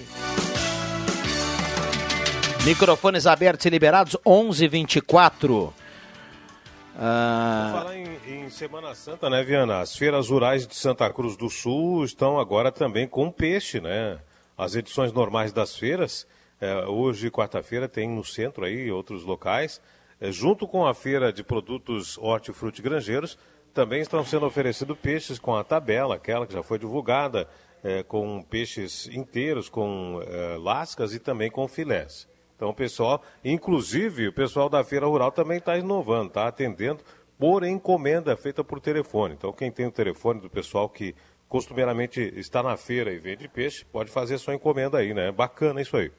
Microfones 2.66 3.26
abertos 3.26 3.66
e 3.66 3.70
liberados 3.70 4.18
1124. 4.26 5.74
Ah... 7.02 7.70
Falar 7.72 7.96
em, 7.96 8.20
em, 8.28 8.50
Semana 8.50 8.94
Santa, 8.94 9.30
né, 9.30 9.42
Viana? 9.42 9.80
As 9.80 9.96
feiras 9.96 10.28
rurais 10.28 10.68
de 10.68 10.76
Santa 10.76 11.10
Cruz 11.14 11.38
do 11.38 11.50
Sul 11.50 12.04
estão 12.04 12.38
agora 12.38 12.74
também 12.74 13.08
com 13.08 13.32
peixe, 13.32 13.80
né? 13.80 14.20
As 14.58 14.76
edições 14.76 15.14
normais 15.14 15.54
das 15.54 15.78
feiras, 15.78 16.28
é, 16.60 16.86
hoje, 16.86 17.32
quarta-feira, 17.32 17.88
tem 17.88 18.10
no 18.10 18.26
centro 18.26 18.66
aí 18.66 18.92
outros 18.92 19.24
locais. 19.24 19.82
É, 20.20 20.30
junto 20.30 20.68
com 20.68 20.86
a 20.86 20.94
feira 20.94 21.32
de 21.32 21.42
produtos 21.42 22.18
hortifruti 22.18 22.82
granjeiros, 22.82 23.38
também 23.74 24.02
estão 24.02 24.26
sendo 24.26 24.46
oferecidos 24.46 24.98
peixes 24.98 25.40
com 25.40 25.56
a 25.56 25.64
tabela, 25.64 26.16
aquela 26.16 26.46
que 26.46 26.52
já 26.52 26.62
foi 26.62 26.78
divulgada, 26.78 27.48
é, 27.82 28.04
com 28.04 28.44
peixes 28.44 29.08
inteiros, 29.08 29.70
com 29.70 30.22
é, 30.22 30.58
lascas 30.58 31.14
e 31.14 31.20
também 31.20 31.50
com 31.50 31.66
filés. 31.66 32.28
Então, 32.60 32.72
o 32.72 32.74
pessoal, 32.74 33.24
inclusive 33.42 34.28
o 34.28 34.34
pessoal 34.34 34.68
da 34.68 34.84
feira 34.84 35.06
rural 35.06 35.32
também 35.32 35.60
está 35.60 35.78
inovando, 35.78 36.28
está 36.28 36.46
atendendo 36.46 37.02
por 37.38 37.64
encomenda 37.64 38.36
feita 38.36 38.66
por 38.66 38.82
telefone. 38.82 39.36
Então, 39.36 39.54
quem 39.54 39.72
tem 39.72 39.86
o 39.86 39.92
telefone 39.92 40.42
do 40.42 40.50
pessoal 40.50 40.90
que 40.90 41.16
costumeiramente 41.48 42.20
está 42.36 42.62
na 42.62 42.76
feira 42.76 43.14
e 43.14 43.18
vende 43.18 43.48
peixe, 43.48 43.86
pode 43.86 44.12
fazer 44.12 44.38
sua 44.40 44.56
encomenda 44.56 44.98
aí, 44.98 45.14
né? 45.14 45.32
Bacana 45.32 45.82
isso 45.82 45.96
aí. 45.96 46.12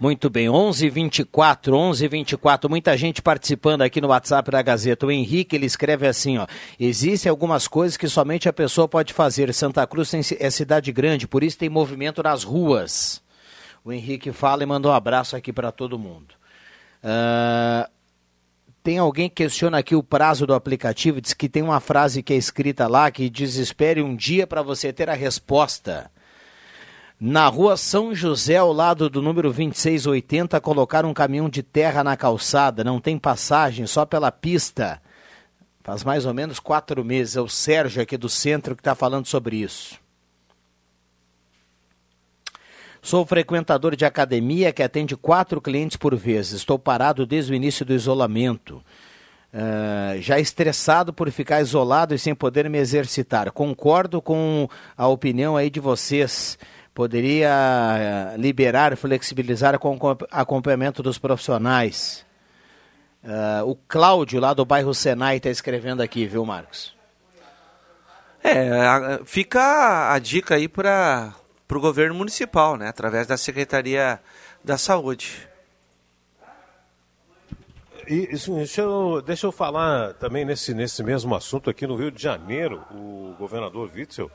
Muito 0.00 0.28
bem, 0.28 0.48
11:24, 0.48 1.76
11:24. 1.76 2.68
Muita 2.68 2.96
gente 2.96 3.22
participando 3.22 3.82
aqui 3.82 4.00
no 4.00 4.08
WhatsApp 4.08 4.50
da 4.50 4.60
Gazeta. 4.60 5.06
O 5.06 5.12
Henrique 5.12 5.54
ele 5.54 5.66
escreve 5.66 6.08
assim, 6.08 6.38
ó: 6.38 6.48
existem 6.80 7.30
algumas 7.30 7.68
coisas 7.68 7.96
que 7.96 8.08
somente 8.08 8.48
a 8.48 8.52
pessoa 8.52 8.88
pode 8.88 9.12
fazer. 9.12 9.54
Santa 9.54 9.86
Cruz 9.86 10.12
é 10.12 10.50
cidade 10.50 10.90
grande, 10.90 11.28
por 11.28 11.44
isso 11.44 11.56
tem 11.56 11.68
movimento 11.68 12.20
nas 12.24 12.42
ruas. 12.42 13.22
O 13.84 13.92
Henrique 13.92 14.32
fala 14.32 14.62
e 14.62 14.66
manda 14.66 14.88
um 14.88 14.92
abraço 14.92 15.36
aqui 15.36 15.52
para 15.52 15.72
todo 15.72 15.98
mundo. 15.98 16.34
Uh, 17.02 17.90
tem 18.82 18.98
alguém 18.98 19.28
que 19.28 19.44
questiona 19.44 19.78
aqui 19.78 19.94
o 19.94 20.02
prazo 20.02 20.46
do 20.46 20.54
aplicativo, 20.54 21.20
diz 21.20 21.32
que 21.32 21.48
tem 21.48 21.62
uma 21.62 21.80
frase 21.80 22.22
que 22.22 22.32
é 22.32 22.36
escrita 22.36 22.86
lá 22.86 23.10
que 23.10 23.28
diz: 23.28 23.56
espere 23.56 24.02
um 24.02 24.14
dia 24.14 24.46
para 24.46 24.62
você 24.62 24.92
ter 24.92 25.08
a 25.08 25.14
resposta. 25.14 26.10
Na 27.20 27.46
rua 27.46 27.76
São 27.76 28.12
José, 28.12 28.56
ao 28.56 28.72
lado 28.72 29.08
do 29.08 29.22
número 29.22 29.52
2680, 29.52 30.60
colocaram 30.60 31.10
um 31.10 31.14
caminhão 31.14 31.48
de 31.48 31.62
terra 31.62 32.02
na 32.02 32.16
calçada. 32.16 32.82
Não 32.82 33.00
tem 33.00 33.16
passagem, 33.16 33.86
só 33.86 34.04
pela 34.04 34.32
pista. 34.32 35.00
Faz 35.84 36.02
mais 36.02 36.26
ou 36.26 36.34
menos 36.34 36.58
quatro 36.58 37.04
meses. 37.04 37.36
É 37.36 37.40
o 37.40 37.48
Sérgio 37.48 38.02
aqui 38.02 38.16
do 38.16 38.28
centro 38.28 38.74
que 38.74 38.80
está 38.80 38.96
falando 38.96 39.26
sobre 39.26 39.56
isso. 39.56 40.00
Sou 43.04 43.26
frequentador 43.26 43.96
de 43.96 44.04
academia 44.04 44.72
que 44.72 44.80
atende 44.80 45.16
quatro 45.16 45.60
clientes 45.60 45.96
por 45.96 46.14
vez. 46.14 46.52
Estou 46.52 46.78
parado 46.78 47.26
desde 47.26 47.52
o 47.52 47.54
início 47.56 47.84
do 47.84 47.92
isolamento. 47.92 48.80
Uh, 49.52 50.22
já 50.22 50.38
estressado 50.38 51.12
por 51.12 51.28
ficar 51.32 51.60
isolado 51.60 52.14
e 52.14 52.18
sem 52.18 52.32
poder 52.32 52.70
me 52.70 52.78
exercitar. 52.78 53.50
Concordo 53.50 54.22
com 54.22 54.68
a 54.96 55.08
opinião 55.08 55.56
aí 55.56 55.68
de 55.68 55.80
vocês. 55.80 56.56
Poderia 56.94 57.50
uh, 57.50 58.40
liberar, 58.40 58.96
flexibilizar 58.96 59.76
com 59.80 59.98
acompanhamento 60.30 61.02
dos 61.02 61.18
profissionais. 61.18 62.24
Uh, 63.24 63.68
o 63.68 63.74
Cláudio, 63.88 64.38
lá 64.38 64.54
do 64.54 64.64
bairro 64.64 64.94
Senai, 64.94 65.38
está 65.38 65.50
escrevendo 65.50 66.02
aqui, 66.02 66.24
viu, 66.24 66.46
Marcos? 66.46 66.94
É, 68.44 69.20
fica 69.24 70.12
a 70.12 70.18
dica 70.20 70.54
aí 70.54 70.68
para 70.68 71.34
o 71.76 71.80
governo 71.80 72.14
municipal, 72.14 72.76
né, 72.76 72.88
através 72.88 73.26
da 73.26 73.36
Secretaria 73.36 74.20
da 74.62 74.76
Saúde. 74.78 75.48
Isso, 78.08 78.54
deixa, 78.54 78.82
eu, 78.82 79.22
deixa 79.22 79.46
eu 79.46 79.52
falar 79.52 80.14
também 80.14 80.44
nesse, 80.44 80.74
nesse 80.74 81.02
mesmo 81.02 81.34
assunto 81.34 81.70
aqui 81.70 81.86
no 81.86 81.94
Rio 81.94 82.10
de 82.10 82.20
Janeiro, 82.20 82.82
o 82.90 83.34
governador 83.38 83.90
Witzel 83.94 84.30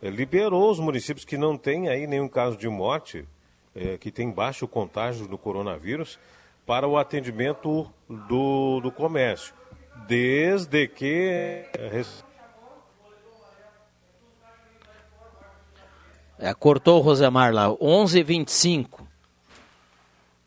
eh, 0.00 0.08
liberou 0.08 0.70
os 0.70 0.78
municípios 0.78 1.24
que 1.24 1.36
não 1.36 1.56
têm 1.58 1.88
aí 1.88 2.06
nenhum 2.06 2.28
caso 2.28 2.56
de 2.56 2.68
morte, 2.68 3.26
eh, 3.74 3.98
que 3.98 4.12
tem 4.12 4.30
baixo 4.30 4.68
contágio 4.68 5.26
do 5.26 5.36
coronavírus, 5.36 6.18
para 6.64 6.86
o 6.86 6.96
atendimento 6.96 7.90
do, 8.08 8.80
do 8.80 8.92
comércio, 8.92 9.54
desde 10.06 10.86
que. 10.86 11.64
É, 16.38 16.54
cortou 16.54 16.98
o 16.98 17.02
Rosemar 17.02 17.52
lá, 17.52 17.68
11h25. 17.68 19.00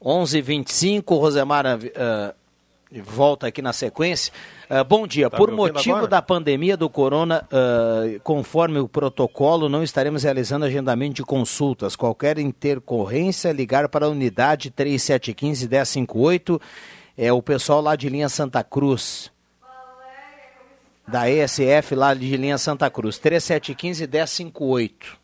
11h25, 0.01 1.03
o 1.11 1.17
Rosemar 1.17 1.65
uh, 1.65 2.33
volta 3.03 3.47
aqui 3.47 3.61
na 3.61 3.71
sequência. 3.71 4.33
Uh, 4.69 4.83
bom 4.83 5.05
dia. 5.05 5.29
Tá 5.29 5.37
Por 5.37 5.51
motivo 5.51 5.97
agora? 5.97 6.09
da 6.09 6.19
pandemia 6.21 6.75
do 6.75 6.89
corona, 6.89 7.47
uh, 7.51 8.19
conforme 8.21 8.79
o 8.79 8.87
protocolo, 8.87 9.69
não 9.69 9.83
estaremos 9.83 10.23
realizando 10.23 10.65
agendamento 10.65 11.13
de 11.15 11.23
consultas. 11.23 11.95
Qualquer 11.95 12.39
intercorrência, 12.39 13.51
ligar 13.51 13.87
para 13.89 14.07
a 14.07 14.09
unidade 14.09 14.71
3715-1058. 14.71 16.59
É 17.17 17.31
o 17.31 17.41
pessoal 17.41 17.81
lá 17.81 17.95
de 17.95 18.09
linha 18.09 18.29
Santa 18.29 18.63
Cruz. 18.63 19.31
Da 21.07 21.29
ESF 21.29 21.95
lá 21.95 22.13
de 22.13 22.37
linha 22.37 22.57
Santa 22.57 22.89
Cruz. 22.89 23.19
3715-1058. 23.19 25.20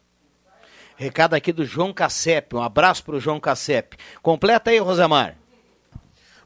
Recado 0.97 1.35
aqui 1.35 1.53
do 1.53 1.63
João 1.63 1.93
Cassep. 1.93 2.55
Um 2.55 2.61
abraço 2.61 3.03
para 3.03 3.15
o 3.15 3.19
João 3.19 3.39
Cassep. 3.39 3.95
Completa 4.19 4.71
aí, 4.71 4.79
Rosemar. 4.79 5.35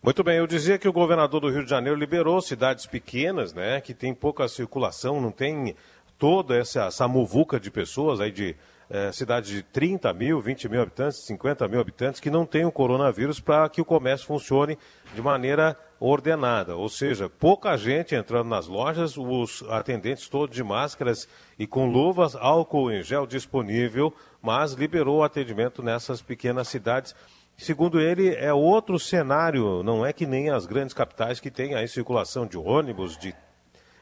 Muito 0.04 0.22
bem, 0.26 0.40
eu 0.40 0.46
dizia 0.46 0.78
que 0.78 0.90
o 0.90 0.92
governador 0.92 1.40
do 1.40 1.50
Rio 1.50 1.64
de 1.64 1.70
Janeiro 1.70 1.98
liberou 1.98 2.42
cidades 2.42 2.86
pequenas, 2.86 3.54
né, 3.54 3.80
que 3.80 3.94
tem 3.94 4.14
pouca 4.14 4.48
circulação, 4.50 5.22
não 5.22 5.32
tem 5.32 5.76
toda 6.18 6.58
essa, 6.58 6.88
essa 6.88 7.08
muvuca 7.08 7.60
de 7.60 7.72
pessoas 7.72 8.20
aí 8.20 8.32
de 8.32 8.56
é, 8.90 9.12
cidades 9.14 9.50
de 9.50 9.62
30 9.62 10.12
mil, 10.12 10.42
20 10.42 10.68
mil 10.68 10.82
habitantes, 10.82 11.20
50 11.20 11.68
mil 11.70 11.80
habitantes, 11.80 12.20
que 12.20 12.30
não 12.30 12.46
tem 12.46 12.66
o 12.66 12.72
coronavírus 12.72 13.40
para 13.40 13.70
que 13.70 13.80
o 13.80 13.86
comércio 13.86 14.28
funcione 14.28 14.78
de 15.16 15.22
maneira 15.22 15.78
ordenada. 16.02 16.76
Ou 16.76 16.90
seja, 16.90 17.30
pouca 17.30 17.78
gente 17.78 18.14
entrando 18.14 18.50
nas 18.50 18.68
lojas, 18.68 19.16
os 19.16 19.64
atendentes 19.70 20.28
todos 20.28 20.54
de 20.54 20.64
máscaras 20.64 21.30
e 21.58 21.66
com 21.66 21.90
luvas, 21.90 22.36
álcool 22.36 22.92
em 22.92 23.02
gel 23.02 23.26
disponível, 23.26 24.14
mas 24.42 24.74
liberou 24.74 25.20
o 25.20 25.24
atendimento 25.24 25.82
nessas 25.82 26.22
pequenas 26.22 26.68
cidades 26.68 27.16
Segundo 27.62 28.02
ele, 28.02 28.34
é 28.34 28.52
outro 28.52 28.98
cenário, 28.98 29.84
não 29.84 30.04
é 30.04 30.12
que 30.12 30.26
nem 30.26 30.50
as 30.50 30.66
grandes 30.66 30.96
capitais 30.96 31.40
que 31.40 31.52
têm 31.52 31.76
aí 31.76 31.88
circulação 31.88 32.48
de 32.48 32.58
ônibus, 32.58 33.16
de 33.16 33.36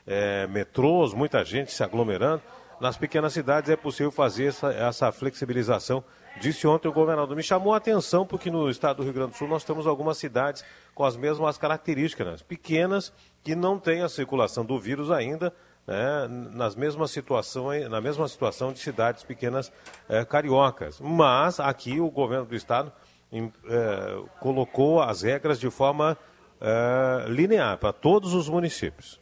é, 0.07 0.47
metrôs, 0.47 1.13
muita 1.13 1.43
gente 1.43 1.73
se 1.73 1.83
aglomerando. 1.83 2.41
Nas 2.79 2.95
pequenas 2.95 3.33
cidades 3.33 3.69
é 3.69 3.75
possível 3.75 4.11
fazer 4.11 4.45
essa, 4.45 4.71
essa 4.71 5.11
flexibilização, 5.11 6.01
disse 6.39 6.65
ontem 6.65 6.87
o 6.87 6.93
governador. 6.93 7.35
Me 7.35 7.43
chamou 7.43 7.73
a 7.73 7.77
atenção 7.77 8.25
porque 8.25 8.49
no 8.49 8.69
estado 8.69 8.97
do 8.97 9.03
Rio 9.03 9.13
Grande 9.13 9.31
do 9.31 9.37
Sul 9.37 9.47
nós 9.47 9.63
temos 9.63 9.85
algumas 9.85 10.17
cidades 10.17 10.63
com 10.95 11.03
as 11.03 11.15
mesmas 11.15 11.57
características, 11.57 12.27
né? 12.27 12.35
pequenas, 12.47 13.13
que 13.43 13.55
não 13.55 13.77
têm 13.77 14.01
a 14.01 14.09
circulação 14.09 14.65
do 14.65 14.79
vírus 14.79 15.11
ainda, 15.11 15.53
né, 15.87 16.27
nas 16.51 16.75
mesmas 16.75 17.09
situações, 17.09 17.89
na 17.89 17.99
mesma 17.99 18.27
situação 18.27 18.71
de 18.71 18.79
cidades 18.79 19.23
pequenas 19.23 19.71
é, 20.07 20.23
cariocas. 20.23 20.99
Mas 20.99 21.59
aqui 21.59 21.99
o 21.99 22.11
governo 22.11 22.45
do 22.45 22.55
estado 22.55 22.91
em, 23.31 23.51
é, 23.67 24.21
colocou 24.39 25.01
as 25.01 25.23
regras 25.23 25.59
de 25.59 25.69
forma 25.69 26.17
é, 26.61 27.25
linear 27.27 27.77
para 27.77 27.91
todos 27.91 28.33
os 28.33 28.47
municípios. 28.47 29.19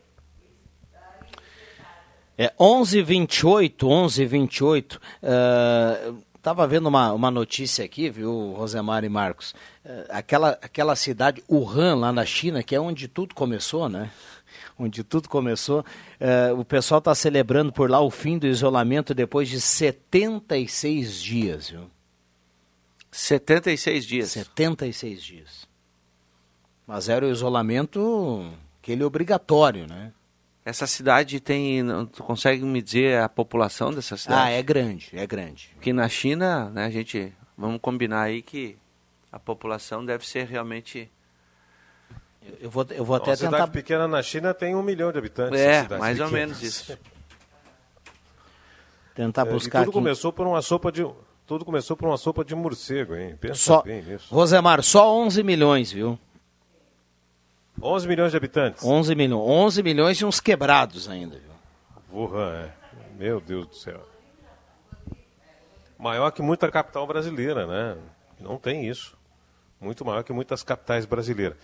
É 2.38 2.54
11:28, 2.60 3.88
11:28. 3.88 5.00
Estava 6.38 6.66
vendo 6.68 6.88
uma, 6.88 7.12
uma 7.12 7.32
notícia 7.32 7.84
aqui, 7.84 8.10
viu, 8.10 8.54
Rosemar 8.54 9.04
e 9.04 9.10
Marcos? 9.10 9.52
Uh, 9.84 10.06
aquela, 10.10 10.52
aquela 10.62 10.96
cidade 10.96 11.44
Wuhan, 11.50 11.96
lá 11.96 12.14
na 12.14 12.26
China, 12.26 12.64
que 12.64 12.76
é 12.76 12.80
onde 12.80 13.08
tudo 13.08 13.36
começou, 13.36 13.90
né? 13.90 14.12
Onde 14.80 15.04
tudo 15.04 15.28
começou. 15.28 15.82
Uh, 16.22 16.60
o 16.60 16.64
pessoal 16.64 17.00
está 17.00 17.14
celebrando 17.14 17.74
por 17.74 17.90
lá 17.90 18.00
o 18.00 18.10
fim 18.10 18.38
do 18.38 18.48
isolamento 18.48 19.14
depois 19.14 19.50
de 19.50 19.60
76 19.60 21.22
dias, 21.22 21.70
viu? 21.70 21.90
76 23.12 24.06
dias. 24.06 24.32
76 24.32 25.24
dias. 25.24 25.68
Mas 26.86 27.10
era 27.10 27.26
o 27.26 27.30
isolamento 27.30 28.50
aquele 28.82 29.04
obrigatório, 29.04 29.86
né? 29.86 30.14
Essa 30.68 30.86
cidade 30.86 31.40
tem. 31.40 31.82
Tu 32.12 32.22
consegue 32.22 32.62
me 32.66 32.82
dizer 32.82 33.22
a 33.22 33.30
população 33.30 33.94
dessa 33.94 34.18
cidade? 34.18 34.42
Ah, 34.42 34.50
é 34.50 34.62
grande, 34.62 35.10
é 35.14 35.26
grande. 35.26 35.70
Porque 35.76 35.94
na 35.94 36.10
China, 36.10 36.70
né, 36.72 36.84
a 36.84 36.90
gente. 36.90 37.34
Vamos 37.58 37.80
combinar 37.82 38.24
aí 38.24 38.42
que 38.42 38.78
a 39.32 39.40
população 39.40 40.06
deve 40.06 40.28
ser 40.28 40.46
realmente. 40.46 41.10
Eu 42.60 42.70
vou, 42.70 42.86
eu 42.90 43.06
vou 43.06 43.16
até 43.16 43.32
Uma 43.32 43.38
tentar. 43.38 43.52
cidade 43.52 43.72
pequena 43.72 44.10
na 44.10 44.22
China 44.22 44.54
tem 44.54 44.76
um 44.76 44.84
milhão 44.84 45.10
de 45.10 45.18
habitantes. 45.18 45.58
É, 45.58 45.88
mais 45.88 46.18
pequenas. 46.18 46.20
ou 46.20 46.32
menos 46.32 46.62
isso. 46.62 46.98
tentar 49.16 49.46
buscar. 49.46 49.80
É, 49.80 49.82
e 49.84 49.86
tudo 49.86 49.92
aqui. 49.92 50.04
começou 50.04 50.34
por 50.34 50.46
uma 50.46 50.62
sopa 50.62 50.92
de 50.92 51.02
tudo 51.48 51.64
começou 51.64 51.96
por 51.96 52.10
uma 52.10 52.18
sopa 52.18 52.44
de 52.44 52.54
morcego, 52.54 53.16
hein? 53.16 53.38
Pensa 53.40 53.56
só, 53.56 53.82
bem 53.82 54.02
nisso. 54.02 54.36
Rosemar, 54.36 54.84
só 54.84 55.16
11 55.16 55.42
milhões, 55.44 55.94
viu? 55.94 56.20
11 57.82 58.08
milhões 58.08 58.32
de 58.32 58.38
habitantes? 58.38 58.84
11 58.84 59.16
milhões. 59.16 59.50
11 59.50 59.84
milhões 59.84 60.18
e 60.20 60.26
uns 60.26 60.40
quebrados 60.40 61.08
ainda? 61.08 61.40
Wuhan, 62.12 62.66
é. 62.66 62.72
Meu 63.18 63.40
Deus 63.40 63.68
do 63.68 63.76
céu. 63.76 64.02
Maior 65.98 66.32
que 66.32 66.42
muita 66.42 66.70
capital 66.70 67.06
brasileira, 67.08 67.66
né? 67.66 67.98
Não 68.40 68.58
tem 68.58 68.88
isso. 68.88 69.18
Muito 69.80 70.04
maior 70.04 70.24
que 70.24 70.34
muitas 70.34 70.64
capitais 70.64 71.06
brasileiras. 71.06 71.58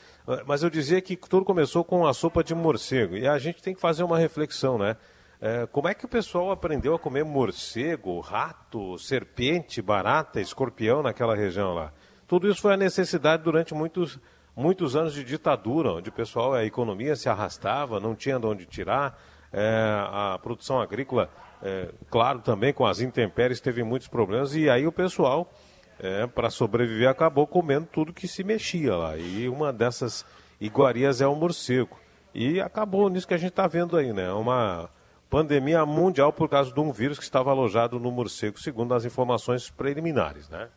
Mas 0.46 0.62
eu 0.62 0.70
dizia 0.70 1.02
que 1.02 1.16
tudo 1.16 1.46
começou 1.46 1.84
com 1.84 2.06
a 2.06 2.14
sopa 2.14 2.44
de 2.44 2.54
morcego. 2.54 3.16
E 3.16 3.28
a 3.28 3.38
gente 3.40 3.62
tem 3.62 3.74
que 3.74 3.82
fazer 3.82 4.04
uma 4.04 4.18
reflexão, 4.18 4.78
né? 4.78 4.96
É, 5.42 5.68
como 5.68 5.88
é 5.88 5.94
que 5.94 6.06
o 6.06 6.08
pessoal 6.08 6.52
aprendeu 6.52 6.96
a 6.96 7.00
comer 7.00 7.26
morcego, 7.26 8.20
rato, 8.22 8.98
serpente, 8.98 9.82
barata, 9.82 10.40
escorpião 10.40 11.04
naquela 11.04 11.36
região 11.36 11.74
lá? 11.74 11.92
Tudo 12.28 12.50
isso 12.50 12.62
foi 12.62 12.74
a 12.74 12.78
necessidade 12.78 13.44
durante 13.44 13.74
muitos, 13.74 14.18
muitos 14.56 14.96
anos 14.96 15.14
de 15.14 15.24
ditadura, 15.24 15.94
onde 15.94 16.10
o 16.10 16.12
pessoal, 16.12 16.54
a 16.54 16.66
economia 16.66 17.16
se 17.16 17.30
arrastava, 17.30 18.00
não 18.00 18.16
tinha 18.16 18.40
de 18.40 18.46
onde 18.46 18.66
tirar, 18.66 19.20
é, 19.52 19.62
a 20.10 20.40
produção 20.42 20.82
agrícola, 20.82 21.30
é, 21.62 21.90
claro, 22.10 22.40
também 22.40 22.74
com 22.74 22.86
as 22.86 23.00
intempéries 23.00 23.62
teve 23.62 23.84
muitos 23.84 24.08
problemas, 24.08 24.56
e 24.56 24.70
aí 24.70 24.86
o 24.86 24.92
pessoal, 24.92 25.52
é, 26.00 26.28
para 26.28 26.50
sobreviver, 26.50 27.10
acabou 27.10 27.48
comendo 27.48 27.88
tudo 27.92 28.12
que 28.14 28.28
se 28.28 28.44
mexia 28.44 28.96
lá. 28.96 29.18
E 29.18 29.48
uma 29.48 29.72
dessas 29.72 30.26
iguarias 30.60 31.22
é 31.22 31.28
o 31.28 31.36
morcego. 31.36 31.98
E 32.34 32.60
acabou 32.60 33.10
nisso 33.10 33.28
que 33.28 33.34
a 33.34 33.38
gente 33.38 33.52
está 33.52 33.68
vendo 33.68 33.96
aí, 33.96 34.12
né? 34.12 34.32
Uma 34.34 34.90
pandemia 35.30 35.86
mundial 35.86 36.34
por 36.34 36.50
causa 36.50 36.72
de 36.72 36.80
um 36.80 36.92
vírus 36.92 37.18
que 37.18 37.24
estava 37.24 37.52
alojado 37.52 38.00
no 38.00 38.12
morcego, 38.12 38.60
segundo 38.60 38.94
as 38.94 39.06
informações 39.06 39.70
preliminares, 39.70 40.50
né? 40.50 40.70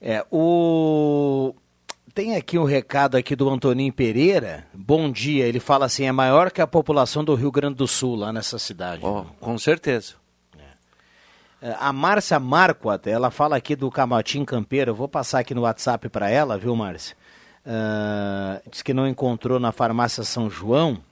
É, 0.00 0.24
o... 0.30 1.54
Tem 2.14 2.34
aqui 2.36 2.58
um 2.58 2.64
recado 2.64 3.16
aqui 3.16 3.36
do 3.36 3.48
Antoninho 3.48 3.92
Pereira. 3.92 4.66
Bom 4.72 5.10
dia. 5.10 5.46
Ele 5.46 5.60
fala 5.60 5.86
assim: 5.86 6.04
é 6.04 6.12
maior 6.12 6.50
que 6.50 6.60
a 6.60 6.66
população 6.66 7.24
do 7.24 7.34
Rio 7.34 7.50
Grande 7.50 7.76
do 7.76 7.86
Sul, 7.86 8.16
lá 8.16 8.32
nessa 8.32 8.58
cidade. 8.58 9.04
Oh, 9.04 9.24
com 9.40 9.58
certeza. 9.58 10.14
É. 11.60 11.76
A 11.78 11.92
Márcia 11.92 12.38
Marquardt, 12.38 13.08
ela 13.08 13.30
fala 13.30 13.56
aqui 13.56 13.76
do 13.76 13.90
Camatim 13.90 14.44
Campeiro. 14.44 14.92
Eu 14.92 14.94
vou 14.94 15.08
passar 15.08 15.40
aqui 15.40 15.54
no 15.54 15.62
WhatsApp 15.62 16.08
para 16.08 16.30
ela, 16.30 16.56
viu, 16.56 16.74
Márcia? 16.74 17.16
Uh, 17.66 18.70
diz 18.70 18.80
que 18.80 18.94
não 18.94 19.08
encontrou 19.08 19.58
na 19.58 19.72
farmácia 19.72 20.22
São 20.22 20.48
João 20.48 21.02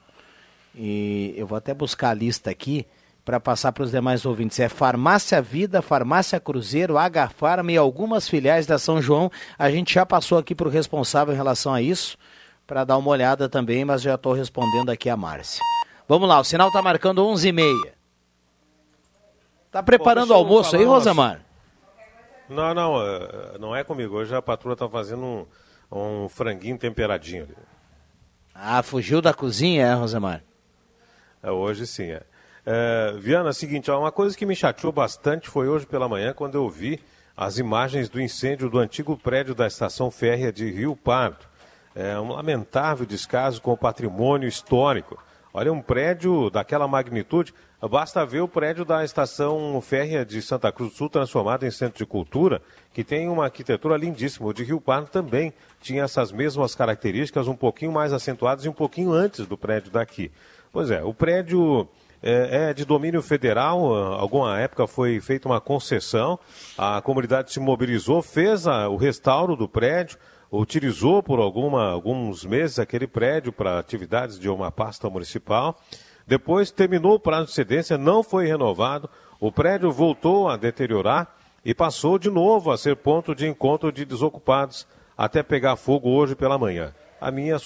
e 0.74 1.34
eu 1.36 1.46
vou 1.46 1.58
até 1.58 1.74
buscar 1.74 2.10
a 2.10 2.14
lista 2.14 2.50
aqui 2.50 2.86
para 3.24 3.40
passar 3.40 3.72
para 3.72 3.84
os 3.84 3.90
demais 3.90 4.26
ouvintes. 4.26 4.60
É 4.60 4.68
Farmácia 4.68 5.40
Vida, 5.40 5.80
Farmácia 5.80 6.38
Cruzeiro, 6.38 6.98
H 6.98 7.30
Farma 7.30 7.72
e 7.72 7.76
algumas 7.76 8.28
filiais 8.28 8.66
da 8.66 8.78
São 8.78 9.00
João. 9.00 9.30
A 9.58 9.70
gente 9.70 9.94
já 9.94 10.04
passou 10.04 10.38
aqui 10.38 10.54
para 10.54 10.68
o 10.68 10.70
responsável 10.70 11.32
em 11.32 11.36
relação 11.36 11.72
a 11.72 11.80
isso, 11.80 12.18
para 12.66 12.84
dar 12.84 12.98
uma 12.98 13.10
olhada 13.10 13.48
também, 13.48 13.84
mas 13.84 14.02
já 14.02 14.14
estou 14.14 14.32
respondendo 14.32 14.90
aqui 14.90 15.08
a 15.08 15.16
Márcia. 15.16 15.62
Vamos 16.06 16.28
lá, 16.28 16.38
o 16.38 16.44
sinal 16.44 16.68
está 16.68 16.82
marcando 16.82 17.24
11h30. 17.24 17.92
Está 19.66 19.82
preparando 19.82 20.30
o 20.30 20.34
almoço 20.34 20.76
aí, 20.76 20.84
Rosamar? 20.84 21.40
Não, 22.48 22.74
não, 22.74 23.02
é, 23.02 23.58
não 23.58 23.74
é 23.74 23.82
comigo. 23.82 24.16
Hoje 24.16 24.34
a 24.34 24.42
patrulha 24.42 24.74
está 24.74 24.88
fazendo 24.88 25.22
um, 25.22 25.46
um 25.90 26.28
franguinho 26.28 26.78
temperadinho. 26.78 27.48
Ah, 28.54 28.82
fugiu 28.82 29.20
da 29.20 29.34
cozinha, 29.34 29.86
é, 29.86 29.94
Rosamar? 29.94 30.42
É, 31.42 31.50
hoje 31.50 31.86
sim, 31.86 32.04
é. 32.04 32.22
É. 32.66 33.14
Viana, 33.18 33.48
é 33.48 33.50
o 33.50 33.54
seguinte, 33.54 33.90
uma 33.90 34.12
coisa 34.12 34.36
que 34.36 34.46
me 34.46 34.56
chateou 34.56 34.92
bastante 34.92 35.48
foi 35.48 35.68
hoje 35.68 35.86
pela 35.86 36.08
manhã, 36.08 36.32
quando 36.32 36.56
eu 36.56 36.68
vi 36.68 37.00
as 37.36 37.58
imagens 37.58 38.08
do 38.08 38.20
incêndio 38.20 38.70
do 38.70 38.78
antigo 38.78 39.16
prédio 39.16 39.54
da 39.54 39.66
estação 39.66 40.10
férrea 40.10 40.52
de 40.52 40.70
Rio 40.70 40.94
Pardo. 40.94 41.44
É 41.94 42.18
um 42.18 42.32
lamentável 42.32 43.06
descaso 43.06 43.60
com 43.60 43.72
o 43.72 43.76
patrimônio 43.76 44.48
histórico. 44.48 45.18
Olha, 45.52 45.72
um 45.72 45.80
prédio 45.80 46.50
daquela 46.50 46.88
magnitude, 46.88 47.54
basta 47.88 48.26
ver 48.26 48.40
o 48.40 48.48
prédio 48.48 48.84
da 48.84 49.04
estação 49.04 49.80
férrea 49.80 50.24
de 50.24 50.42
Santa 50.42 50.72
Cruz 50.72 50.90
do 50.90 50.96
Sul, 50.96 51.08
transformado 51.08 51.64
em 51.64 51.70
centro 51.70 51.98
de 51.98 52.06
cultura, 52.06 52.60
que 52.92 53.04
tem 53.04 53.28
uma 53.28 53.44
arquitetura 53.44 53.96
lindíssima. 53.96 54.48
O 54.48 54.52
de 54.52 54.64
Rio 54.64 54.80
Pardo 54.80 55.08
também 55.08 55.52
tinha 55.80 56.02
essas 56.02 56.32
mesmas 56.32 56.74
características, 56.74 57.46
um 57.46 57.54
pouquinho 57.54 57.92
mais 57.92 58.12
acentuadas 58.12 58.64
e 58.64 58.68
um 58.68 58.72
pouquinho 58.72 59.12
antes 59.12 59.46
do 59.46 59.56
prédio 59.56 59.92
daqui. 59.92 60.32
Pois 60.72 60.90
é, 60.90 61.04
o 61.04 61.14
prédio 61.14 61.88
é, 62.24 62.70
é 62.70 62.72
de 62.72 62.86
domínio 62.86 63.20
federal, 63.20 63.94
alguma 63.94 64.58
época 64.58 64.86
foi 64.86 65.20
feita 65.20 65.46
uma 65.46 65.60
concessão, 65.60 66.38
a 66.78 66.98
comunidade 67.02 67.52
se 67.52 67.60
mobilizou, 67.60 68.22
fez 68.22 68.66
a, 68.66 68.88
o 68.88 68.96
restauro 68.96 69.54
do 69.54 69.68
prédio, 69.68 70.16
utilizou 70.50 71.22
por 71.22 71.38
alguma, 71.38 71.90
alguns 71.90 72.42
meses 72.46 72.78
aquele 72.78 73.06
prédio 73.06 73.52
para 73.52 73.78
atividades 73.78 74.38
de 74.38 74.48
uma 74.48 74.72
pasta 74.72 75.10
municipal. 75.10 75.78
Depois 76.26 76.70
terminou 76.70 77.16
o 77.16 77.20
prazo 77.20 77.48
de 77.48 77.52
cedência, 77.52 77.98
não 77.98 78.22
foi 78.22 78.46
renovado, 78.46 79.10
o 79.38 79.52
prédio 79.52 79.92
voltou 79.92 80.48
a 80.48 80.56
deteriorar 80.56 81.36
e 81.62 81.74
passou 81.74 82.18
de 82.18 82.30
novo 82.30 82.70
a 82.70 82.78
ser 82.78 82.96
ponto 82.96 83.34
de 83.34 83.46
encontro 83.46 83.92
de 83.92 84.06
desocupados 84.06 84.86
até 85.16 85.42
pegar 85.42 85.76
fogo 85.76 86.08
hoje 86.08 86.34
pela 86.34 86.56
manhã. 86.56 86.94
A 87.20 87.30
minha, 87.30 87.56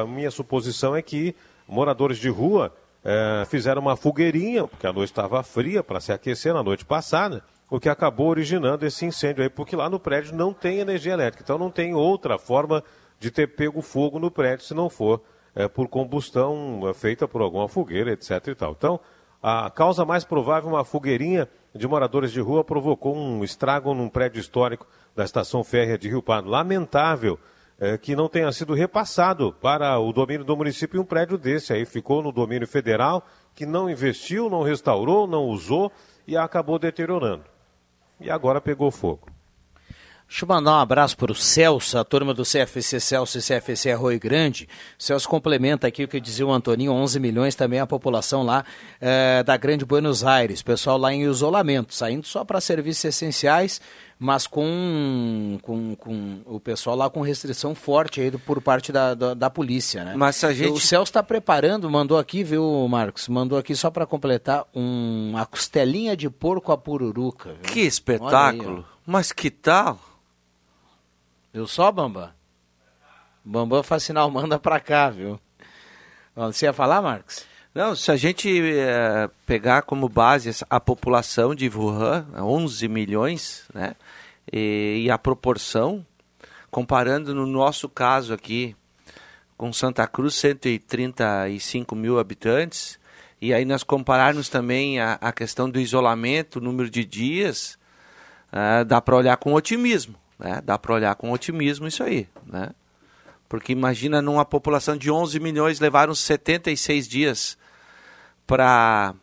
a 0.00 0.06
minha 0.06 0.30
suposição 0.30 0.94
é 0.94 1.02
que 1.02 1.34
moradores 1.66 2.18
de 2.18 2.28
rua 2.28 2.72
é, 3.04 3.44
fizeram 3.44 3.82
uma 3.82 3.96
fogueirinha, 3.96 4.66
porque 4.66 4.86
a 4.86 4.92
noite 4.92 5.10
estava 5.10 5.42
fria 5.42 5.82
para 5.82 6.00
se 6.00 6.12
aquecer 6.12 6.54
na 6.54 6.62
noite 6.62 6.84
passada, 6.84 7.42
o 7.68 7.78
que 7.78 7.88
acabou 7.88 8.28
originando 8.28 8.86
esse 8.86 9.04
incêndio 9.04 9.42
aí, 9.42 9.50
porque 9.50 9.76
lá 9.76 9.90
no 9.90 10.00
prédio 10.00 10.34
não 10.34 10.52
tem 10.52 10.78
energia 10.78 11.12
elétrica, 11.12 11.42
então 11.42 11.58
não 11.58 11.70
tem 11.70 11.94
outra 11.94 12.38
forma 12.38 12.82
de 13.18 13.30
ter 13.30 13.48
pego 13.48 13.82
fogo 13.82 14.18
no 14.18 14.30
prédio 14.30 14.64
se 14.64 14.74
não 14.74 14.88
for 14.88 15.22
é, 15.54 15.68
por 15.68 15.88
combustão 15.88 16.80
é, 16.88 16.94
feita 16.94 17.28
por 17.28 17.40
alguma 17.40 17.68
fogueira, 17.68 18.12
etc. 18.12 18.48
E 18.48 18.54
tal. 18.54 18.72
Então, 18.72 19.00
a 19.42 19.70
causa 19.70 20.04
mais 20.04 20.24
provável, 20.24 20.70
uma 20.70 20.84
fogueirinha 20.84 21.48
de 21.74 21.86
moradores 21.86 22.32
de 22.32 22.40
rua, 22.40 22.64
provocou 22.64 23.14
um 23.14 23.44
estrago 23.44 23.92
num 23.92 24.08
prédio 24.08 24.40
histórico 24.40 24.86
da 25.14 25.24
estação 25.24 25.62
férrea 25.62 25.98
de 25.98 26.08
Rio 26.08 26.22
Pardo. 26.22 26.48
Lamentável 26.48 27.38
é, 27.78 27.98
que 27.98 28.14
não 28.14 28.28
tenha 28.28 28.50
sido 28.52 28.74
repassado 28.74 29.52
para 29.52 29.98
o 29.98 30.12
domínio 30.12 30.44
do 30.44 30.56
município 30.56 31.00
um 31.00 31.04
prédio 31.04 31.36
desse 31.36 31.72
aí. 31.72 31.84
Ficou 31.84 32.22
no 32.22 32.32
domínio 32.32 32.66
federal, 32.66 33.26
que 33.54 33.66
não 33.66 33.90
investiu, 33.90 34.48
não 34.48 34.62
restaurou, 34.62 35.26
não 35.26 35.44
usou 35.44 35.90
e 36.26 36.36
acabou 36.36 36.78
deteriorando 36.78 37.54
e 38.20 38.30
agora 38.30 38.60
pegou 38.60 38.90
fogo. 38.90 39.33
Deixa 40.26 40.44
eu 40.44 40.48
mandar 40.48 40.72
um 40.72 40.80
abraço 40.80 41.16
para 41.16 41.30
o 41.30 41.34
Celso, 41.34 41.96
a 41.96 42.02
turma 42.02 42.34
do 42.34 42.42
CFC 42.42 42.98
Celso 42.98 43.38
e 43.38 43.42
CFC 43.42 43.92
Arroio 43.92 44.18
Grande. 44.18 44.68
O 44.98 45.02
Celso 45.02 45.28
complementa 45.28 45.86
aqui 45.86 46.02
o 46.02 46.08
que 46.08 46.18
dizia 46.18 46.46
o 46.46 46.52
Antoninho, 46.52 46.92
11 46.92 47.20
milhões 47.20 47.54
também 47.54 47.78
a 47.78 47.86
população 47.86 48.42
lá 48.42 48.64
é, 49.00 49.42
da 49.44 49.56
Grande 49.56 49.84
Buenos 49.84 50.24
Aires. 50.24 50.62
Pessoal 50.62 50.98
lá 50.98 51.12
em 51.12 51.22
isolamento, 51.22 51.94
saindo 51.94 52.26
só 52.26 52.44
para 52.44 52.60
serviços 52.60 53.04
essenciais, 53.04 53.80
mas 54.18 54.46
com, 54.46 55.58
com, 55.62 55.94
com, 55.94 56.40
o 56.46 56.58
pessoal 56.58 56.96
lá 56.96 57.10
com 57.10 57.20
restrição 57.20 57.74
forte 57.74 58.20
aí 58.20 58.30
por 58.32 58.60
parte 58.60 58.90
da, 58.90 59.14
da, 59.14 59.34
da 59.34 59.50
polícia, 59.50 60.04
né? 60.04 60.14
Mas 60.16 60.42
a 60.42 60.52
gente... 60.52 60.72
O 60.72 60.80
Celso 60.80 61.10
está 61.10 61.22
preparando, 61.22 61.88
mandou 61.88 62.18
aqui, 62.18 62.42
viu, 62.42 62.88
Marcos? 62.88 63.28
Mandou 63.28 63.58
aqui 63.58 63.76
só 63.76 63.90
para 63.90 64.06
completar 64.06 64.64
um, 64.74 65.30
uma 65.30 65.46
costelinha 65.46 66.16
de 66.16 66.28
porco 66.30 66.72
a 66.72 66.78
pururuca. 66.78 67.50
Viu? 67.50 67.72
Que 67.72 67.80
espetáculo! 67.80 68.78
Aí, 68.78 68.84
mas 69.06 69.30
que 69.30 69.50
tal? 69.50 70.13
Viu 71.54 71.68
só, 71.68 71.92
Bambam? 71.92 72.30
Bambam 73.44 73.84
sinal, 74.00 74.28
manda 74.28 74.58
para 74.58 74.80
cá, 74.80 75.08
viu? 75.08 75.38
Você 76.34 76.66
ia 76.66 76.72
falar, 76.72 77.00
Marcos? 77.00 77.44
Não, 77.72 77.94
se 77.94 78.10
a 78.10 78.16
gente 78.16 78.50
é, 78.76 79.30
pegar 79.46 79.82
como 79.82 80.08
base 80.08 80.50
a 80.68 80.80
população 80.80 81.54
de 81.54 81.68
Wuhan, 81.68 82.26
11 82.36 82.88
milhões, 82.88 83.68
né? 83.72 83.94
E, 84.52 85.04
e, 85.04 85.10
a 85.12 85.16
proporção, 85.16 86.04
comparando 86.72 87.32
no 87.32 87.46
nosso 87.46 87.88
caso 87.88 88.34
aqui 88.34 88.74
com 89.56 89.72
Santa 89.72 90.08
Cruz, 90.08 90.34
135 90.34 91.94
mil 91.94 92.18
habitantes, 92.18 92.98
e 93.40 93.54
aí 93.54 93.64
nós 93.64 93.84
compararmos 93.84 94.48
também 94.48 94.98
a, 94.98 95.18
a 95.20 95.32
questão 95.32 95.70
do 95.70 95.78
isolamento, 95.78 96.60
número 96.60 96.90
de 96.90 97.04
dias, 97.04 97.78
uh, 98.52 98.84
dá 98.84 99.00
para 99.00 99.14
olhar 99.14 99.36
com 99.36 99.54
otimismo, 99.54 100.16
né? 100.38 100.60
Dá 100.64 100.78
para 100.78 100.94
olhar 100.94 101.14
com 101.14 101.30
otimismo 101.30 101.86
isso 101.86 102.02
aí, 102.02 102.28
né? 102.46 102.70
Porque 103.48 103.72
imagina 103.72 104.20
numa 104.20 104.44
população 104.44 104.96
de 104.96 105.10
11 105.10 105.38
milhões 105.38 105.80
levaram 105.80 106.14
76 106.14 107.06
dias 107.08 107.58
para 108.46 109.14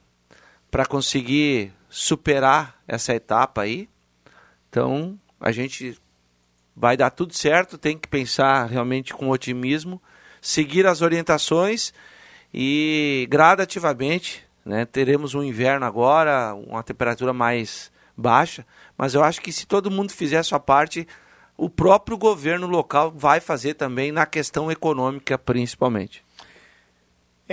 para 0.70 0.86
conseguir 0.86 1.74
superar 1.90 2.82
essa 2.88 3.14
etapa 3.14 3.64
aí. 3.64 3.90
Então, 4.70 5.20
a 5.38 5.52
gente 5.52 6.00
vai 6.74 6.96
dar 6.96 7.10
tudo 7.10 7.34
certo, 7.34 7.78
tem 7.78 7.98
que 7.98 8.08
pensar 8.08 8.66
realmente 8.68 9.14
com 9.14 9.30
otimismo, 9.30 10.02
seguir 10.42 10.88
as 10.88 11.02
orientações 11.02 11.94
e 12.54 13.28
gradativamente, 13.30 14.46
né, 14.66 14.86
teremos 14.86 15.36
um 15.36 15.44
inverno 15.44 15.86
agora, 15.86 16.54
uma 16.54 16.82
temperatura 16.82 17.34
mais 17.34 17.92
baixa, 18.16 18.66
mas 18.98 19.14
eu 19.14 19.24
acho 19.24 19.42
que 19.42 19.52
se 19.52 19.66
todo 19.66 19.92
mundo 19.92 20.12
fizer 20.12 20.38
a 20.38 20.44
sua 20.44 20.60
parte, 20.60 21.08
o 21.58 21.70
próprio 21.70 22.18
governo 22.18 22.68
local 22.68 23.12
vai 23.16 23.40
fazer 23.40 23.76
também 23.76 24.12
na 24.12 24.26
questão 24.26 24.72
econômica 24.72 25.38
principalmente. 25.38 26.24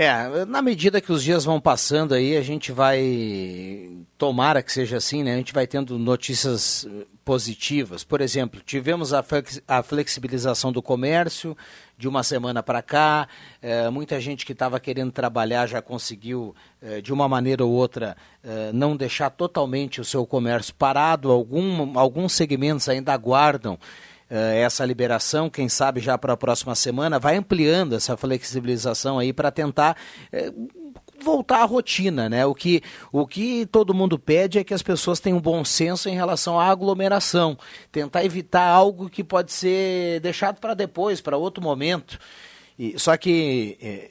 É, 0.00 0.44
na 0.44 0.62
medida 0.62 1.00
que 1.00 1.10
os 1.10 1.24
dias 1.24 1.44
vão 1.44 1.60
passando 1.60 2.14
aí, 2.14 2.36
a 2.36 2.40
gente 2.40 2.70
vai, 2.70 3.90
tomara 4.16 4.62
que 4.62 4.72
seja 4.72 4.98
assim, 4.98 5.24
né? 5.24 5.34
A 5.34 5.36
gente 5.38 5.52
vai 5.52 5.66
tendo 5.66 5.98
notícias 5.98 6.86
positivas. 7.24 8.04
Por 8.04 8.20
exemplo, 8.20 8.60
tivemos 8.64 9.12
a, 9.12 9.24
flexibilização 9.82 10.70
do 10.70 10.80
comércio 10.80 11.56
de 11.96 12.06
uma 12.06 12.22
semana 12.22 12.62
para 12.62 12.80
cá. 12.80 13.26
É, 13.60 13.90
muita 13.90 14.20
gente 14.20 14.46
que 14.46 14.52
estava 14.52 14.78
querendo 14.78 15.10
trabalhar 15.10 15.66
já 15.66 15.82
conseguiu, 15.82 16.54
é, 16.80 17.00
de 17.00 17.12
uma 17.12 17.28
maneira 17.28 17.64
ou 17.64 17.72
outra, 17.72 18.16
é, 18.40 18.70
não 18.72 18.96
deixar 18.96 19.30
totalmente 19.30 20.00
o 20.00 20.04
seu 20.04 20.24
comércio 20.24 20.72
parado. 20.76 21.28
Algum, 21.28 21.98
alguns 21.98 22.34
segmentos 22.34 22.88
ainda 22.88 23.12
aguardam 23.12 23.76
eh, 23.76 23.82
essa 24.30 24.84
liberação, 24.84 25.48
quem 25.48 25.68
sabe 25.68 26.00
já 26.00 26.18
para 26.18 26.34
a 26.34 26.36
próxima 26.36 26.74
semana, 26.74 27.18
vai 27.18 27.36
ampliando 27.36 27.94
essa 27.94 28.16
flexibilização 28.16 29.18
aí 29.18 29.32
para 29.32 29.50
tentar 29.50 29.96
eh, 30.30 30.52
voltar 31.22 31.62
à 31.62 31.64
rotina, 31.64 32.28
né? 32.28 32.44
O 32.44 32.54
que, 32.54 32.82
o 33.10 33.26
que 33.26 33.66
todo 33.66 33.94
mundo 33.94 34.18
pede 34.18 34.58
é 34.58 34.64
que 34.64 34.74
as 34.74 34.82
pessoas 34.82 35.18
tenham 35.18 35.40
bom 35.40 35.64
senso 35.64 36.08
em 36.08 36.14
relação 36.14 36.60
à 36.60 36.66
aglomeração, 36.66 37.58
tentar 37.90 38.24
evitar 38.24 38.68
algo 38.68 39.08
que 39.08 39.24
pode 39.24 39.52
ser 39.52 40.20
deixado 40.20 40.60
para 40.60 40.74
depois, 40.74 41.20
para 41.20 41.36
outro 41.36 41.62
momento. 41.62 42.18
E, 42.78 42.98
só 42.98 43.16
que 43.16 43.78
eh, 43.80 44.10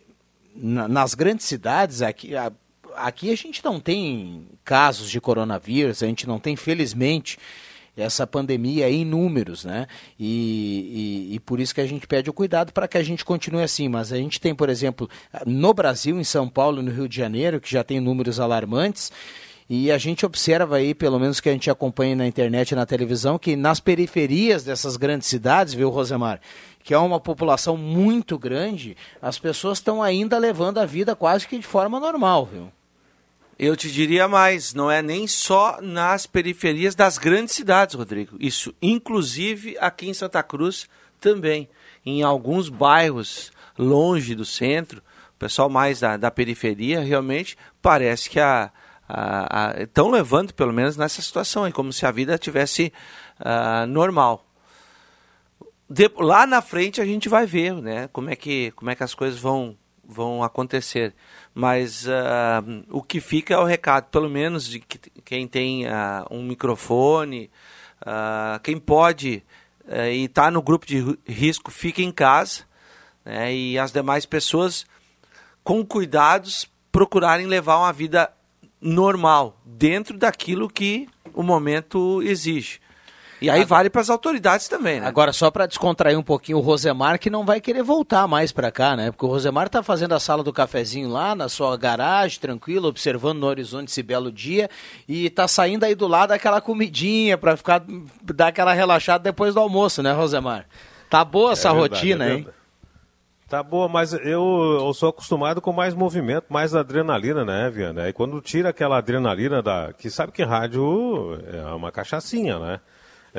na, 0.56 0.88
nas 0.88 1.14
grandes 1.14 1.46
cidades, 1.46 2.02
aqui, 2.02 2.36
a, 2.36 2.52
aqui 2.96 3.32
a 3.32 3.36
gente 3.36 3.64
não 3.64 3.80
tem 3.80 4.48
casos 4.64 5.10
de 5.10 5.22
coronavírus, 5.22 6.02
a 6.02 6.08
gente 6.08 6.28
não 6.28 6.40
tem, 6.40 6.56
felizmente, 6.56 7.38
essa 7.98 8.28
pandemia 8.28 8.90
em 8.90 9.04
números, 9.04 9.66
né? 9.66 9.88
E, 10.20 11.28
e, 11.32 11.36
e, 11.36 11.40
por 11.40 11.60
isso 11.60 11.74
que 11.74 11.82
a 11.82 11.88
gente 11.88 12.06
pede 12.06 12.30
o 12.30 12.34
cuidado 12.34 12.72
para 12.72 12.88
que 12.88 12.98
a 12.98 13.04
gente 13.04 13.26
continue 13.26 13.64
assim. 13.64 13.90
Mas 13.90 14.14
a 14.14 14.18
gente 14.18 14.40
tem, 14.40 14.54
por 14.54 14.70
exemplo, 14.70 15.10
no 15.46 15.74
Brasil, 15.74 16.20
em 16.20 16.24
São 16.24 16.48
Paulo, 16.48 16.84
no 16.84 16.92
Rio 16.92 17.10
de 17.10 17.18
Janeiro, 17.18 17.60
que 17.60 17.70
já 17.70 17.84
tem 17.84 18.00
números 18.00 18.40
alarmantes. 18.40 19.12
E 19.70 19.92
a 19.92 19.98
gente 19.98 20.26
observa 20.26 20.78
aí, 20.78 20.94
pelo 20.94 21.20
menos 21.20 21.42
que 21.42 21.50
a 21.50 21.52
gente 21.52 21.70
acompanha 21.70 22.16
na 22.16 22.28
internet 22.28 22.72
e 22.72 22.76
na 22.76 22.86
televisão, 22.86 23.38
que 23.38 23.56
nas 23.56 23.82
periferias 23.82 24.64
dessas 24.64 24.96
grandes 24.96 25.28
cidades, 25.28 25.74
viu, 25.74 25.90
Rosemar, 25.90 26.40
que 26.84 26.94
é 26.94 26.98
uma 26.98 27.20
população 27.20 27.76
muito 27.76 28.38
grande, 28.38 28.96
as 29.22 29.38
pessoas 29.38 29.80
estão 29.80 30.02
ainda 30.02 30.38
levando 30.38 30.78
a 30.78 30.86
vida 30.86 31.18
quase 31.18 31.46
que 31.46 31.60
de 31.60 31.68
forma 31.68 32.00
normal, 32.00 32.46
viu? 32.46 32.72
Eu 33.60 33.76
te 33.76 33.92
diria 33.92 34.28
mais, 34.28 34.74
não 34.74 34.90
é 34.90 35.02
nem 35.02 35.28
só 35.28 35.80
nas 35.82 36.28
periferias 36.28 36.94
das 36.94 37.18
grandes 37.18 37.56
cidades, 37.56 37.96
Rodrigo. 37.96 38.38
Isso, 38.40 38.74
inclusive 38.82 39.76
aqui 39.80 40.08
em 40.08 40.14
Santa 40.14 40.44
Cruz 40.44 40.88
também. 41.20 41.68
Em 42.06 42.22
alguns 42.22 42.70
bairros 42.70 43.52
longe 43.78 44.36
do 44.36 44.46
centro, 44.46 45.02
o 45.36 45.40
pessoal 45.40 45.70
mais 45.70 46.00
da, 46.00 46.18
da 46.18 46.30
periferia, 46.30 47.02
realmente 47.02 47.58
parece 47.82 48.30
que 48.30 48.40
a, 48.40 48.72
estão 49.80 50.10
levando, 50.10 50.54
pelo 50.54 50.74
menos 50.74 50.98
nessa 50.98 51.22
situação, 51.22 51.64
aí, 51.64 51.72
como 51.72 51.94
se 51.94 52.06
a 52.06 52.12
vida 52.12 52.38
tivesse 52.38 52.92
uh, 53.40 53.88
normal. 53.88 54.46
De, 55.90 56.12
lá 56.18 56.46
na 56.46 56.62
frente 56.62 57.00
a 57.00 57.06
gente 57.06 57.30
vai 57.30 57.46
ver 57.46 57.74
né, 57.76 58.10
como, 58.12 58.30
é 58.30 58.36
que, 58.36 58.72
como 58.72 58.92
é 58.92 58.96
que 58.96 59.04
as 59.04 59.16
coisas 59.16 59.40
vão, 59.40 59.78
vão 60.08 60.44
acontecer 60.44 61.14
mas 61.58 62.06
uh, 62.06 62.86
o 62.92 63.02
que 63.02 63.20
fica 63.20 63.56
é 63.56 63.58
o 63.58 63.64
recado, 63.64 64.10
pelo 64.12 64.30
menos 64.30 64.68
de 64.68 64.80
que, 64.80 65.00
quem 65.26 65.48
tem 65.48 65.88
uh, 65.88 65.90
um 66.30 66.44
microfone, 66.44 67.50
uh, 68.04 68.60
quem 68.62 68.78
pode 68.78 69.44
e 70.14 70.26
está 70.26 70.52
no 70.52 70.62
grupo 70.62 70.86
de 70.86 71.18
risco, 71.26 71.72
fica 71.72 72.02
em 72.02 72.12
casa, 72.12 72.64
né, 73.26 73.56
e 73.56 73.80
as 73.80 73.92
demais 73.92 74.26
pessoas, 74.26 74.86
com 75.64 75.84
cuidados, 75.84 76.70
procurarem 76.92 77.48
levar 77.48 77.78
uma 77.78 77.94
vida 77.94 78.30
normal, 78.80 79.60
dentro 79.66 80.16
daquilo 80.16 80.70
que 80.70 81.08
o 81.34 81.42
momento 81.42 82.22
exige. 82.22 82.80
E 83.40 83.50
aí 83.50 83.64
vale 83.64 83.90
para 83.90 84.02
as 84.02 84.10
autoridades 84.10 84.68
também, 84.68 85.00
né? 85.00 85.08
Agora, 85.08 85.32
só 85.32 85.52
para 85.52 85.68
descontrair 85.68 86.18
um 86.18 86.24
pouquinho, 86.24 86.58
o 86.58 86.62
Rosemar 86.62 87.20
que 87.20 87.30
não 87.30 87.46
vai 87.46 87.62
querer 87.62 87.84
voltar 87.84 88.28
mais 88.28 88.52
para 88.52 88.72
cá, 88.72 88.96
né? 88.96 89.12
Porque 89.12 89.26
o 89.26 89.30
Rosemar 89.30 89.70
tá 89.70 89.84
fazendo 89.84 90.14
a 90.14 90.20
sala 90.20 90.44
do 90.44 90.52
cafezinho 90.52 91.10
lá 91.10 91.36
na 91.36 91.48
sua 91.48 91.78
garagem, 91.78 92.40
tranquilo, 92.40 92.88
observando 92.88 93.40
no 93.40 93.48
horizonte 93.48 93.90
esse 93.90 94.02
belo 94.02 94.32
dia 94.32 94.70
e 95.08 95.30
tá 95.30 95.48
saindo 95.48 95.84
aí 95.84 95.94
do 95.94 96.08
lado 96.08 96.32
aquela 96.32 96.60
comidinha 96.60 97.38
para 97.38 97.56
ficar 97.56 97.84
dar 98.24 98.48
aquela 98.48 98.74
relaxada 98.74 99.24
depois 99.24 99.54
do 99.54 99.60
almoço, 99.60 100.02
né, 100.02 100.12
Rosemar? 100.14 100.66
Tá 101.10 101.24
boa 101.24 101.54
essa 101.54 101.70
é 101.70 101.74
verdade, 101.74 101.94
rotina, 101.94 102.26
é 102.26 102.34
hein? 102.34 102.48
Tá 103.48 103.64
boa, 103.64 103.88
mas 103.88 104.12
eu, 104.12 104.24
eu 104.26 104.94
sou 104.94 105.10
acostumado 105.10 105.62
com 105.62 105.72
mais 105.72 105.94
movimento, 105.94 106.48
mais 106.50 106.76
adrenalina, 106.76 107.46
né, 107.46 107.70
Viana? 107.70 108.10
E 108.10 108.14
quando 108.14 108.42
tira 108.42 108.70
aquela 108.70 108.98
adrenalina 108.98 109.62
da. 109.62 109.94
Que 109.94 110.10
sabe 110.10 110.34
que 110.34 110.44
rádio 110.44 111.40
é 111.54 111.74
uma 111.74 111.90
cachaçinha, 111.90 112.60
né? 112.60 112.82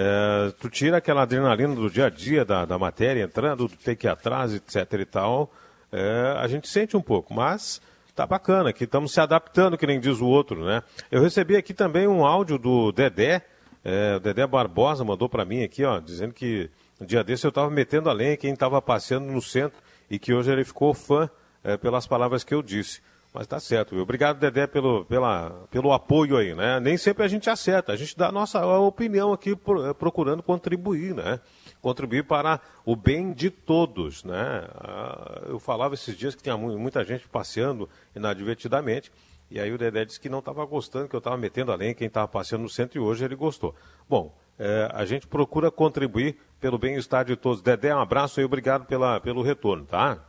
É, 0.01 0.53
tu 0.61 0.71
tira 0.71 0.99
aquela 0.99 1.23
adrenalina 1.23 1.75
do 1.75 1.91
dia 1.91 2.07
a 2.07 2.09
dia, 2.09 2.45
da, 2.45 2.65
da 2.65 2.79
matéria 2.79 3.25
entrando, 3.25 3.69
ter 3.69 3.97
que 3.97 4.07
ir 4.07 4.11
atrás, 4.11 4.55
etc 4.55 4.93
e 4.93 5.05
tal. 5.05 5.53
É, 5.91 6.35
a 6.39 6.47
gente 6.47 6.69
sente 6.69 6.97
um 6.97 7.01
pouco, 7.01 7.35
mas 7.35 7.83
tá 8.15 8.25
bacana, 8.25 8.73
que 8.73 8.85
estamos 8.85 9.13
se 9.13 9.21
adaptando, 9.21 9.77
que 9.77 9.89
nem 9.89 9.99
diz 9.99 10.21
o 10.21 10.27
outro, 10.27 10.65
né? 10.65 10.85
Eu 11.11 11.21
recebi 11.21 11.57
aqui 11.57 11.75
também 11.75 12.07
um 12.07 12.25
áudio 12.25 12.59
do 12.59 12.93
Dedé, 12.93 13.43
é, 13.85 14.15
o 14.15 14.21
Dedé 14.21 14.47
Barbosa 14.47 15.03
mandou 15.03 15.29
para 15.29 15.45
mim 15.45 15.65
aqui, 15.65 15.85
ó, 15.85 15.99
dizendo 15.99 16.33
que 16.33 16.71
no 17.01 17.05
dia 17.05 17.25
desse 17.25 17.45
eu 17.45 17.49
estava 17.49 17.69
metendo 17.69 18.09
a 18.09 18.13
lenha 18.13 18.37
quem 18.37 18.53
estava 18.53 18.81
passeando 18.81 19.27
no 19.27 19.43
centro 19.43 19.81
e 20.09 20.17
que 20.17 20.33
hoje 20.33 20.53
ele 20.53 20.63
ficou 20.63 20.95
fã 20.95 21.29
é, 21.65 21.77
pelas 21.77 22.07
palavras 22.07 22.45
que 22.45 22.55
eu 22.55 22.63
disse. 22.63 23.01
Mas 23.39 23.47
tá 23.47 23.61
certo, 23.61 23.95
viu? 23.95 24.03
Obrigado, 24.03 24.41
Dedé, 24.41 24.67
pelo, 24.67 25.05
pela, 25.05 25.51
pelo 25.71 25.93
apoio 25.93 26.37
aí, 26.37 26.57
né? 26.57 26.81
Nem 26.81 26.97
sempre 26.97 27.23
a 27.23 27.29
gente 27.29 27.49
acerta, 27.49 27.93
a 27.93 27.97
gente 27.97 28.19
dá 28.19 28.31
a 28.31 28.33
nossa 28.33 28.67
opinião 28.79 29.33
aqui 29.33 29.53
eh, 29.53 29.95
procurando 29.97 30.43
contribuir, 30.43 31.15
né? 31.15 31.39
Contribuir 31.81 32.25
para 32.25 32.61
o 32.85 32.97
bem 32.97 33.33
de 33.33 33.49
todos, 33.49 34.25
né? 34.25 34.67
Ah, 34.75 35.43
eu 35.47 35.61
falava 35.61 35.95
esses 35.95 36.17
dias 36.17 36.35
que 36.35 36.43
tinha 36.43 36.57
muita 36.57 37.05
gente 37.05 37.29
passeando 37.29 37.89
inadvertidamente, 38.13 39.13
e 39.49 39.61
aí 39.61 39.73
o 39.73 39.79
Dedé 39.79 40.05
disse 40.05 40.19
que 40.19 40.29
não 40.29 40.41
estava 40.41 40.67
gostando, 40.67 41.09
que 41.09 41.15
eu 41.15 41.19
estava 41.19 41.37
metendo 41.37 41.71
além 41.71 41.95
quem 41.95 42.09
estava 42.09 42.27
passeando 42.27 42.65
no 42.65 42.69
centro 42.69 42.99
e 42.99 43.01
hoje 43.01 43.25
ele 43.25 43.37
gostou. 43.37 43.73
Bom, 44.09 44.37
é, 44.59 44.91
a 44.93 45.05
gente 45.05 45.29
procura 45.29 45.71
contribuir 45.71 46.37
pelo 46.61 46.77
bem-estar 46.77 47.25
de 47.25 47.37
todos. 47.37 47.63
Dedé, 47.63 47.95
um 47.95 48.01
abraço 48.01 48.41
e 48.41 48.45
obrigado 48.45 48.85
pela, 48.85 49.21
pelo 49.21 49.43
retorno, 49.43 49.85
tá? 49.87 50.25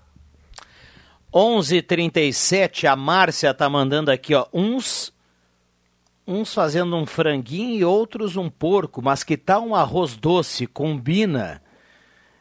11:37 1.34 2.88
a 2.88 2.96
Márcia 2.96 3.54
tá 3.54 3.70
mandando 3.70 4.12
aqui, 4.12 4.34
ó, 4.34 4.46
uns 4.54 5.14
uns 6.26 6.54
fazendo 6.54 6.96
um 6.96 7.08
franguinho 7.08 7.80
e 7.80 7.84
outros 7.84 8.38
um 8.38 8.50
porco, 8.50 9.02
mas 9.02 9.24
que 9.24 9.36
tal 9.36 9.66
um 9.66 9.74
arroz 9.74 10.16
doce? 10.16 10.68
Combina. 10.68 11.60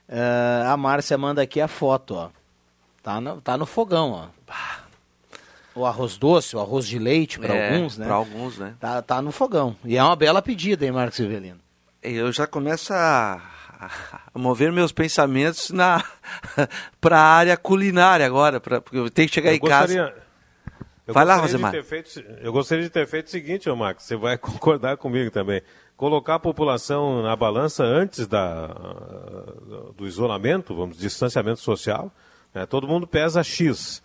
Uh, 0.06 0.68
a 0.68 0.76
Márcia 0.76 1.16
manda 1.16 1.40
aqui 1.40 1.58
a 1.58 1.68
foto, 1.68 2.14
ó. 2.14 2.30
Tá 3.02 3.18
no, 3.18 3.40
tá 3.40 3.56
no 3.56 3.64
fogão, 3.64 4.10
ó. 4.12 4.28
O 5.74 5.86
arroz 5.86 6.18
doce, 6.18 6.56
o 6.56 6.60
arroz 6.60 6.86
de 6.86 6.98
leite 6.98 7.38
para 7.38 7.54
é, 7.54 7.72
alguns, 7.72 7.96
né? 7.96 8.06
Para 8.06 8.14
alguns, 8.16 8.58
né? 8.58 8.74
Tá, 8.78 9.00
tá 9.00 9.22
no 9.22 9.32
fogão. 9.32 9.76
E 9.84 9.96
é 9.96 10.02
uma 10.02 10.16
bela 10.16 10.42
pedida, 10.42 10.84
hein, 10.84 10.92
Marcos 10.92 11.18
Rivelino? 11.18 11.60
Eu 12.02 12.30
já 12.32 12.46
começo 12.46 12.92
a 12.92 13.40
a 13.40 13.57
mover 14.34 14.72
meus 14.72 14.92
pensamentos 14.92 15.70
na 15.70 16.04
para 17.00 17.18
a 17.18 17.24
área 17.24 17.56
culinária 17.56 18.26
agora, 18.26 18.60
pra, 18.60 18.80
porque 18.80 18.98
eu 18.98 19.10
tenho 19.10 19.28
que 19.28 19.34
chegar 19.34 19.50
eu 19.50 19.56
em 19.56 19.58
gostaria, 19.58 20.04
casa. 20.04 20.28
Vai 21.06 21.24
lá, 21.24 21.36
Rosemar. 21.36 21.72
Feito, 21.84 22.22
eu 22.42 22.52
gostaria 22.52 22.84
de 22.84 22.90
ter 22.90 23.06
feito 23.06 23.28
o 23.28 23.30
seguinte, 23.30 23.70
ô 23.70 23.74
Max, 23.74 24.04
você 24.04 24.14
vai 24.14 24.36
concordar 24.38 24.96
comigo 24.98 25.30
também. 25.30 25.62
Colocar 25.96 26.34
a 26.34 26.38
população 26.38 27.22
na 27.22 27.34
balança 27.34 27.82
antes 27.82 28.26
da, 28.26 28.66
do 29.96 30.06
isolamento, 30.06 30.74
vamos, 30.74 30.98
distanciamento 30.98 31.60
social. 31.60 32.12
Né? 32.54 32.66
Todo 32.66 32.86
mundo 32.86 33.06
pesa 33.06 33.42
X. 33.42 34.02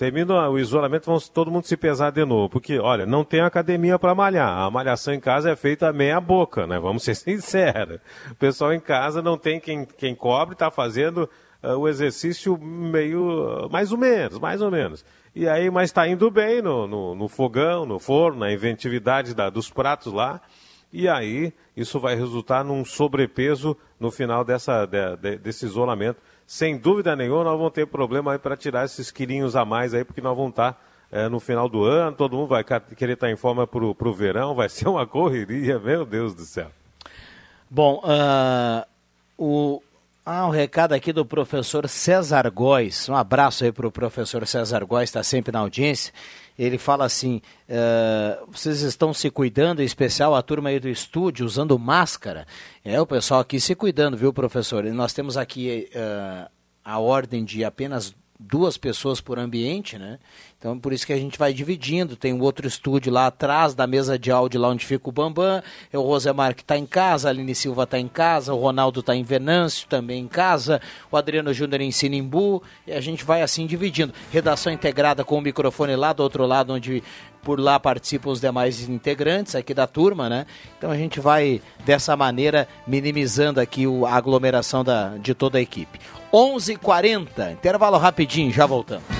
Termina 0.00 0.48
o 0.48 0.58
isolamento, 0.58 1.04
vamos 1.04 1.28
todo 1.28 1.50
mundo 1.50 1.66
se 1.66 1.76
pesar 1.76 2.10
de 2.10 2.24
novo. 2.24 2.48
Porque, 2.48 2.78
olha, 2.78 3.04
não 3.04 3.22
tem 3.22 3.42
academia 3.42 3.98
para 3.98 4.14
malhar. 4.14 4.48
A 4.48 4.70
malhação 4.70 5.12
em 5.12 5.20
casa 5.20 5.50
é 5.50 5.54
feita 5.54 5.92
meia 5.92 6.18
boca, 6.18 6.66
né? 6.66 6.80
Vamos 6.80 7.02
ser 7.02 7.12
sinceros. 7.20 8.00
O 8.30 8.34
pessoal 8.36 8.72
em 8.72 8.80
casa 8.80 9.20
não 9.20 9.36
tem 9.36 9.60
quem, 9.60 9.84
quem 9.84 10.14
cobre, 10.14 10.54
está 10.54 10.70
fazendo 10.70 11.28
uh, 11.62 11.76
o 11.76 11.86
exercício 11.86 12.56
meio. 12.56 13.68
mais 13.70 13.92
ou 13.92 13.98
menos, 13.98 14.38
mais 14.38 14.62
ou 14.62 14.70
menos. 14.70 15.04
E 15.34 15.46
aí, 15.46 15.68
mas 15.70 15.90
está 15.90 16.08
indo 16.08 16.30
bem 16.30 16.62
no, 16.62 16.86
no, 16.86 17.14
no, 17.14 17.28
fogão, 17.28 17.84
no 17.84 17.98
forno, 17.98 18.38
na 18.38 18.50
inventividade 18.50 19.34
da, 19.34 19.50
dos 19.50 19.68
pratos 19.68 20.14
lá. 20.14 20.40
E 20.90 21.10
aí, 21.10 21.52
isso 21.76 22.00
vai 22.00 22.14
resultar 22.14 22.64
num 22.64 22.86
sobrepeso 22.86 23.76
no 24.00 24.10
final 24.10 24.46
dessa, 24.46 24.86
de, 24.86 25.16
de, 25.18 25.36
desse 25.36 25.66
isolamento 25.66 26.22
sem 26.50 26.76
dúvida 26.76 27.14
nenhuma, 27.14 27.44
nós 27.44 27.56
vamos 27.56 27.72
ter 27.72 27.86
problema 27.86 28.32
aí 28.32 28.38
para 28.38 28.56
tirar 28.56 28.84
esses 28.84 29.12
quilinhos 29.12 29.54
a 29.54 29.64
mais 29.64 29.94
aí, 29.94 30.04
porque 30.04 30.20
nós 30.20 30.36
vamos 30.36 30.50
estar 30.50 30.72
tá, 30.72 30.80
é, 31.12 31.28
no 31.28 31.38
final 31.38 31.68
do 31.68 31.84
ano, 31.84 32.16
todo 32.16 32.36
mundo 32.36 32.48
vai 32.48 32.64
querer 32.64 33.12
estar 33.12 33.28
tá 33.28 33.32
em 33.32 33.36
forma 33.36 33.68
para 33.68 33.84
o 33.84 34.12
verão, 34.12 34.52
vai 34.52 34.68
ser 34.68 34.88
uma 34.88 35.06
correria, 35.06 35.78
meu 35.78 36.04
Deus 36.04 36.34
do 36.34 36.42
céu. 36.42 36.66
Bom, 37.70 38.02
uh, 38.02 38.84
o, 39.38 39.80
ah, 40.26 40.44
um 40.44 40.50
recado 40.50 40.92
aqui 40.92 41.12
do 41.12 41.24
professor 41.24 41.88
César 41.88 42.50
Góes. 42.50 43.08
Um 43.08 43.14
abraço 43.14 43.62
aí 43.62 43.70
para 43.70 43.86
o 43.86 43.92
professor 43.92 44.44
César 44.44 44.84
Góes, 44.84 45.08
está 45.08 45.22
sempre 45.22 45.52
na 45.52 45.60
audiência. 45.60 46.12
Ele 46.60 46.76
fala 46.76 47.06
assim: 47.06 47.40
uh, 47.70 48.46
vocês 48.52 48.82
estão 48.82 49.14
se 49.14 49.30
cuidando, 49.30 49.80
em 49.80 49.84
especial 49.86 50.34
a 50.34 50.42
turma 50.42 50.68
aí 50.68 50.78
do 50.78 50.90
estúdio, 50.90 51.46
usando 51.46 51.78
máscara. 51.78 52.46
É, 52.84 53.00
o 53.00 53.06
pessoal 53.06 53.40
aqui 53.40 53.58
se 53.58 53.74
cuidando, 53.74 54.14
viu, 54.14 54.30
professor? 54.30 54.84
E 54.84 54.90
nós 54.90 55.14
temos 55.14 55.38
aqui 55.38 55.88
uh, 55.94 56.50
a 56.84 56.98
ordem 56.98 57.46
de 57.46 57.64
apenas 57.64 58.14
duas 58.38 58.76
pessoas 58.76 59.22
por 59.22 59.38
ambiente, 59.38 59.98
né? 59.98 60.18
Então, 60.60 60.78
por 60.78 60.92
isso 60.92 61.06
que 61.06 61.12
a 61.14 61.16
gente 61.16 61.38
vai 61.38 61.54
dividindo. 61.54 62.16
Tem 62.16 62.34
um 62.34 62.42
outro 62.42 62.68
estúdio 62.68 63.10
lá 63.10 63.28
atrás 63.28 63.74
da 63.74 63.86
mesa 63.86 64.18
de 64.18 64.30
áudio, 64.30 64.60
lá 64.60 64.68
onde 64.68 64.84
fica 64.84 65.08
o 65.08 65.12
Bambam. 65.12 65.62
É 65.90 65.96
o 65.96 66.02
Rosemar 66.02 66.54
que 66.54 66.60
está 66.60 66.76
em 66.76 66.84
casa, 66.84 67.28
a 67.28 67.30
Aline 67.30 67.54
Silva 67.54 67.84
está 67.84 67.98
em 67.98 68.06
casa, 68.06 68.52
o 68.52 68.58
Ronaldo 68.58 69.00
está 69.00 69.16
em 69.16 69.22
Venâncio 69.22 69.88
também 69.88 70.20
em 70.20 70.28
casa, 70.28 70.78
o 71.10 71.16
Adriano 71.16 71.54
Júnior 71.54 71.80
em 71.80 71.90
Sinimbu. 71.90 72.62
E 72.86 72.92
a 72.92 73.00
gente 73.00 73.24
vai 73.24 73.40
assim 73.40 73.66
dividindo. 73.66 74.12
Redação 74.30 74.70
integrada 74.70 75.24
com 75.24 75.38
o 75.38 75.40
microfone 75.40 75.96
lá 75.96 76.12
do 76.12 76.22
outro 76.22 76.44
lado, 76.44 76.74
onde 76.74 77.02
por 77.42 77.58
lá 77.58 77.80
participam 77.80 78.28
os 78.28 78.38
demais 78.38 78.86
integrantes 78.86 79.54
aqui 79.54 79.72
da 79.72 79.86
turma, 79.86 80.28
né? 80.28 80.44
Então 80.76 80.90
a 80.90 80.96
gente 80.96 81.20
vai 81.20 81.62
dessa 81.86 82.14
maneira 82.14 82.68
minimizando 82.86 83.62
aqui 83.62 83.86
a 84.06 84.14
aglomeração 84.14 84.84
da, 84.84 85.16
de 85.16 85.32
toda 85.32 85.56
a 85.56 85.62
equipe. 85.62 85.98
11:40 86.30 87.52
intervalo 87.52 87.96
rapidinho, 87.96 88.52
já 88.52 88.66
voltamos. 88.66 89.19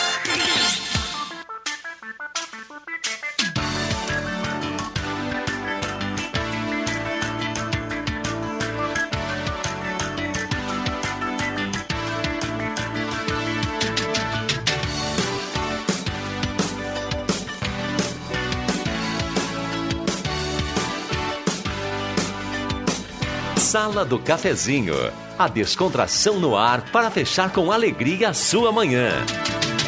Sala 23.91 24.05
do 24.05 24.17
Cafezinho. 24.17 24.95
A 25.37 25.49
descontração 25.49 26.39
no 26.39 26.55
ar 26.55 26.79
para 26.93 27.11
fechar 27.11 27.51
com 27.51 27.73
alegria 27.73 28.29
a 28.29 28.33
sua 28.33 28.71
manhã. 28.71 29.11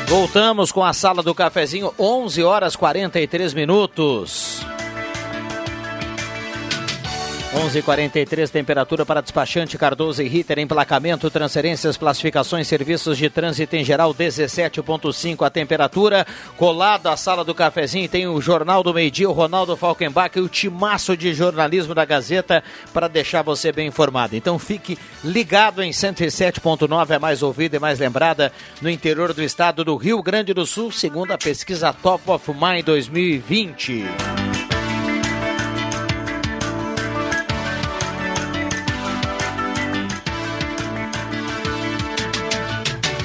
Voltamos 0.09 0.73
com 0.73 0.83
a 0.83 0.91
Sala 0.91 1.23
do 1.23 1.33
Cafezinho, 1.33 1.93
11 1.97 2.43
horas 2.43 2.75
43 2.75 3.53
minutos. 3.53 4.42
11:43 7.53 8.49
temperatura 8.49 9.05
para 9.05 9.21
despachante 9.21 9.77
Cardoso 9.77 10.23
e 10.23 10.27
Ritter, 10.27 10.57
emplacamento, 10.57 11.29
transferências, 11.29 11.95
classificações, 11.95 12.67
serviços 12.67 13.15
de 13.15 13.29
trânsito 13.29 13.75
em 13.75 13.83
geral 13.83 14.13
17.5 14.13 15.45
a 15.45 15.49
temperatura. 15.51 16.25
Colado 16.57 17.07
à 17.07 17.15
sala 17.15 17.45
do 17.45 17.53
cafezinho 17.53 18.09
tem 18.09 18.27
o 18.27 18.41
Jornal 18.41 18.81
do 18.81 18.93
Meio 18.93 19.11
Dia, 19.11 19.29
o 19.29 19.33
Ronaldo 19.33 19.77
Falkenbach 19.77 20.35
e 20.37 20.41
o 20.41 20.49
timaço 20.49 21.15
de 21.15 21.31
jornalismo 21.33 21.93
da 21.93 22.05
Gazeta 22.05 22.63
para 22.91 23.07
deixar 23.07 23.43
você 23.43 23.71
bem 23.71 23.87
informado. 23.87 24.35
Então 24.35 24.57
fique 24.57 24.97
ligado 25.23 25.83
em 25.83 25.91
107.9, 25.91 27.11
é 27.11 27.19
mais 27.19 27.43
ouvida 27.43 27.77
e 27.77 27.79
mais 27.79 27.99
lembrada 27.99 28.51
no 28.81 28.89
interior 28.89 29.31
do 29.31 29.43
estado 29.43 29.83
do 29.83 29.95
Rio 29.95 30.23
Grande 30.23 30.55
do 30.55 30.65
Sul, 30.65 30.91
segundo 30.91 31.31
a 31.31 31.37
pesquisa 31.37 31.93
Top 31.93 32.31
of 32.31 32.51
Mind 32.51 32.83
2020. 32.83 34.52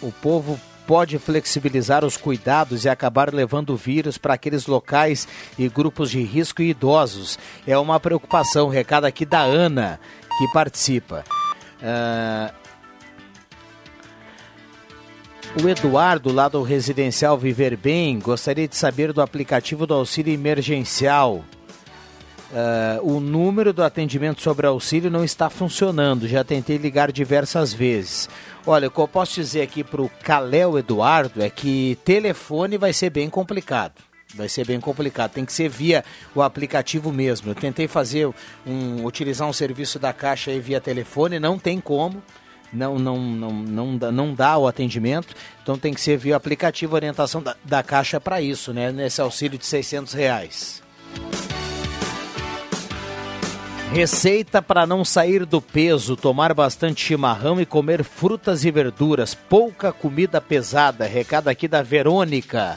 o 0.00 0.12
povo 0.12 0.60
pode 0.90 1.20
flexibilizar 1.20 2.04
os 2.04 2.16
cuidados 2.16 2.84
e 2.84 2.88
acabar 2.88 3.32
levando 3.32 3.70
o 3.70 3.76
vírus 3.76 4.18
para 4.18 4.34
aqueles 4.34 4.66
locais 4.66 5.28
e 5.56 5.68
grupos 5.68 6.10
de 6.10 6.20
risco 6.20 6.62
e 6.62 6.70
idosos. 6.70 7.38
É 7.64 7.78
uma 7.78 8.00
preocupação. 8.00 8.68
Recado 8.68 9.04
aqui 9.04 9.24
da 9.24 9.40
Ana, 9.40 10.00
que 10.36 10.52
participa. 10.52 11.24
Uh... 11.80 12.52
O 15.62 15.68
Eduardo, 15.68 16.32
lá 16.32 16.48
do 16.48 16.60
Residencial 16.60 17.38
Viver 17.38 17.76
Bem, 17.76 18.18
gostaria 18.18 18.66
de 18.66 18.74
saber 18.74 19.12
do 19.12 19.22
aplicativo 19.22 19.86
do 19.86 19.94
auxílio 19.94 20.34
emergencial. 20.34 21.44
Uh, 22.50 23.16
o 23.16 23.20
número 23.20 23.72
do 23.72 23.82
atendimento 23.82 24.42
sobre 24.42 24.66
auxílio 24.66 25.08
não 25.08 25.24
está 25.24 25.48
funcionando. 25.48 26.26
Já 26.26 26.42
tentei 26.42 26.76
ligar 26.76 27.12
diversas 27.12 27.72
vezes. 27.72 28.28
Olha, 28.66 28.88
o 28.88 28.90
que 28.90 28.98
eu 28.98 29.06
posso 29.06 29.34
dizer 29.34 29.62
aqui 29.62 29.84
para 29.84 30.02
o 30.02 30.10
Caléu 30.22 30.76
Eduardo 30.76 31.42
é 31.42 31.48
que 31.48 31.96
telefone 32.04 32.76
vai 32.76 32.92
ser 32.92 33.10
bem 33.10 33.30
complicado. 33.30 34.02
Vai 34.34 34.48
ser 34.48 34.64
bem 34.64 34.78
complicado, 34.78 35.32
tem 35.32 35.44
que 35.44 35.52
ser 35.52 35.68
via 35.68 36.04
o 36.34 36.42
aplicativo 36.42 37.12
mesmo. 37.12 37.50
Eu 37.50 37.54
tentei 37.54 37.88
fazer 37.88 38.28
um, 38.64 39.04
utilizar 39.04 39.48
um 39.48 39.52
serviço 39.52 39.98
da 39.98 40.12
Caixa 40.12 40.56
via 40.60 40.80
telefone, 40.80 41.40
não 41.40 41.58
tem 41.58 41.80
como. 41.80 42.22
Não, 42.72 42.96
não, 42.96 43.18
não, 43.18 43.50
não, 43.50 43.96
dá, 43.96 44.12
não 44.12 44.32
dá 44.32 44.56
o 44.56 44.68
atendimento, 44.68 45.34
então 45.60 45.76
tem 45.76 45.92
que 45.92 46.00
ser 46.00 46.16
via 46.16 46.36
aplicativo, 46.36 46.94
orientação 46.94 47.42
da, 47.42 47.56
da 47.64 47.82
Caixa 47.82 48.20
para 48.20 48.40
isso, 48.40 48.72
né? 48.72 48.92
Nesse 48.92 49.20
auxílio 49.20 49.58
de 49.58 49.66
600 49.66 50.12
reais. 50.12 50.80
Receita 53.92 54.62
para 54.62 54.86
não 54.86 55.04
sair 55.04 55.44
do 55.44 55.60
peso: 55.60 56.16
tomar 56.16 56.54
bastante 56.54 57.04
chimarrão 57.04 57.60
e 57.60 57.66
comer 57.66 58.04
frutas 58.04 58.64
e 58.64 58.70
verduras. 58.70 59.34
Pouca 59.34 59.92
comida 59.92 60.40
pesada. 60.40 61.06
Recado 61.06 61.48
aqui 61.48 61.66
da 61.66 61.82
Verônica. 61.82 62.76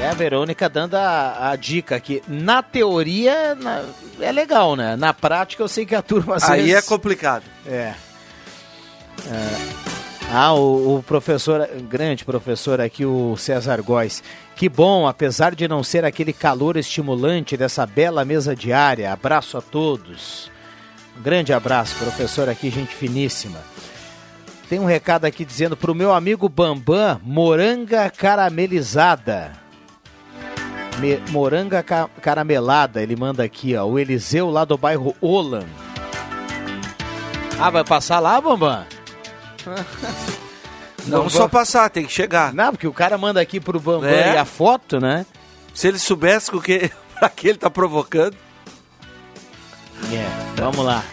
É 0.00 0.08
a 0.08 0.14
Verônica 0.14 0.68
dando 0.68 0.94
a, 0.94 1.50
a 1.50 1.56
dica 1.56 1.96
aqui. 1.96 2.22
Na 2.28 2.62
teoria 2.62 3.54
na, 3.56 3.84
é 4.20 4.30
legal, 4.30 4.76
né? 4.76 4.94
Na 4.96 5.12
prática 5.12 5.62
eu 5.62 5.68
sei 5.68 5.84
que 5.84 5.94
a 5.94 6.00
turma 6.00 6.36
às 6.36 6.48
Aí 6.48 6.62
vezes... 6.62 6.84
é 6.84 6.88
complicado. 6.88 7.42
É. 7.66 7.94
é. 9.26 9.90
Ah, 10.32 10.54
o, 10.54 10.98
o, 10.98 11.02
professor, 11.02 11.68
grande 11.88 12.24
professor 12.24 12.80
aqui, 12.80 13.04
o 13.04 13.36
César 13.36 13.82
Góes. 13.82 14.22
Que 14.60 14.68
bom, 14.68 15.08
apesar 15.08 15.54
de 15.54 15.66
não 15.66 15.82
ser 15.82 16.04
aquele 16.04 16.34
calor 16.34 16.76
estimulante 16.76 17.56
dessa 17.56 17.86
bela 17.86 18.26
mesa 18.26 18.54
diária. 18.54 19.10
Abraço 19.10 19.56
a 19.56 19.62
todos. 19.62 20.50
Um 21.16 21.22
grande 21.22 21.50
abraço, 21.50 21.96
professor 21.96 22.46
aqui, 22.46 22.68
gente 22.68 22.94
finíssima. 22.94 23.58
Tem 24.68 24.78
um 24.78 24.84
recado 24.84 25.24
aqui 25.24 25.46
dizendo 25.46 25.78
para 25.78 25.90
o 25.90 25.94
meu 25.94 26.12
amigo 26.12 26.46
Bambam, 26.46 27.18
moranga 27.24 28.10
caramelizada. 28.10 29.52
Me, 30.98 31.16
moranga 31.30 31.82
ca, 31.82 32.10
caramelada, 32.20 33.02
ele 33.02 33.16
manda 33.16 33.42
aqui, 33.42 33.74
ó. 33.74 33.86
O 33.86 33.98
Eliseu 33.98 34.50
lá 34.50 34.66
do 34.66 34.76
bairro 34.76 35.16
Olan. 35.22 35.64
Ah, 37.58 37.70
vai 37.70 37.82
passar 37.82 38.20
lá, 38.20 38.38
Bambam? 38.38 38.84
Não, 41.06 41.28
só 41.28 41.48
passar, 41.48 41.90
tem 41.90 42.04
que 42.04 42.12
chegar. 42.12 42.52
Não, 42.52 42.72
porque 42.72 42.86
o 42.86 42.92
cara 42.92 43.16
manda 43.18 43.40
aqui 43.40 43.60
pro 43.60 43.80
Bambam 43.80 44.08
é. 44.08 44.34
e 44.34 44.36
a 44.36 44.44
foto, 44.44 45.00
né? 45.00 45.26
Se 45.74 45.88
ele 45.88 45.98
soubesse 45.98 46.54
o 46.54 46.60
que, 46.60 46.90
pra 47.18 47.28
que 47.28 47.48
ele 47.48 47.58
tá 47.58 47.70
provocando. 47.70 48.36
É, 50.12 50.60
vamos 50.60 50.84
lá. 50.84 51.04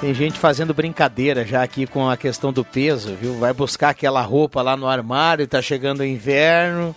Tem 0.00 0.14
gente 0.14 0.38
fazendo 0.38 0.72
brincadeira 0.72 1.44
já 1.44 1.62
aqui 1.62 1.86
com 1.86 2.08
a 2.08 2.16
questão 2.16 2.52
do 2.52 2.64
peso, 2.64 3.16
viu? 3.20 3.36
Vai 3.38 3.52
buscar 3.52 3.90
aquela 3.90 4.22
roupa 4.22 4.62
lá 4.62 4.76
no 4.76 4.86
armário, 4.86 5.46
tá 5.46 5.60
chegando 5.60 6.00
o 6.00 6.04
inverno 6.04 6.94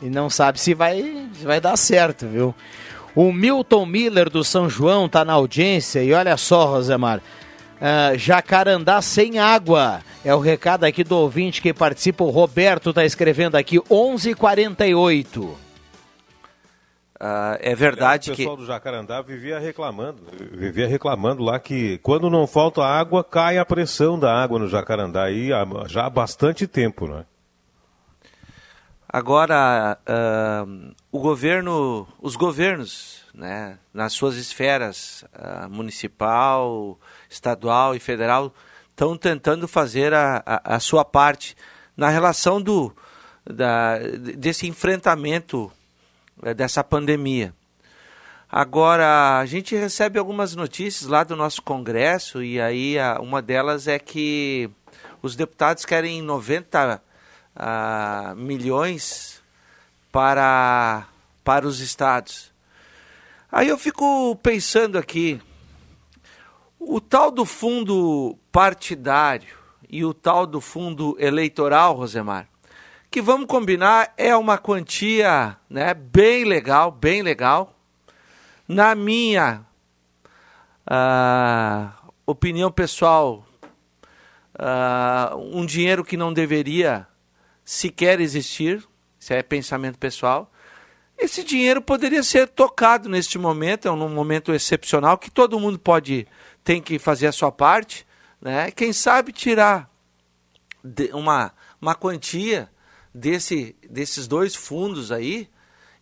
e 0.00 0.08
não 0.08 0.30
sabe 0.30 0.58
se 0.58 0.74
vai, 0.74 1.28
se 1.34 1.44
vai 1.44 1.60
dar 1.60 1.76
certo, 1.76 2.26
viu? 2.26 2.54
O 3.14 3.32
Milton 3.32 3.86
Miller 3.86 4.28
do 4.28 4.42
São 4.42 4.68
João 4.68 5.08
tá 5.08 5.24
na 5.24 5.34
audiência 5.34 6.02
e 6.02 6.12
olha 6.12 6.36
só, 6.36 6.66
Rosemar, 6.66 7.20
uh, 7.80 8.18
Jacarandá 8.18 9.00
sem 9.02 9.38
água. 9.38 10.02
É 10.24 10.34
o 10.34 10.38
recado 10.38 10.84
aqui 10.84 11.04
do 11.04 11.16
ouvinte 11.16 11.60
que 11.60 11.72
participa. 11.72 12.24
O 12.24 12.30
Roberto 12.30 12.90
está 12.90 13.04
escrevendo 13.04 13.56
aqui 13.56 13.78
11:48. 13.78 15.64
Uh, 17.20 17.56
é 17.60 17.74
verdade 17.74 18.32
que 18.32 18.32
o 18.32 18.36
pessoal 18.36 18.56
do 18.56 18.66
Jacarandá 18.66 19.22
vivia 19.22 19.58
reclamando, 19.58 20.20
vivia 20.52 20.86
reclamando 20.86 21.42
lá 21.42 21.58
que 21.58 21.96
quando 21.98 22.28
não 22.28 22.46
falta 22.46 22.84
água 22.84 23.22
cai 23.22 23.56
a 23.56 23.64
pressão 23.64 24.18
da 24.18 24.34
água 24.34 24.58
no 24.58 24.68
Jacarandá 24.68 25.24
aí 25.24 25.50
já 25.86 26.06
há 26.06 26.10
bastante 26.10 26.66
tempo, 26.66 27.06
né? 27.06 27.24
Agora 29.08 29.96
uh, 30.08 30.92
o 31.12 31.20
governo, 31.20 32.04
os 32.20 32.34
governos, 32.34 33.22
né, 33.32 33.78
nas 33.92 34.12
suas 34.12 34.34
esferas 34.34 35.24
uh, 35.36 35.70
municipal, 35.70 36.98
estadual 37.34 37.94
e 37.94 38.00
federal 38.00 38.54
estão 38.90 39.16
tentando 39.16 39.66
fazer 39.66 40.14
a, 40.14 40.42
a, 40.46 40.76
a, 40.76 40.80
sua 40.80 41.04
parte 41.04 41.56
na 41.96 42.08
relação 42.08 42.62
do, 42.62 42.94
da, 43.44 43.98
desse 44.36 44.66
enfrentamento 44.66 45.70
é, 46.42 46.54
dessa 46.54 46.82
pandemia. 46.82 47.52
Agora, 48.50 49.40
a 49.40 49.46
gente 49.46 49.74
recebe 49.74 50.18
algumas 50.18 50.54
notícias 50.54 51.10
lá 51.10 51.24
do 51.24 51.34
nosso 51.34 51.60
Congresso, 51.60 52.42
e 52.42 52.60
aí 52.60 52.98
a, 52.98 53.18
uma 53.20 53.42
delas 53.42 53.88
é 53.88 53.98
que 53.98 54.70
os 55.20 55.34
deputados 55.34 55.84
querem 55.84 56.22
90 56.22 57.02
uh, 57.56 58.36
milhões 58.36 59.42
para, 60.12 61.08
para 61.42 61.66
os 61.66 61.80
estados. 61.80 62.52
Aí 63.50 63.68
eu 63.68 63.78
fico 63.78 64.36
pensando 64.42 64.98
aqui, 64.98 65.40
o 66.86 67.00
tal 67.00 67.30
do 67.30 67.44
fundo 67.44 68.38
partidário 68.52 69.56
e 69.88 70.04
o 70.04 70.12
tal 70.12 70.46
do 70.46 70.60
fundo 70.60 71.16
eleitoral, 71.18 71.94
Rosemar, 71.94 72.48
que 73.10 73.22
vamos 73.22 73.46
combinar 73.46 74.12
é 74.16 74.36
uma 74.36 74.58
quantia 74.58 75.56
né, 75.68 75.94
bem 75.94 76.44
legal, 76.44 76.90
bem 76.90 77.22
legal. 77.22 77.74
Na 78.66 78.94
minha 78.94 79.64
uh, 80.86 82.12
opinião 82.26 82.70
pessoal, 82.72 83.46
uh, 84.54 85.36
um 85.36 85.64
dinheiro 85.64 86.04
que 86.04 86.16
não 86.16 86.32
deveria 86.32 87.06
sequer 87.64 88.20
existir, 88.20 88.86
isso 89.18 89.32
é 89.32 89.42
pensamento 89.42 89.98
pessoal. 89.98 90.50
Esse 91.16 91.44
dinheiro 91.44 91.80
poderia 91.80 92.22
ser 92.22 92.48
tocado 92.48 93.08
neste 93.08 93.38
momento, 93.38 93.86
é 93.86 93.90
um 93.90 94.08
momento 94.08 94.52
excepcional 94.52 95.16
que 95.16 95.30
todo 95.30 95.60
mundo 95.60 95.78
pode, 95.78 96.26
tem 96.62 96.82
que 96.82 96.98
fazer 96.98 97.26
a 97.26 97.32
sua 97.32 97.52
parte, 97.52 98.06
né? 98.40 98.70
Quem 98.70 98.92
sabe 98.92 99.32
tirar 99.32 99.88
uma, 101.12 101.52
uma 101.80 101.94
quantia 101.94 102.68
desse, 103.14 103.76
desses 103.88 104.26
dois 104.26 104.54
fundos 104.54 105.12
aí, 105.12 105.48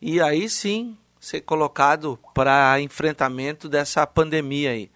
e 0.00 0.20
aí 0.20 0.48
sim 0.48 0.96
ser 1.20 1.42
colocado 1.42 2.18
para 2.34 2.80
enfrentamento 2.80 3.68
dessa 3.68 4.04
pandemia 4.06 4.70
aí. 4.70 4.90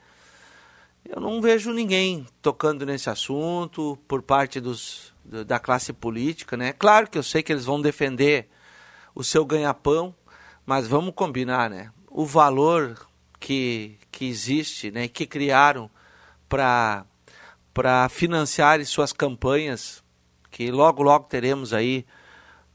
Eu 1.04 1.20
não 1.20 1.40
vejo 1.40 1.72
ninguém 1.72 2.26
tocando 2.42 2.84
nesse 2.84 3.08
assunto 3.08 3.96
por 4.08 4.22
parte 4.22 4.60
dos, 4.60 5.14
da 5.24 5.60
classe 5.60 5.92
política, 5.92 6.56
né? 6.56 6.72
Claro 6.72 7.08
que 7.08 7.16
eu 7.16 7.22
sei 7.22 7.44
que 7.44 7.52
eles 7.52 7.64
vão 7.64 7.80
defender 7.80 8.48
o 9.16 9.24
seu 9.24 9.46
ganha-pão, 9.46 10.14
mas 10.66 10.86
vamos 10.86 11.14
combinar, 11.14 11.70
né? 11.70 11.90
O 12.10 12.26
valor 12.26 13.08
que, 13.40 13.98
que 14.12 14.26
existe, 14.26 14.90
né? 14.90 15.08
Que 15.08 15.26
criaram 15.26 15.90
para 16.48 17.04
para 17.72 18.08
financiar 18.08 18.82
suas 18.86 19.12
campanhas, 19.12 20.02
que 20.50 20.70
logo 20.70 21.02
logo 21.02 21.26
teremos 21.26 21.74
aí 21.74 22.06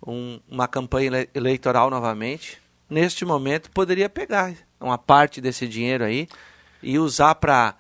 um, 0.06 0.40
uma 0.48 0.68
campanha 0.68 1.28
eleitoral 1.34 1.90
novamente. 1.90 2.62
Neste 2.88 3.26
momento 3.26 3.72
poderia 3.72 4.08
pegar 4.08 4.54
uma 4.80 5.00
parte 5.00 5.42
desse 5.42 5.68
dinheiro 5.68 6.04
aí 6.04 6.28
e 6.84 7.00
usar 7.00 7.34
para 7.34 7.76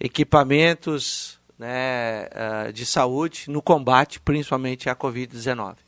equipamentos 0.00 1.38
né, 1.58 2.24
uh, 2.24 2.72
de 2.72 2.86
saúde 2.86 3.44
no 3.48 3.60
combate, 3.60 4.18
principalmente 4.18 4.88
à 4.88 4.96
Covid-19. 4.96 5.85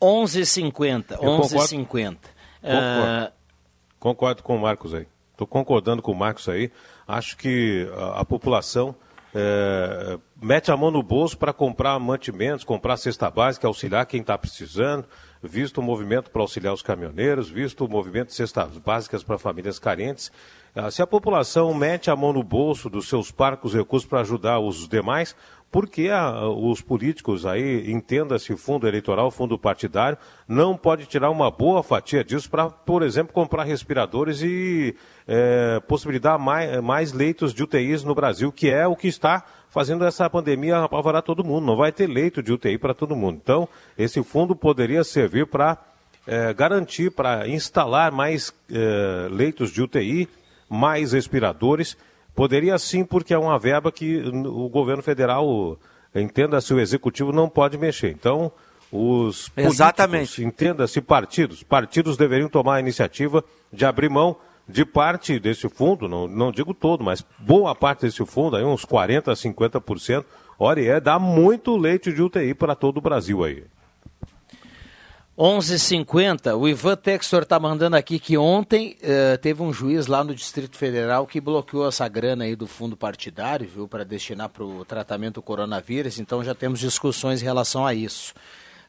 11h50. 0.00 1.18
11h50. 1.18 2.16
Concordo, 2.60 3.26
uh... 3.26 3.32
concordo 3.98 4.42
com 4.42 4.56
o 4.56 4.60
Marcos 4.60 4.94
aí. 4.94 5.06
Estou 5.32 5.46
concordando 5.46 6.02
com 6.02 6.12
o 6.12 6.16
Marcos 6.16 6.48
aí. 6.48 6.70
Acho 7.06 7.36
que 7.36 7.88
a, 7.96 8.20
a 8.20 8.24
população 8.24 8.94
é, 9.34 10.18
mete 10.40 10.70
a 10.70 10.76
mão 10.76 10.90
no 10.90 11.02
bolso 11.02 11.36
para 11.36 11.52
comprar 11.52 11.98
mantimentos, 11.98 12.64
comprar 12.64 12.96
cesta 12.96 13.30
básica, 13.30 13.66
auxiliar 13.66 14.06
quem 14.06 14.20
está 14.20 14.38
precisando, 14.38 15.06
visto 15.42 15.78
o 15.78 15.82
movimento 15.82 16.30
para 16.30 16.42
auxiliar 16.42 16.72
os 16.72 16.82
caminhoneiros, 16.82 17.48
visto 17.48 17.84
o 17.84 17.88
movimento 17.88 18.28
de 18.28 18.34
cestas 18.34 18.78
básicas 18.78 19.22
para 19.22 19.38
famílias 19.38 19.78
carentes. 19.78 20.32
Ah, 20.74 20.90
se 20.90 21.02
a 21.02 21.06
população 21.06 21.72
mete 21.74 22.10
a 22.10 22.16
mão 22.16 22.32
no 22.32 22.42
bolso 22.42 22.88
dos 22.88 23.08
seus 23.08 23.30
parcos 23.30 23.74
recursos 23.74 24.08
para 24.08 24.20
ajudar 24.20 24.60
os 24.60 24.88
demais, 24.88 25.36
por 25.70 25.88
que 25.88 26.10
a, 26.10 26.48
os 26.48 26.80
políticos 26.80 27.44
aí, 27.44 27.90
entenda-se 27.90 28.56
fundo 28.56 28.88
eleitoral, 28.88 29.30
fundo 29.30 29.58
partidário, 29.58 30.16
não 30.46 30.76
pode 30.76 31.06
tirar 31.06 31.30
uma 31.30 31.50
boa 31.50 31.82
fatia 31.82 32.24
disso 32.24 32.48
para, 32.50 32.70
por 32.70 33.02
exemplo, 33.02 33.32
comprar 33.32 33.64
respiradores 33.64 34.40
e 34.42 34.94
é, 35.26 35.80
possibilitar 35.86 36.38
mais, 36.38 36.80
mais 36.82 37.12
leitos 37.12 37.52
de 37.52 37.62
UTIs 37.62 38.02
no 38.02 38.14
Brasil, 38.14 38.50
que 38.50 38.70
é 38.70 38.86
o 38.86 38.96
que 38.96 39.08
está 39.08 39.44
fazendo 39.68 40.04
essa 40.04 40.28
pandemia 40.30 40.78
apavorar 40.78 41.22
todo 41.22 41.44
mundo. 41.44 41.66
Não 41.66 41.76
vai 41.76 41.92
ter 41.92 42.06
leito 42.06 42.42
de 42.42 42.52
UTI 42.52 42.78
para 42.78 42.94
todo 42.94 43.14
mundo. 43.14 43.38
Então, 43.42 43.68
esse 43.96 44.22
fundo 44.22 44.56
poderia 44.56 45.04
servir 45.04 45.46
para 45.46 45.76
é, 46.26 46.52
garantir, 46.54 47.10
para 47.10 47.46
instalar 47.48 48.10
mais 48.10 48.52
é, 48.70 49.28
leitos 49.30 49.70
de 49.70 49.82
UTI 49.82 50.28
mais 50.68 51.12
respiradores. 51.12 51.96
Poderia 52.38 52.78
sim, 52.78 53.04
porque 53.04 53.34
é 53.34 53.38
uma 53.38 53.58
verba 53.58 53.90
que 53.90 54.20
o 54.20 54.68
governo 54.68 55.02
federal, 55.02 55.76
entenda-se, 56.14 56.72
o 56.72 56.78
executivo 56.78 57.32
não 57.32 57.48
pode 57.48 57.76
mexer. 57.76 58.12
Então, 58.12 58.52
os 58.92 59.50
Exatamente. 59.56 60.44
entenda-se, 60.44 61.00
partidos, 61.00 61.64
partidos 61.64 62.16
deveriam 62.16 62.48
tomar 62.48 62.76
a 62.76 62.80
iniciativa 62.80 63.42
de 63.72 63.84
abrir 63.84 64.08
mão 64.08 64.36
de 64.68 64.84
parte 64.84 65.40
desse 65.40 65.68
fundo, 65.68 66.06
não, 66.06 66.28
não 66.28 66.52
digo 66.52 66.72
todo, 66.72 67.02
mas 67.02 67.26
boa 67.40 67.74
parte 67.74 68.02
desse 68.02 68.24
fundo, 68.24 68.54
aí 68.54 68.62
uns 68.62 68.86
40%, 68.86 69.32
50%, 69.32 70.24
olha, 70.60 70.80
é 70.80 71.00
dar 71.00 71.18
muito 71.18 71.76
leite 71.76 72.12
de 72.12 72.22
UTI 72.22 72.54
para 72.54 72.76
todo 72.76 72.98
o 72.98 73.02
Brasil 73.02 73.42
aí. 73.42 73.64
11:50. 75.38 76.56
O 76.56 76.66
Ivan 76.66 76.96
Textor 76.96 77.42
está 77.42 77.60
mandando 77.60 77.94
aqui 77.94 78.18
que 78.18 78.36
ontem 78.36 78.96
uh, 79.00 79.38
teve 79.38 79.62
um 79.62 79.72
juiz 79.72 80.08
lá 80.08 80.24
no 80.24 80.34
Distrito 80.34 80.76
Federal 80.76 81.28
que 81.28 81.40
bloqueou 81.40 81.86
essa 81.86 82.08
grana 82.08 82.42
aí 82.42 82.56
do 82.56 82.66
fundo 82.66 82.96
partidário, 82.96 83.68
viu, 83.72 83.86
para 83.86 84.04
destinar 84.04 84.48
para 84.48 84.64
o 84.64 84.84
tratamento 84.84 85.34
do 85.34 85.42
coronavírus. 85.42 86.18
Então 86.18 86.42
já 86.42 86.56
temos 86.56 86.80
discussões 86.80 87.40
em 87.40 87.44
relação 87.44 87.86
a 87.86 87.94
isso. 87.94 88.34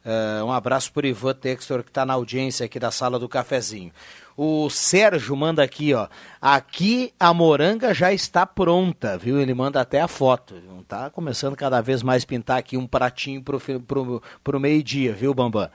Uh, 0.03 0.43
um 0.43 0.51
abraço 0.51 0.91
para 0.91 1.05
o 1.05 1.07
Ivan 1.07 1.35
Textor 1.35 1.83
que 1.83 1.91
está 1.91 2.03
na 2.03 2.15
audiência 2.15 2.65
aqui 2.65 2.79
da 2.79 2.89
sala 2.89 3.19
do 3.19 3.29
cafezinho. 3.29 3.91
O 4.35 4.71
Sérgio 4.71 5.35
manda 5.35 5.61
aqui, 5.61 5.93
ó. 5.93 6.07
Aqui 6.41 7.13
a 7.19 7.31
moranga 7.31 7.93
já 7.93 8.11
está 8.11 8.43
pronta, 8.47 9.19
viu? 9.19 9.39
Ele 9.39 9.53
manda 9.53 9.79
até 9.79 10.01
a 10.01 10.07
foto. 10.07 10.55
Tá 10.87 11.11
começando 11.11 11.55
cada 11.55 11.79
vez 11.79 12.01
mais 12.01 12.25
pintar 12.25 12.57
aqui 12.57 12.75
um 12.75 12.87
pratinho 12.87 13.43
pro, 13.43 13.61
pro 14.43 14.59
meio-dia, 14.59 15.13
viu, 15.13 15.31
Bambam? 15.31 15.69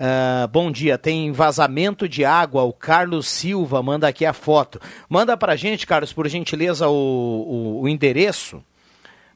Uh, 0.00 0.48
bom 0.48 0.70
dia, 0.70 0.98
tem 0.98 1.32
vazamento 1.32 2.08
de 2.08 2.24
água. 2.24 2.62
O 2.62 2.72
Carlos 2.72 3.28
Silva 3.28 3.82
manda 3.82 4.08
aqui 4.08 4.26
a 4.26 4.32
foto. 4.32 4.80
Manda 5.08 5.36
pra 5.36 5.56
gente, 5.56 5.86
Carlos, 5.86 6.12
por 6.12 6.28
gentileza, 6.28 6.88
o, 6.88 6.92
o, 6.92 7.80
o 7.82 7.88
endereço 7.88 8.62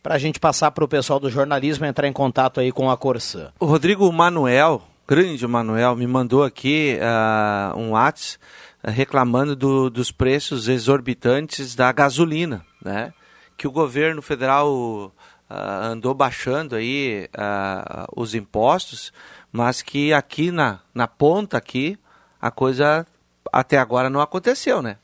para 0.02 0.14
a 0.14 0.18
gente 0.18 0.38
passar 0.38 0.70
para 0.70 0.84
o 0.84 0.88
pessoal 0.88 1.18
do 1.18 1.28
jornalismo 1.28 1.84
entrar 1.84 2.06
em 2.06 2.12
contato 2.12 2.60
aí 2.60 2.70
com 2.70 2.88
a 2.88 2.96
Corsã. 2.96 3.50
O 3.58 3.66
Rodrigo 3.66 4.10
Manuel, 4.12 4.80
grande 5.06 5.44
Manuel, 5.46 5.96
me 5.96 6.06
mandou 6.06 6.44
aqui 6.44 6.96
uh, 7.00 7.76
um 7.76 7.90
WhatsApp 7.90 8.38
reclamando 8.84 9.56
do, 9.56 9.90
dos 9.90 10.12
preços 10.12 10.68
exorbitantes 10.68 11.74
da 11.74 11.90
gasolina, 11.90 12.64
né? 12.84 13.12
Que 13.56 13.66
o 13.66 13.72
governo 13.72 14.22
federal 14.22 15.12
uh, 15.50 15.84
andou 15.84 16.14
baixando 16.14 16.76
aí 16.76 17.28
uh, 17.36 18.20
os 18.20 18.34
impostos 18.34 19.12
mas 19.56 19.80
que 19.80 20.12
aqui 20.12 20.50
na, 20.50 20.80
na 20.94 21.08
ponta 21.08 21.56
aqui 21.56 21.98
a 22.40 22.50
coisa 22.50 23.06
até 23.50 23.78
agora 23.78 24.10
não 24.10 24.20
aconteceu, 24.20 24.82
né? 24.82 24.98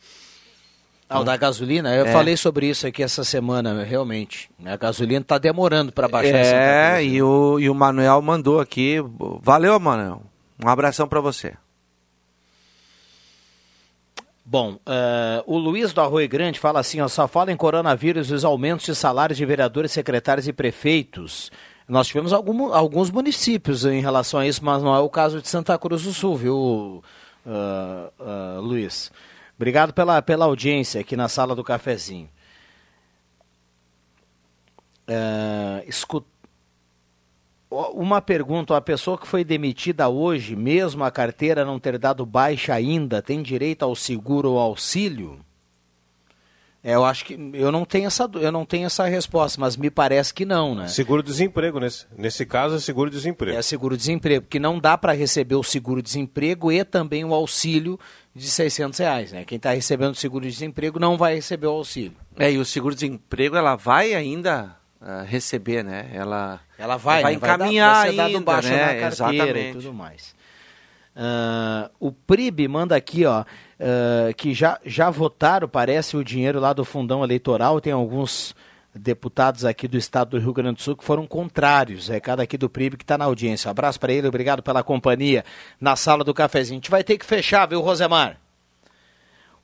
Ah, 1.08 1.20
o 1.20 1.24
da 1.24 1.36
gasolina, 1.36 1.94
eu 1.94 2.06
é. 2.06 2.12
falei 2.12 2.36
sobre 2.36 2.68
isso 2.68 2.86
aqui 2.86 3.02
essa 3.02 3.22
semana, 3.22 3.82
realmente. 3.82 4.50
A 4.64 4.76
gasolina 4.76 5.20
está 5.20 5.36
demorando 5.38 5.92
para 5.92 6.08
baixar. 6.08 6.36
É, 6.36 7.04
e 7.04 7.22
o, 7.22 7.58
e 7.58 7.68
o 7.68 7.74
Manuel 7.74 8.20
mandou 8.22 8.60
aqui. 8.60 8.96
Valeu, 9.42 9.78
Manuel. 9.78 10.22
Um 10.62 10.68
abração 10.68 11.06
para 11.06 11.20
você. 11.20 11.54
Bom, 14.44 14.72
uh, 14.74 14.78
o 15.46 15.56
Luiz 15.56 15.92
do 15.92 16.00
Arroio 16.00 16.28
Grande 16.28 16.58
fala 16.58 16.80
assim, 16.80 17.00
ó, 17.00 17.06
só 17.06 17.28
fala 17.28 17.52
em 17.52 17.56
coronavírus 17.56 18.30
os 18.30 18.44
aumentos 18.44 18.84
de 18.84 18.94
salários 18.94 19.38
de 19.38 19.46
vereadores, 19.46 19.92
secretários 19.92 20.48
e 20.48 20.52
prefeitos. 20.52 21.50
Nós 21.88 22.08
tivemos 22.08 22.32
algum, 22.32 22.72
alguns 22.72 23.10
municípios 23.10 23.84
em 23.84 24.00
relação 24.00 24.40
a 24.40 24.46
isso, 24.46 24.64
mas 24.64 24.82
não 24.82 24.94
é 24.94 24.98
o 24.98 25.08
caso 25.08 25.40
de 25.40 25.48
Santa 25.48 25.78
Cruz 25.78 26.02
do 26.02 26.12
Sul, 26.12 26.36
viu, 26.36 26.56
uh, 27.46 28.12
uh, 28.18 28.60
Luiz? 28.60 29.12
Obrigado 29.56 29.92
pela, 29.92 30.20
pela 30.20 30.44
audiência 30.44 31.00
aqui 31.00 31.16
na 31.16 31.28
sala 31.28 31.54
do 31.54 31.62
cafezinho. 31.62 32.28
Uh, 35.08 35.88
escut... 35.88 36.26
Uma 37.94 38.20
pergunta: 38.20 38.76
a 38.76 38.80
pessoa 38.80 39.16
que 39.16 39.26
foi 39.26 39.44
demitida 39.44 40.08
hoje, 40.08 40.54
mesmo 40.54 41.04
a 41.04 41.10
carteira 41.10 41.64
não 41.64 41.78
ter 41.78 41.98
dado 41.98 42.26
baixa 42.26 42.74
ainda, 42.74 43.22
tem 43.22 43.42
direito 43.42 43.82
ao 43.82 43.96
seguro 43.96 44.52
ou 44.52 44.58
auxílio? 44.58 45.38
É, 46.84 46.96
eu 46.96 47.04
acho 47.04 47.24
que 47.24 47.38
eu 47.54 47.70
não 47.70 47.84
tenho 47.84 48.08
essa 48.08 48.28
eu 48.34 48.50
não 48.50 48.66
tenho 48.66 48.86
essa 48.86 49.04
resposta, 49.06 49.60
mas 49.60 49.76
me 49.76 49.88
parece 49.88 50.34
que 50.34 50.44
não, 50.44 50.74
né? 50.74 50.88
Seguro-desemprego 50.88 51.78
nesse 51.78 52.06
nesse 52.18 52.44
caso 52.44 52.74
é 52.74 52.80
seguro-desemprego. 52.80 53.56
É 53.56 53.62
seguro-desemprego, 53.62 54.42
porque 54.42 54.58
não 54.58 54.80
dá 54.80 54.98
para 54.98 55.12
receber 55.12 55.54
o 55.54 55.62
seguro-desemprego 55.62 56.72
e 56.72 56.84
também 56.84 57.24
o 57.24 57.32
auxílio 57.32 57.98
de 58.34 58.50
600 58.50 58.98
reais, 58.98 59.32
né? 59.32 59.44
Quem 59.44 59.56
está 59.56 59.72
recebendo 59.72 60.12
o 60.12 60.16
seguro-desemprego 60.16 60.98
não 60.98 61.16
vai 61.16 61.36
receber 61.36 61.68
o 61.68 61.70
auxílio. 61.70 62.16
É 62.36 62.50
e 62.50 62.58
o 62.58 62.64
seguro-desemprego 62.64 63.54
ela 63.54 63.76
vai 63.76 64.12
ainda 64.12 64.76
uh, 65.02 65.24
receber, 65.26 65.84
né? 65.84 66.08
Ela, 66.12 66.60
ela 66.78 66.96
vai, 66.96 67.22
vai 67.22 67.32
né? 67.32 67.36
encaminhar 67.36 68.06
vai 68.06 68.16
dar, 68.16 68.24
ainda, 68.26 68.40
baixo 68.40 68.68
né? 68.68 68.76
na 68.76 68.86
carteira 68.86 69.08
Exatamente. 69.08 69.68
e 69.68 69.72
tudo 69.72 69.92
mais. 69.92 70.34
Uh, 71.14 71.90
o 72.00 72.12
PRIB 72.12 72.68
manda 72.68 72.96
aqui, 72.96 73.26
ó, 73.26 73.42
uh, 73.42 74.34
que 74.34 74.54
já, 74.54 74.78
já 74.84 75.10
votaram, 75.10 75.68
parece, 75.68 76.16
o 76.16 76.24
dinheiro 76.24 76.58
lá 76.58 76.72
do 76.72 76.84
fundão 76.84 77.22
eleitoral. 77.22 77.80
Tem 77.80 77.92
alguns 77.92 78.54
deputados 78.94 79.64
aqui 79.64 79.88
do 79.88 79.96
estado 79.96 80.30
do 80.30 80.38
Rio 80.38 80.52
Grande 80.52 80.76
do 80.76 80.82
Sul 80.82 80.96
que 80.96 81.04
foram 81.04 81.26
contrários. 81.26 82.08
Recado 82.08 82.40
aqui 82.40 82.56
do 82.56 82.70
PRIB 82.70 82.96
que 82.96 83.04
está 83.04 83.18
na 83.18 83.26
audiência. 83.26 83.68
Um 83.68 83.72
abraço 83.72 84.00
para 84.00 84.12
ele, 84.12 84.28
obrigado 84.28 84.62
pela 84.62 84.82
companhia 84.82 85.44
na 85.80 85.96
sala 85.96 86.24
do 86.24 86.32
cafezinho. 86.32 86.76
A 86.76 86.80
gente 86.80 86.90
vai 86.90 87.04
ter 87.04 87.18
que 87.18 87.26
fechar, 87.26 87.66
viu, 87.66 87.80
Rosemar? 87.80 88.41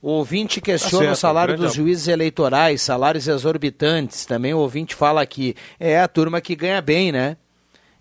O 0.01 0.11
ouvinte 0.11 0.61
questiona 0.61 0.99
Tá 0.99 1.05
certo, 1.07 1.17
o 1.17 1.21
salário 1.21 1.57
dos 1.57 1.75
juízes 1.75 2.07
eleitorais, 2.07 2.81
salários 2.83 3.27
exorbitantes. 3.27 4.25
Também 4.27 4.55
o 4.55 4.59
ouvinte 4.59 4.95
fala 4.95 5.21
aqui. 5.21 5.57
É 5.79 6.01
a 6.01 6.07
turma 6.07 6.41
que 6.41 6.55
ganha 6.55 6.81
bem, 6.81 7.11
né? 7.11 7.37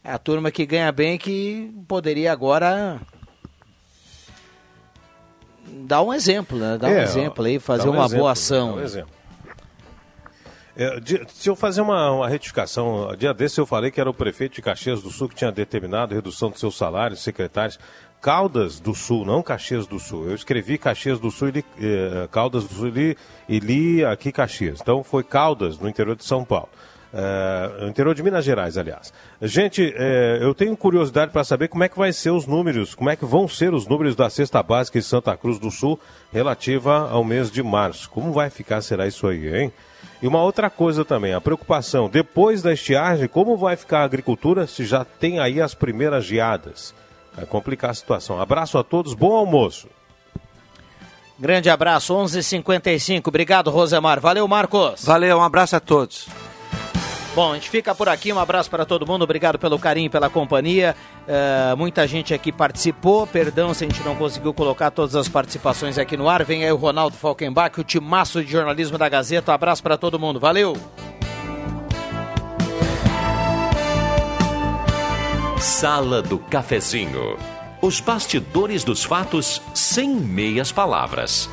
É 0.04 0.12
a 0.12 0.18
turma 0.20 0.52
que 0.52 0.66
ganha 0.66 0.92
bem 0.92 1.18
que 1.18 1.72
poderia 1.88 2.32
agora 2.32 3.00
dar 5.86 6.02
um 6.02 6.14
exemplo, 6.14 6.58
né? 6.58 6.78
Dar 6.78 6.88
um 6.88 6.92
É, 6.92 7.04
exemplo 7.04 7.46
aí, 7.46 7.60
fazer 7.60 7.90
um 7.90 7.94
uma 7.94 8.06
exemplo, 8.06 8.20
boa 8.20 8.32
ação. 8.32 8.76
um 8.76 8.80
exemplo. 8.82 9.18
É, 10.80 11.00
de- 11.00 11.26
se 11.34 11.50
eu 11.50 11.56
fazer 11.56 11.82
uma, 11.82 12.12
uma 12.12 12.30
retificação, 12.30 13.14
dia 13.18 13.34
desse 13.34 13.60
eu 13.60 13.66
falei 13.66 13.90
que 13.90 14.00
era 14.00 14.08
o 14.10 14.14
prefeito 14.14 14.54
de 14.56 14.62
Caxias 14.62 15.02
do 15.02 15.10
Sul 15.10 15.28
que 15.28 15.34
tinha 15.36 15.52
determinado 15.52 16.14
a 16.14 16.16
redução 16.16 16.52
dos 16.52 16.60
seus 16.60 16.78
salários, 16.78 17.24
secretários. 17.24 17.80
Caldas 18.28 18.78
do 18.82 18.94
Sul, 18.94 19.26
não 19.26 19.42
Caxias 19.42 19.88
do 19.88 19.98
Sul. 19.98 20.26
Eu 20.26 20.36
escrevi 20.36 20.78
Caxias 20.78 21.18
do 21.18 21.32
Sul 21.32 21.48
e 21.48 21.52
li, 21.52 21.66
eh, 21.80 22.28
Caldas 22.30 22.66
do 22.66 22.74
Sul 22.74 22.90
e 22.90 22.92
li, 22.92 23.18
e 23.48 23.58
li 23.58 24.04
aqui 24.04 24.34
Caxias. 24.34 24.82
Então 24.82 25.02
foi 25.02 25.24
Caldas, 25.24 25.80
no 25.80 25.88
interior 25.88 26.14
de 26.14 26.26
São 26.26 26.44
Paulo. 26.44 26.68
No 27.80 27.88
interior 27.88 28.14
de 28.14 28.22
Minas 28.22 28.44
Gerais, 28.44 28.78
aliás. 28.78 29.14
Gente, 29.42 29.94
eh, 29.96 30.40
eu 30.42 30.54
tenho 30.54 30.76
curiosidade 30.76 31.32
para 31.32 31.46
saber 31.46 31.70
como 31.70 31.86
é 31.86 31.88
que 31.88 31.98
vai 31.98 32.12
ser 32.12 32.32
os 32.32 32.46
números, 32.46 32.94
como 32.94 33.10
é 33.10 33.16
que 33.16 33.24
vão 33.24 33.48
ser 33.48 33.74
os 33.74 33.88
números 33.88 34.14
da 34.14 34.30
cesta 34.30 34.62
básica 34.62 34.98
em 34.98 35.02
Santa 35.02 35.38
Cruz 35.38 35.58
do 35.58 35.72
Sul 35.72 35.98
relativa 36.30 37.10
ao 37.10 37.24
mês 37.24 37.50
de 37.50 37.64
março. 37.64 38.10
Como 38.10 38.34
vai 38.34 38.50
ficar, 38.50 38.82
será 38.82 39.08
isso 39.08 39.26
aí, 39.26 39.48
hein? 39.56 39.74
E 40.22 40.28
uma 40.28 40.44
outra 40.44 40.70
coisa 40.70 41.06
também, 41.06 41.34
a 41.34 41.40
preocupação, 41.40 42.10
depois 42.10 42.62
da 42.62 42.74
estiagem, 42.74 43.30
como 43.30 43.56
vai 43.56 43.78
ficar 43.78 44.00
a 44.00 44.04
agricultura 44.04 44.68
se 44.68 44.84
já 44.84 45.06
tem 45.06 45.40
aí 45.40 45.62
as 45.62 45.74
primeiras 45.74 46.26
geadas? 46.26 46.94
Vai 47.38 47.46
complicar 47.46 47.92
a 47.92 47.94
situação. 47.94 48.42
Abraço 48.42 48.80
a 48.80 48.84
todos, 48.84 49.14
bom 49.14 49.36
almoço. 49.36 49.88
Grande 51.40 51.70
abraço, 51.70 52.16
11:55. 52.16 52.38
h 52.38 52.44
55 52.44 53.30
Obrigado, 53.30 53.70
Rosemar. 53.70 54.20
Valeu, 54.20 54.48
Marcos. 54.48 55.06
Valeu, 55.06 55.38
um 55.38 55.44
abraço 55.44 55.76
a 55.76 55.80
todos. 55.80 56.28
Bom, 57.36 57.52
a 57.52 57.54
gente 57.54 57.70
fica 57.70 57.94
por 57.94 58.10
aqui. 58.10 58.34
Um 58.34 58.40
abraço 58.40 58.68
para 58.68 58.84
todo 58.84 59.06
mundo. 59.06 59.22
Obrigado 59.22 59.60
pelo 59.60 59.78
carinho, 59.78 60.10
pela 60.10 60.28
companhia. 60.28 60.96
Eh, 61.28 61.76
muita 61.78 62.08
gente 62.08 62.34
aqui 62.34 62.52
participou. 62.52 63.28
Perdão 63.28 63.76
se 63.76 63.86
a 63.86 63.88
gente 63.88 64.02
não 64.02 64.16
conseguiu 64.16 64.52
colocar 64.56 64.90
todas 64.90 65.16
as 65.16 65.30
participações 65.30 66.00
aqui 66.00 66.18
no 66.18 66.28
ar. 66.28 66.44
Vem 66.44 66.66
aí 66.66 66.72
o 66.72 66.76
Ronaldo 66.76 67.16
Falkenbach, 67.16 67.80
o 67.80 67.84
timaço 67.84 68.44
de 68.44 68.52
jornalismo 68.52 68.98
da 68.98 69.08
Gazeta. 69.08 69.52
Um 69.52 69.54
abraço 69.54 69.84
para 69.84 69.96
todo 69.96 70.18
mundo. 70.18 70.40
Valeu! 70.40 70.76
Sala 75.60 76.22
do 76.22 76.38
Cafezinho. 76.38 77.36
Os 77.82 78.00
bastidores 78.00 78.84
dos 78.84 79.04
fatos 79.04 79.60
sem 79.74 80.08
meias 80.08 80.72
palavras. 80.72 81.50